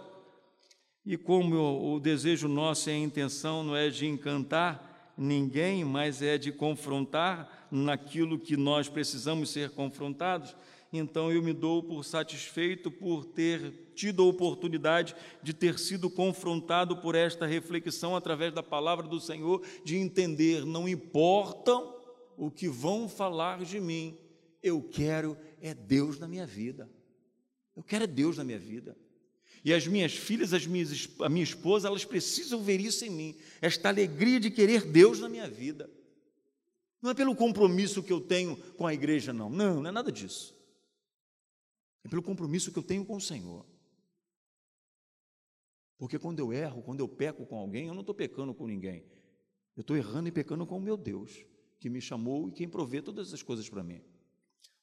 E 1.05 1.17
como 1.17 1.55
o, 1.55 1.93
o 1.95 1.99
desejo 1.99 2.49
nosso 2.49 2.89
e 2.89 2.93
a 2.93 2.97
intenção 2.97 3.63
não 3.63 3.75
é 3.75 3.89
de 3.89 4.05
encantar 4.05 5.13
ninguém, 5.17 5.85
mas 5.85 6.21
é 6.21 6.37
de 6.37 6.51
confrontar 6.51 7.67
naquilo 7.71 8.37
que 8.37 8.57
nós 8.57 8.89
precisamos 8.89 9.49
ser 9.51 9.69
confrontados, 9.71 10.55
então 10.93 11.31
eu 11.31 11.41
me 11.41 11.53
dou 11.53 11.81
por 11.81 12.05
satisfeito 12.05 12.91
por 12.91 13.25
ter 13.25 13.91
tido 13.95 14.21
a 14.21 14.27
oportunidade 14.27 15.15
de 15.41 15.51
ter 15.51 15.79
sido 15.79 16.07
confrontado 16.07 16.97
por 16.97 17.15
esta 17.15 17.47
reflexão 17.47 18.15
através 18.15 18.53
da 18.53 18.61
palavra 18.61 19.07
do 19.07 19.19
Senhor, 19.19 19.65
de 19.83 19.97
entender, 19.97 20.63
não 20.65 20.87
importam 20.87 21.95
o 22.37 22.51
que 22.51 22.69
vão 22.69 23.09
falar 23.09 23.63
de 23.63 23.79
mim, 23.79 24.15
eu 24.61 24.83
quero 24.83 25.35
é 25.59 25.73
Deus 25.73 26.19
na 26.19 26.27
minha 26.27 26.45
vida. 26.45 26.87
Eu 27.75 27.81
quero 27.81 28.03
é 28.03 28.07
Deus 28.07 28.37
na 28.37 28.43
minha 28.43 28.59
vida. 28.59 28.95
E 29.65 29.73
as 29.73 29.87
minhas 29.87 30.13
filhas, 30.13 30.53
as 30.53 30.67
minhas, 30.67 31.09
a 31.21 31.29
minha 31.29 31.43
esposa, 31.43 31.87
elas 31.87 32.05
precisam 32.05 32.61
ver 32.61 32.79
isso 32.79 33.03
em 33.03 33.09
mim, 33.09 33.35
esta 33.61 33.89
alegria 33.89 34.39
de 34.39 34.51
querer 34.51 34.85
Deus 34.85 35.19
na 35.19 35.29
minha 35.29 35.49
vida. 35.49 35.89
Não 37.01 37.09
é 37.09 37.13
pelo 37.15 37.35
compromisso 37.35 38.03
que 38.03 38.13
eu 38.13 38.21
tenho 38.21 38.55
com 38.77 38.85
a 38.85 38.93
igreja, 38.93 39.33
não. 39.33 39.49
Não, 39.49 39.81
não 39.81 39.89
é 39.89 39.91
nada 39.91 40.11
disso 40.11 40.62
é 42.03 42.09
pelo 42.09 42.21
compromisso 42.21 42.71
que 42.71 42.79
eu 42.79 42.83
tenho 42.83 43.05
com 43.05 43.15
o 43.15 43.21
Senhor. 43.21 43.65
Porque 45.97 46.19
quando 46.19 46.39
eu 46.39 46.51
erro, 46.51 46.81
quando 46.81 46.99
eu 46.99 47.07
peco 47.07 47.45
com 47.45 47.57
alguém, 47.57 47.87
eu 47.87 47.93
não 47.93 48.01
estou 48.01 48.13
pecando 48.13 48.53
com 48.53 48.67
ninguém. 48.67 49.05
Eu 49.75 49.81
estou 49.81 49.95
errando 49.95 50.27
e 50.27 50.31
pecando 50.31 50.65
com 50.65 50.77
o 50.77 50.81
meu 50.81 50.97
Deus, 50.97 51.45
que 51.79 51.89
me 51.89 52.01
chamou 52.01 52.49
e 52.49 52.51
quem 52.51 52.67
provê 52.67 53.01
todas 53.01 53.27
essas 53.27 53.41
coisas 53.41 53.69
para 53.69 53.83
mim. 53.83 54.01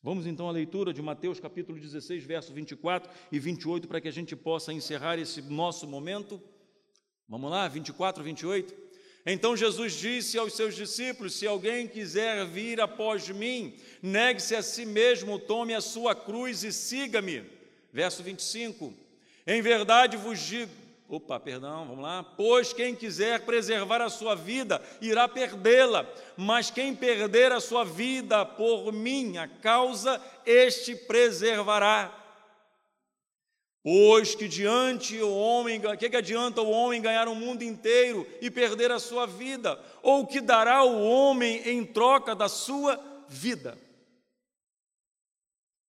Vamos 0.03 0.27
então 0.27 0.49
à 0.49 0.51
leitura 0.51 0.95
de 0.95 1.03
Mateus 1.03 1.39
capítulo 1.39 1.79
16, 1.79 2.25
verso 2.25 2.55
24 2.55 3.13
e 3.31 3.39
28, 3.39 3.87
para 3.87 4.01
que 4.01 4.09
a 4.09 4.11
gente 4.11 4.35
possa 4.35 4.73
encerrar 4.73 5.19
esse 5.19 5.43
nosso 5.43 5.87
momento. 5.87 6.41
Vamos 7.29 7.51
lá, 7.51 7.69
24, 7.69 8.25
28. 8.25 8.90
Então 9.33 9.57
Jesus 9.57 9.93
disse 9.93 10.37
aos 10.37 10.55
seus 10.55 10.75
discípulos: 10.75 11.35
Se 11.35 11.47
alguém 11.47 11.87
quiser 11.87 12.45
vir 12.47 12.81
após 12.81 13.29
mim, 13.29 13.73
negue-se 14.03 14.57
a 14.57 14.63
si 14.63 14.85
mesmo, 14.85 15.39
tome 15.39 15.73
a 15.73 15.81
sua 15.81 16.17
cruz 16.17 16.65
e 16.65 16.73
siga-me. 16.73 17.45
Verso 17.93 18.25
25: 18.25 18.93
Em 19.47 19.63
verdade 19.63 20.17
vos 20.17 20.41
digo, 20.41 20.73
opa, 21.09 21.39
perdão, 21.39 21.87
vamos 21.87 22.03
lá. 22.03 22.25
Pois 22.25 22.73
quem 22.73 22.93
quiser 22.93 23.43
preservar 23.43 24.01
a 24.01 24.11
sua 24.11 24.35
vida 24.35 24.83
irá 25.01 25.29
perdê-la, 25.29 26.13
mas 26.37 26.73
quem 26.73 26.93
perder 26.93 27.53
a 27.53 27.61
sua 27.61 27.85
vida 27.85 28.45
por 28.45 28.93
minha 28.93 29.47
causa, 29.47 30.21
este 30.45 30.97
preservará. 30.97 32.20
Pois 33.83 34.35
que 34.35 34.47
diante 34.47 35.19
o 35.23 35.35
homem, 35.35 35.81
que, 35.99 36.11
que 36.11 36.17
adianta 36.17 36.61
o 36.61 36.71
homem 36.71 37.01
ganhar 37.01 37.29
o 37.29 37.35
mundo 37.35 37.63
inteiro 37.63 38.27
e 38.41 38.51
perder 38.51 38.91
a 38.93 38.99
sua 38.99 39.27
vida? 39.27 39.81
Ou 40.03 40.27
que 40.27 40.41
dará 40.41 40.85
o 40.85 41.03
homem 41.03 41.63
em 41.67 41.85
troca 41.85 42.35
da 42.35 42.49
sua 42.49 43.01
vida? 43.27 43.79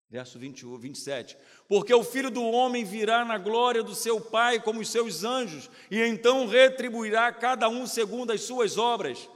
Verso 0.09 0.39
21, 0.39 0.77
27. 0.77 1.37
Porque 1.67 1.93
o 1.93 2.03
filho 2.03 2.29
do 2.29 2.43
homem 2.43 2.83
virá 2.83 3.25
na 3.25 3.37
glória 3.37 3.81
do 3.81 3.95
seu 3.95 4.19
Pai 4.19 4.61
como 4.61 4.81
os 4.81 4.89
seus 4.89 5.23
anjos, 5.23 5.69
e 5.89 6.01
então 6.01 6.47
retribuirá 6.47 7.31
cada 7.31 7.67
um 7.69 7.87
segundo 7.87 8.31
as 8.31 8.41
suas 8.41 8.77
obras. 8.77 9.29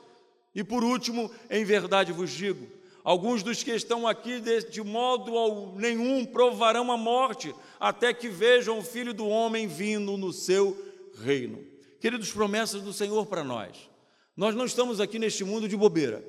E 0.53 0.63
por 0.63 0.83
último, 0.83 1.29
em 1.49 1.63
verdade 1.63 2.11
vos 2.11 2.29
digo: 2.29 2.67
Alguns 3.05 3.43
dos 3.43 3.61
que 3.61 3.69
estão 3.69 4.07
aqui, 4.07 4.41
de 4.41 4.81
modo 4.81 5.73
nenhum, 5.75 6.25
provarão 6.25 6.91
a 6.91 6.97
morte, 6.97 7.53
até 7.79 8.11
que 8.11 8.27
vejam 8.27 8.79
o 8.79 8.83
Filho 8.83 9.13
do 9.13 9.27
Homem 9.27 9.67
vindo 9.67 10.17
no 10.17 10.33
seu 10.33 10.75
reino. 11.23 11.63
Queridos, 12.01 12.31
promessas 12.31 12.81
do 12.81 12.91
Senhor 12.91 13.27
para 13.27 13.43
nós. 13.43 13.89
Nós 14.35 14.55
não 14.55 14.65
estamos 14.65 14.99
aqui 14.99 15.19
neste 15.19 15.43
mundo 15.43 15.69
de 15.69 15.77
bobeira. 15.77 16.25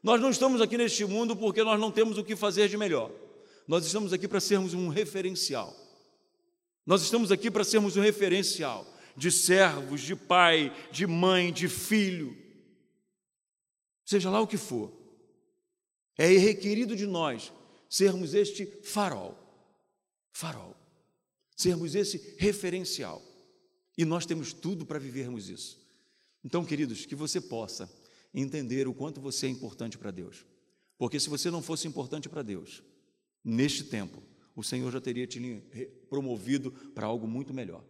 Nós 0.00 0.20
não 0.20 0.30
estamos 0.30 0.60
aqui 0.60 0.78
neste 0.78 1.04
mundo 1.04 1.34
porque 1.34 1.64
nós 1.64 1.80
não 1.80 1.90
temos 1.90 2.16
o 2.16 2.22
que 2.22 2.36
fazer 2.36 2.68
de 2.68 2.76
melhor. 2.76 3.10
Nós 3.66 3.84
estamos 3.84 4.12
aqui 4.12 4.28
para 4.28 4.38
sermos 4.38 4.74
um 4.74 4.86
referencial. 4.86 5.74
Nós 6.86 7.02
estamos 7.02 7.32
aqui 7.32 7.50
para 7.50 7.64
sermos 7.64 7.96
um 7.96 8.00
referencial 8.00 8.86
de 9.16 9.32
servos, 9.32 10.02
de 10.02 10.14
pai, 10.14 10.72
de 10.92 11.04
mãe, 11.04 11.52
de 11.52 11.68
filho, 11.68 12.36
seja 14.04 14.30
lá 14.30 14.40
o 14.40 14.46
que 14.46 14.56
for. 14.56 15.05
É 16.16 16.26
requerido 16.28 16.96
de 16.96 17.06
nós 17.06 17.52
sermos 17.88 18.34
este 18.34 18.66
farol, 18.82 19.38
farol, 20.32 20.74
sermos 21.54 21.94
esse 21.94 22.34
referencial. 22.38 23.22
E 23.96 24.04
nós 24.04 24.26
temos 24.26 24.52
tudo 24.52 24.84
para 24.84 24.98
vivermos 24.98 25.48
isso. 25.48 25.78
Então, 26.44 26.64
queridos, 26.64 27.06
que 27.06 27.14
você 27.14 27.40
possa 27.40 27.90
entender 28.32 28.86
o 28.86 28.94
quanto 28.94 29.20
você 29.20 29.46
é 29.46 29.48
importante 29.48 29.98
para 29.98 30.10
Deus. 30.10 30.44
Porque 30.98 31.18
se 31.20 31.28
você 31.28 31.50
não 31.50 31.62
fosse 31.62 31.86
importante 31.86 32.28
para 32.28 32.42
Deus, 32.42 32.82
neste 33.44 33.84
tempo, 33.84 34.22
o 34.54 34.62
Senhor 34.62 34.90
já 34.90 35.00
teria 35.00 35.26
te 35.26 35.40
promovido 36.08 36.70
para 36.94 37.06
algo 37.06 37.26
muito 37.26 37.52
melhor. 37.52 37.84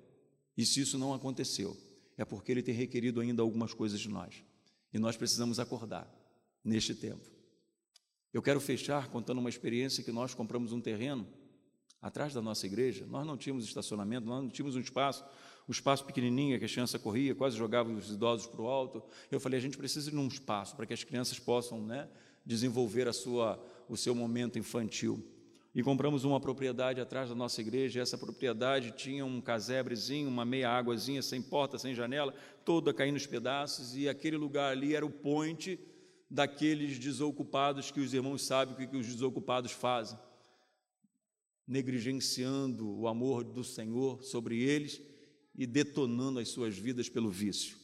E 0.56 0.64
se 0.64 0.80
isso 0.80 0.98
não 0.98 1.14
aconteceu, 1.14 1.76
é 2.16 2.24
porque 2.24 2.50
Ele 2.50 2.62
tem 2.62 2.74
requerido 2.74 3.20
ainda 3.20 3.42
algumas 3.42 3.74
coisas 3.74 4.00
de 4.00 4.08
nós. 4.08 4.42
E 4.92 4.98
nós 4.98 5.16
precisamos 5.16 5.60
acordar 5.60 6.10
neste 6.64 6.94
tempo 6.94 7.35
eu 8.36 8.42
quero 8.42 8.60
fechar 8.60 9.08
contando 9.08 9.38
uma 9.38 9.48
experiência 9.48 10.04
que 10.04 10.12
nós 10.12 10.34
compramos 10.34 10.70
um 10.70 10.78
terreno 10.78 11.26
atrás 12.02 12.34
da 12.34 12.42
nossa 12.42 12.66
igreja. 12.66 13.06
Nós 13.08 13.26
não 13.26 13.34
tínhamos 13.34 13.64
estacionamento, 13.64 14.26
nós 14.26 14.42
não 14.42 14.50
tínhamos 14.50 14.76
um 14.76 14.80
espaço, 14.80 15.24
um 15.66 15.72
espaço 15.72 16.04
pequenininho 16.04 16.58
que 16.58 16.66
a 16.66 16.68
criança 16.68 16.98
corria, 16.98 17.34
quase 17.34 17.56
jogava 17.56 17.90
os 17.90 18.10
idosos 18.10 18.46
para 18.46 18.60
o 18.60 18.68
alto. 18.68 19.02
Eu 19.30 19.40
falei, 19.40 19.58
a 19.58 19.62
gente 19.62 19.78
precisa 19.78 20.10
de 20.10 20.16
um 20.18 20.28
espaço 20.28 20.76
para 20.76 20.84
que 20.84 20.92
as 20.92 21.02
crianças 21.02 21.38
possam 21.38 21.80
né, 21.80 22.10
desenvolver 22.44 23.08
a 23.08 23.12
sua, 23.14 23.58
o 23.88 23.96
seu 23.96 24.14
momento 24.14 24.58
infantil. 24.58 25.26
E 25.74 25.82
compramos 25.82 26.24
uma 26.24 26.38
propriedade 26.38 27.00
atrás 27.00 27.30
da 27.30 27.34
nossa 27.34 27.62
igreja. 27.62 28.02
essa 28.02 28.18
propriedade 28.18 28.90
tinha 28.98 29.24
um 29.24 29.40
casebrezinho, 29.40 30.28
uma 30.28 30.44
meia 30.44 30.68
águazinha, 30.68 31.22
sem 31.22 31.40
porta, 31.40 31.78
sem 31.78 31.94
janela, 31.94 32.34
toda 32.66 32.92
caindo 32.92 33.14
nos 33.14 33.26
pedaços. 33.26 33.96
E 33.96 34.10
aquele 34.10 34.36
lugar 34.36 34.72
ali 34.72 34.94
era 34.94 35.06
o 35.06 35.10
ponte 35.10 35.80
daqueles 36.30 36.98
desocupados 36.98 37.90
que 37.90 38.00
os 38.00 38.12
irmãos 38.12 38.42
sabem 38.42 38.74
o 38.74 38.90
que 38.90 38.96
os 38.96 39.06
desocupados 39.06 39.72
fazem, 39.72 40.18
negligenciando 41.66 42.88
o 42.88 43.08
amor 43.08 43.44
do 43.44 43.64
Senhor 43.64 44.22
sobre 44.22 44.60
eles 44.60 45.00
e 45.54 45.66
detonando 45.66 46.38
as 46.38 46.48
suas 46.48 46.76
vidas 46.76 47.08
pelo 47.08 47.30
vício. 47.30 47.76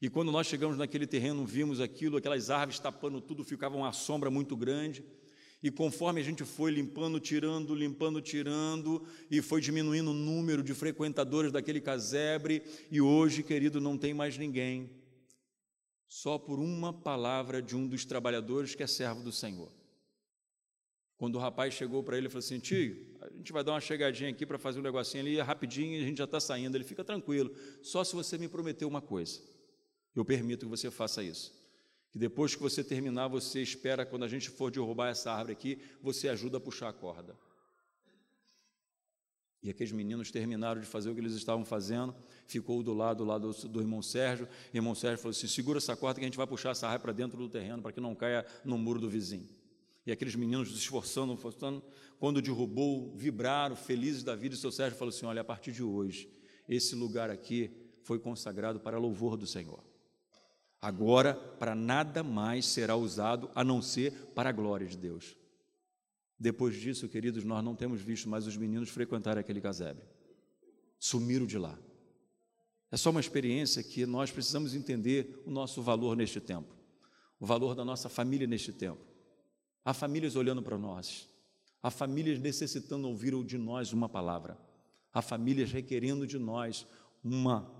E 0.00 0.10
quando 0.10 0.32
nós 0.32 0.46
chegamos 0.46 0.76
naquele 0.76 1.06
terreno, 1.06 1.46
vimos 1.46 1.80
aquilo, 1.80 2.16
aquelas 2.16 2.50
árvores 2.50 2.80
tapando 2.80 3.20
tudo, 3.20 3.44
ficava 3.44 3.76
uma 3.76 3.92
sombra 3.92 4.30
muito 4.30 4.56
grande. 4.56 5.04
E 5.62 5.70
conforme 5.70 6.20
a 6.20 6.24
gente 6.24 6.44
foi 6.44 6.72
limpando, 6.72 7.20
tirando, 7.20 7.72
limpando, 7.72 8.20
tirando, 8.20 9.06
e 9.30 9.40
foi 9.40 9.60
diminuindo 9.60 10.10
o 10.10 10.14
número 10.14 10.60
de 10.60 10.74
frequentadores 10.74 11.52
daquele 11.52 11.80
casebre, 11.80 12.64
e 12.90 13.00
hoje, 13.00 13.44
querido, 13.44 13.80
não 13.80 13.96
tem 13.96 14.12
mais 14.12 14.36
ninguém. 14.36 14.90
Só 16.14 16.36
por 16.36 16.58
uma 16.58 16.92
palavra 16.92 17.62
de 17.62 17.74
um 17.74 17.88
dos 17.88 18.04
trabalhadores 18.04 18.74
que 18.74 18.82
é 18.82 18.86
servo 18.86 19.22
do 19.22 19.32
Senhor. 19.32 19.72
Quando 21.16 21.36
o 21.36 21.38
rapaz 21.38 21.72
chegou 21.72 22.02
para 22.04 22.18
ele 22.18 22.26
e 22.26 22.28
falou 22.28 22.40
assim: 22.40 22.58
Tio, 22.58 23.16
a 23.22 23.30
gente 23.30 23.50
vai 23.50 23.64
dar 23.64 23.72
uma 23.72 23.80
chegadinha 23.80 24.28
aqui 24.28 24.44
para 24.44 24.58
fazer 24.58 24.78
um 24.80 24.82
negocinho 24.82 25.24
ali, 25.24 25.40
rapidinho, 25.40 25.98
e 25.98 26.04
a 26.04 26.06
gente 26.06 26.18
já 26.18 26.24
está 26.24 26.38
saindo. 26.38 26.76
Ele 26.76 26.84
fica 26.84 27.02
tranquilo, 27.02 27.50
só 27.82 28.04
se 28.04 28.14
você 28.14 28.36
me 28.36 28.46
prometer 28.46 28.84
uma 28.84 29.00
coisa. 29.00 29.40
Eu 30.14 30.22
permito 30.22 30.66
que 30.66 30.70
você 30.70 30.90
faça 30.90 31.22
isso. 31.22 31.50
Que 32.10 32.18
depois 32.18 32.54
que 32.54 32.60
você 32.60 32.84
terminar, 32.84 33.28
você 33.28 33.62
espera, 33.62 34.04
quando 34.04 34.24
a 34.26 34.28
gente 34.28 34.50
for 34.50 34.70
derrubar 34.70 35.08
essa 35.08 35.32
árvore 35.32 35.54
aqui, 35.54 35.82
você 36.02 36.28
ajuda 36.28 36.58
a 36.58 36.60
puxar 36.60 36.90
a 36.90 36.92
corda. 36.92 37.34
E 39.62 39.70
aqueles 39.70 39.92
meninos 39.92 40.30
terminaram 40.30 40.80
de 40.80 40.86
fazer 40.86 41.10
o 41.10 41.14
que 41.14 41.20
eles 41.20 41.34
estavam 41.34 41.64
fazendo, 41.64 42.12
ficou 42.46 42.82
do 42.82 42.92
lado, 42.92 43.18
do 43.18 43.24
lado 43.24 43.52
do 43.68 43.80
irmão 43.80 44.02
Sérgio. 44.02 44.48
O 44.72 44.76
irmão 44.76 44.94
Sérgio 44.94 45.18
falou 45.18 45.30
assim: 45.30 45.46
segura 45.46 45.78
essa 45.78 45.94
corda 45.94 46.18
que 46.18 46.24
a 46.24 46.28
gente 46.28 46.36
vai 46.36 46.46
puxar 46.46 46.70
essa 46.70 46.86
árvore 46.88 47.02
para 47.02 47.12
dentro 47.12 47.38
do 47.38 47.48
terreno, 47.48 47.80
para 47.80 47.92
que 47.92 48.00
não 48.00 48.14
caia 48.14 48.44
no 48.64 48.76
muro 48.76 48.98
do 48.98 49.08
vizinho. 49.08 49.48
E 50.04 50.10
aqueles 50.10 50.34
meninos 50.34 50.70
se 50.70 50.74
esforçando, 50.74 51.32
esforçando, 51.32 51.80
quando 52.18 52.42
derrubou, 52.42 53.14
vibraram, 53.14 53.76
felizes 53.76 54.24
da 54.24 54.34
vida. 54.34 54.56
E 54.56 54.58
o 54.58 54.60
seu 54.60 54.72
Sérgio 54.72 54.98
falou 54.98 55.10
assim: 55.14 55.26
olha, 55.26 55.42
a 55.42 55.44
partir 55.44 55.70
de 55.70 55.82
hoje, 55.84 56.28
esse 56.68 56.96
lugar 56.96 57.30
aqui 57.30 57.70
foi 58.02 58.18
consagrado 58.18 58.80
para 58.80 58.98
louvor 58.98 59.36
do 59.36 59.46
Senhor. 59.46 59.84
Agora, 60.80 61.34
para 61.34 61.76
nada 61.76 62.24
mais 62.24 62.66
será 62.66 62.96
usado 62.96 63.48
a 63.54 63.62
não 63.62 63.80
ser 63.80 64.12
para 64.34 64.48
a 64.50 64.52
glória 64.52 64.88
de 64.88 64.96
Deus. 64.96 65.36
Depois 66.42 66.74
disso, 66.74 67.08
queridos, 67.08 67.44
nós 67.44 67.62
não 67.64 67.76
temos 67.76 68.00
visto 68.00 68.28
mais 68.28 68.48
os 68.48 68.56
meninos 68.56 68.88
frequentar 68.88 69.38
aquele 69.38 69.60
casebre. 69.60 70.04
Sumiram 70.98 71.46
de 71.46 71.56
lá. 71.56 71.78
É 72.90 72.96
só 72.96 73.10
uma 73.10 73.20
experiência 73.20 73.80
que 73.80 74.04
nós 74.04 74.32
precisamos 74.32 74.74
entender 74.74 75.40
o 75.46 75.52
nosso 75.52 75.80
valor 75.80 76.16
neste 76.16 76.40
tempo, 76.40 76.74
o 77.38 77.46
valor 77.46 77.76
da 77.76 77.84
nossa 77.84 78.08
família 78.08 78.44
neste 78.44 78.72
tempo. 78.72 79.00
Há 79.84 79.94
famílias 79.94 80.34
olhando 80.34 80.64
para 80.64 80.76
nós, 80.76 81.28
há 81.80 81.92
famílias 81.92 82.40
necessitando 82.40 83.06
ouvir 83.06 83.32
de 83.44 83.56
nós 83.56 83.92
uma 83.92 84.08
palavra, 84.08 84.58
há 85.12 85.22
famílias 85.22 85.70
requerendo 85.70 86.26
de 86.26 86.40
nós 86.40 86.84
uma 87.22 87.72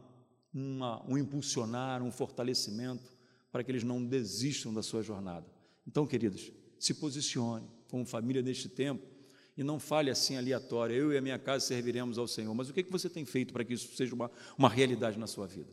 uma, 0.55 1.03
um 1.11 1.19
impulsionar, 1.19 2.03
um 2.03 2.13
fortalecimento 2.13 3.13
para 3.51 3.65
que 3.65 3.73
eles 3.73 3.83
não 3.83 4.05
desistam 4.05 4.73
da 4.73 4.83
sua 4.83 5.03
jornada. 5.03 5.47
Então, 5.85 6.07
queridos, 6.07 6.53
se 6.79 6.95
posicione 6.95 7.67
como 7.93 8.07
família 8.07 8.41
neste 8.41 8.71
tempo 8.71 9.07
e 9.55 9.63
não 9.63 9.79
fale 9.79 10.11
assim 10.11 10.39
aleatório, 10.39 10.97
eu 10.97 11.13
e 11.13 11.19
a 11.19 11.21
minha 11.21 11.39
casa 11.39 11.67
serviremos 11.67 12.17
ao 12.17 12.27
Senhor. 12.27 12.55
Mas 12.55 12.71
o 12.71 12.73
que, 12.73 12.81
é 12.81 12.83
que 12.83 12.91
você 12.91 13.11
tem 13.11 13.27
feito 13.27 13.53
para 13.53 13.63
que 13.63 13.75
isso 13.75 13.95
seja 13.95 14.15
uma, 14.15 14.31
uma 14.57 14.71
realidade 14.71 15.19
na 15.19 15.27
sua 15.27 15.47
vida? 15.47 15.71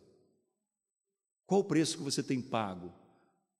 Qual 1.47 1.61
o 1.61 1.63
preço 1.63 1.97
que 1.97 2.03
você 2.03 2.21
tem 2.21 2.41
pago? 2.41 2.93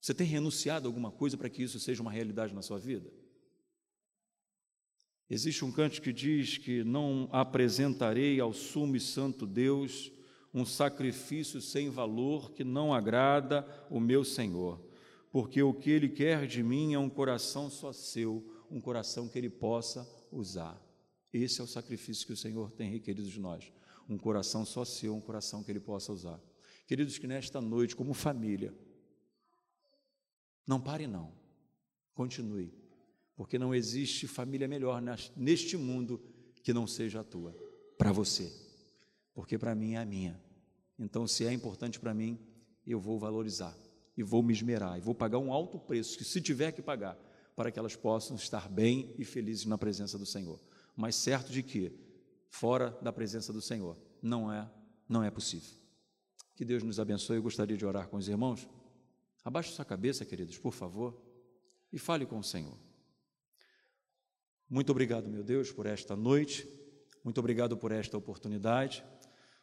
Você 0.02 0.14
tem 0.14 0.28
renunciado 0.28 0.88
a 0.88 0.90
alguma 0.90 1.10
coisa 1.10 1.38
para 1.38 1.50
que 1.50 1.64
isso 1.64 1.80
seja 1.80 2.02
uma 2.02 2.12
realidade 2.12 2.54
na 2.54 2.62
sua 2.62 2.78
vida? 2.78 3.10
Existe 5.30 5.64
um 5.64 5.72
canto 5.72 6.02
que 6.02 6.12
diz 6.12 6.58
que 6.58 6.84
não 6.84 7.30
apresentarei 7.32 8.42
ao 8.42 8.52
sumo 8.52 8.98
e 8.98 9.00
santo 9.00 9.48
Deus 9.48 10.12
um 10.54 10.66
sacrifício 10.66 11.62
sem 11.62 11.90
valor 11.90 12.52
que 12.52 12.66
não 12.66 12.94
agrada 12.94 13.66
o 13.90 14.02
meu 14.02 14.26
Senhor, 14.26 14.82
porque 15.32 15.62
o 15.62 15.74
que 15.74 15.90
Ele 15.90 16.10
quer 16.10 16.48
de 16.48 16.64
mim 16.64 16.94
é 16.94 17.00
um 17.00 17.10
coração 17.10 17.70
só 17.70 17.94
seu, 17.94 18.44
um 18.70 18.80
coração 18.80 19.28
que 19.28 19.38
Ele 19.38 19.50
possa 19.50 20.08
usar. 20.32 20.82
Esse 21.32 21.62
é 21.62 21.64
o 21.64 21.68
sacrifício 21.68 22.26
que 22.26 22.34
o 22.34 22.38
Senhor 22.38 22.72
tem 22.72 22.90
requerido 22.90 23.30
de 23.30 23.40
nós, 23.40 23.72
um 24.08 24.18
coração 24.18 24.66
só 24.66 24.84
seu, 24.84 25.16
um 25.16 25.22
coração 25.22 25.64
que 25.64 25.72
Ele 25.72 25.80
possa 25.80 26.12
usar. 26.12 26.42
Queridos, 26.88 27.18
que 27.18 27.28
nesta 27.28 27.62
noite, 27.62 27.96
como 27.96 28.14
família, 28.14 28.74
não 30.66 30.82
pare 30.82 31.08
não, 31.08 31.32
continue, 32.14 32.74
porque 33.36 33.60
não 33.60 33.74
existe 33.74 34.28
família 34.28 34.68
melhor 34.68 35.02
neste 35.36 35.78
mundo 35.78 36.22
que 36.64 36.74
não 36.74 36.88
seja 36.88 37.22
a 37.22 37.24
tua, 37.24 37.56
para 37.98 38.12
você 38.12 38.70
porque 39.40 39.58
para 39.58 39.74
mim 39.74 39.94
é 39.94 40.00
a 40.00 40.06
minha. 40.06 40.38
Então, 41.00 41.26
se 41.26 41.46
é 41.46 41.54
importante 41.54 41.98
para 41.98 42.14
mim, 42.14 42.38
eu 42.86 43.00
vou 43.00 43.18
valorizar 43.18 43.74
e 44.20 44.24
vou 44.24 44.44
me 44.44 44.52
esmerar 44.52 44.98
e 44.98 45.00
vou 45.00 45.16
pagar 45.16 45.38
um 45.38 45.54
alto 45.54 45.80
preço, 45.80 46.18
que 46.18 46.26
se 46.26 46.42
tiver 46.42 46.74
que 46.74 46.82
pagar, 46.82 47.18
para 47.56 47.72
que 47.72 47.80
elas 47.80 47.96
possam 47.96 48.36
estar 48.36 48.68
bem 48.68 49.16
e 49.18 49.24
felizes 49.24 49.66
na 49.66 49.78
presença 49.78 50.18
do 50.18 50.26
Senhor. 50.26 50.60
Mas 50.94 51.16
certo 51.16 51.54
de 51.54 51.64
que 51.64 51.98
fora 52.50 52.90
da 53.02 53.14
presença 53.14 53.54
do 53.54 53.62
Senhor 53.62 53.98
não 54.22 54.52
é, 54.52 54.70
não 55.08 55.24
é 55.24 55.32
possível. 55.32 55.70
Que 56.54 56.66
Deus 56.66 56.84
nos 56.84 57.00
abençoe. 57.00 57.38
Eu 57.38 57.44
gostaria 57.44 57.78
de 57.78 57.86
orar 57.86 58.10
com 58.10 58.18
os 58.18 58.28
irmãos. 58.28 58.68
Abaixe 59.42 59.72
sua 59.72 59.86
cabeça, 59.86 60.26
queridos, 60.26 60.58
por 60.58 60.74
favor, 60.74 61.18
e 61.90 61.98
fale 61.98 62.26
com 62.26 62.40
o 62.40 62.44
Senhor. 62.44 62.78
Muito 64.70 64.92
obrigado, 64.92 65.30
meu 65.30 65.46
Deus, 65.46 65.72
por 65.72 65.86
esta 65.86 66.14
noite. 66.14 66.68
Muito 67.24 67.38
obrigado 67.38 67.78
por 67.78 67.94
esta 67.94 68.18
oportunidade. 68.18 69.02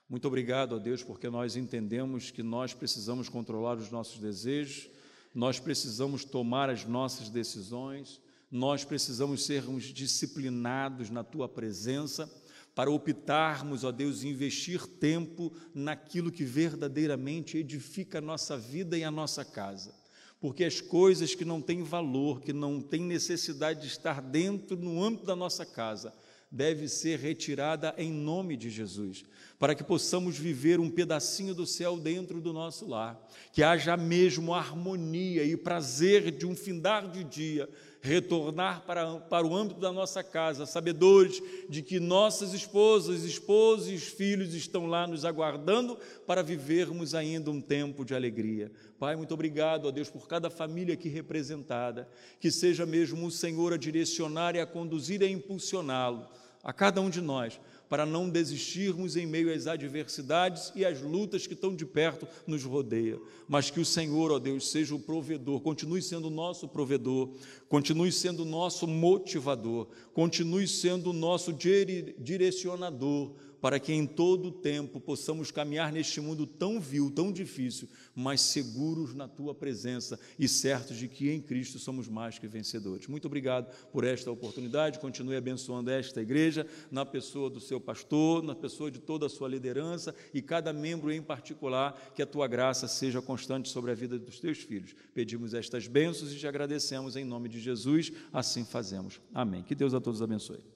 Muito 0.09 0.29
obrigado 0.29 0.77
a 0.77 0.79
Deus, 0.79 1.03
porque 1.03 1.29
nós 1.29 1.57
entendemos 1.57 2.31
que 2.31 2.43
nós 2.43 2.73
precisamos 2.73 3.29
controlar 3.29 3.77
os 3.77 3.91
nossos 3.91 4.21
desejos, 4.21 4.89
nós 5.35 5.59
precisamos 5.59 6.25
tomar 6.25 6.71
as 6.71 6.85
nossas 6.85 7.29
decisões, 7.29 8.21
nós 8.49 8.85
precisamos 8.85 9.45
sermos 9.45 9.83
disciplinados 9.85 11.11
na 11.11 11.25
tua 11.25 11.49
presença 11.49 12.31
para 12.73 12.89
optarmos, 12.89 13.83
ó 13.83 13.91
Deus, 13.91 14.23
investir 14.23 14.87
tempo 14.87 15.53
naquilo 15.75 16.31
que 16.31 16.45
verdadeiramente 16.45 17.59
edifica 17.59 18.19
a 18.19 18.21
nossa 18.21 18.57
vida 18.57 18.97
e 18.97 19.03
a 19.03 19.11
nossa 19.11 19.45
casa. 19.45 19.93
Porque 20.39 20.63
as 20.63 20.81
coisas 20.81 21.35
que 21.35 21.45
não 21.45 21.61
têm 21.61 21.83
valor, 21.83 22.41
que 22.43 22.53
não 22.53 22.81
têm 22.81 23.01
necessidade 23.01 23.81
de 23.81 23.89
estar 23.89 24.23
dentro, 24.23 24.77
no 24.77 25.03
âmbito 25.03 25.27
da 25.27 25.35
nossa 25.35 25.67
casa, 25.67 26.15
deve 26.57 26.89
ser 26.89 27.19
retirada 27.19 27.95
em 27.99 28.11
nome 28.11 28.57
de 28.57 28.71
Jesus, 28.71 29.25
para 29.59 29.75
que 29.75 29.85
possamos 29.85 30.39
viver 30.39 30.81
um 30.81 30.91
pedacinho 30.91 31.55
do 31.55 31.67
céu 31.67 31.99
dentro 31.99 32.41
do 32.41 32.53
nosso 32.53 32.89
lar, 32.89 33.21
que 33.53 33.63
haja 33.63 33.97
mesmo 33.97 34.55
harmonia 34.55 35.45
e 35.45 35.57
prazer 35.57 36.31
de 36.31 36.47
um 36.47 36.57
findar 36.57 37.11
de 37.11 37.23
dia 37.23 37.69
retornar 38.07 38.85
para, 38.87 39.17
para 39.19 39.47
o 39.47 39.55
âmbito 39.55 39.81
da 39.81 39.93
nossa 39.93 40.23
casa, 40.23 40.65
sabedores 40.65 41.43
de 41.69 41.83
que 41.83 41.99
nossas 41.99 42.55
esposas, 42.55 43.25
esposos 43.25 43.89
e 43.89 43.99
filhos 43.99 44.55
estão 44.55 44.87
lá 44.87 45.07
nos 45.07 45.25
aguardando 45.25 45.99
para 46.27 46.43
vivermos 46.43 47.15
ainda 47.15 47.51
um 47.51 47.61
tempo 47.61 48.05
de 48.05 48.15
alegria. 48.15 48.71
Pai, 48.99 49.17
muito 49.17 49.35
obrigado, 49.35 49.89
a 49.89 49.91
Deus, 49.91 50.09
por 50.09 50.29
cada 50.29 50.49
família 50.49 50.95
aqui 50.95 51.09
representada, 51.09 52.09
que 52.41 52.51
seja 52.51 52.87
mesmo 52.87 53.27
o 53.27 53.31
Senhor 53.31 53.73
a 53.73 53.77
direcionar 53.77 54.55
e 54.55 54.61
a 54.61 54.67
conduzir 54.67 55.21
e 55.23 55.25
a 55.25 55.29
impulsioná-lo 55.29 56.29
a 56.67 56.73
cada 56.73 57.01
um 57.01 57.09
de 57.09 57.21
nós, 57.21 57.61
para 57.89 58.05
não 58.05 58.29
desistirmos 58.29 59.17
em 59.17 59.25
meio 59.25 59.55
às 59.55 59.69
adversidades 59.69 60.73
e 60.75 60.85
às 60.85 61.01
lutas 61.01 61.47
que 61.47 61.55
tão 61.55 61.73
de 61.73 61.87
perto 61.87 62.27
nos 62.45 62.65
rodeia, 62.65 63.21
mas 63.49 63.71
que 63.71 63.79
o 63.79 63.85
Senhor, 63.85 64.33
ó 64.33 64.41
Deus, 64.41 64.69
seja 64.69 64.93
o 64.93 64.99
provedor, 64.99 65.61
continue 65.61 66.03
sendo 66.03 66.27
o 66.27 66.31
nosso 66.31 66.67
provedor, 66.67 67.31
continue 67.69 68.11
sendo 68.11 68.43
o 68.43 68.45
nosso 68.45 68.85
motivador, 68.89 69.87
continue 70.13 70.67
sendo 70.67 71.11
o 71.11 71.13
nosso 71.13 71.53
direcionador, 71.53 73.31
para 73.67 73.81
que 73.81 73.93
em 73.93 74.07
todo 74.07 74.47
o 74.47 74.53
tempo 74.53 75.01
possamos 75.01 75.51
caminhar 75.51 75.93
neste 75.93 76.21
mundo 76.21 76.47
tão 76.47 76.81
vil, 76.81 77.11
tão 77.11 77.33
difícil, 77.33 77.89
mas 78.15 78.41
seguros 78.41 79.13
na 79.13 79.27
tua 79.27 79.53
presença 79.53 80.21
e 80.39 80.47
certos 80.47 80.97
de 80.97 81.09
que 81.09 81.33
em 81.33 81.41
Cristo 81.41 81.77
somos 81.81 82.07
mais 82.07 82.39
que 82.39 82.47
vencedores. 82.47 83.09
Muito 83.09 83.25
obrigado 83.25 83.69
por 83.91 84.05
esta 84.05 84.31
oportunidade. 84.31 85.01
Continue 85.01 85.35
abençoando 85.35 85.91
esta 85.91 86.23
igreja, 86.23 86.65
na 86.93 87.05
pessoa 87.05 87.51
do 87.51 87.59
seu 87.59 87.81
pastor, 87.81 88.41
na 88.41 88.55
pessoa 88.55 88.89
de 88.89 89.01
toda 89.01 89.27
a 89.27 89.29
sua 89.29 89.49
liderança 89.49 90.15
e 90.33 90.41
cada 90.41 90.73
membro 90.73 91.11
em 91.11 91.21
particular, 91.21 92.13
que 92.15 92.23
a 92.23 92.27
tua 92.27 92.47
graça 92.47 92.87
seja 92.87 93.21
constante 93.21 93.69
sobre 93.69 93.91
a 93.91 93.97
vida 93.97 94.17
dos 94.17 94.39
teus 94.39 94.59
filhos. 94.59 94.95
Pedimos 95.13 95.55
estas 95.55 95.89
bênçãos 95.89 96.33
e 96.33 96.39
te 96.39 96.47
agradecemos 96.47 97.17
em 97.17 97.25
nome 97.25 97.49
de 97.49 97.59
Jesus. 97.59 98.13
Assim 98.33 98.65
fazemos. 98.65 99.21
Amém. 99.35 99.65
Que 99.65 99.75
Deus 99.75 99.93
a 99.93 100.01
todos 100.01 100.23
abençoe. 100.23 100.76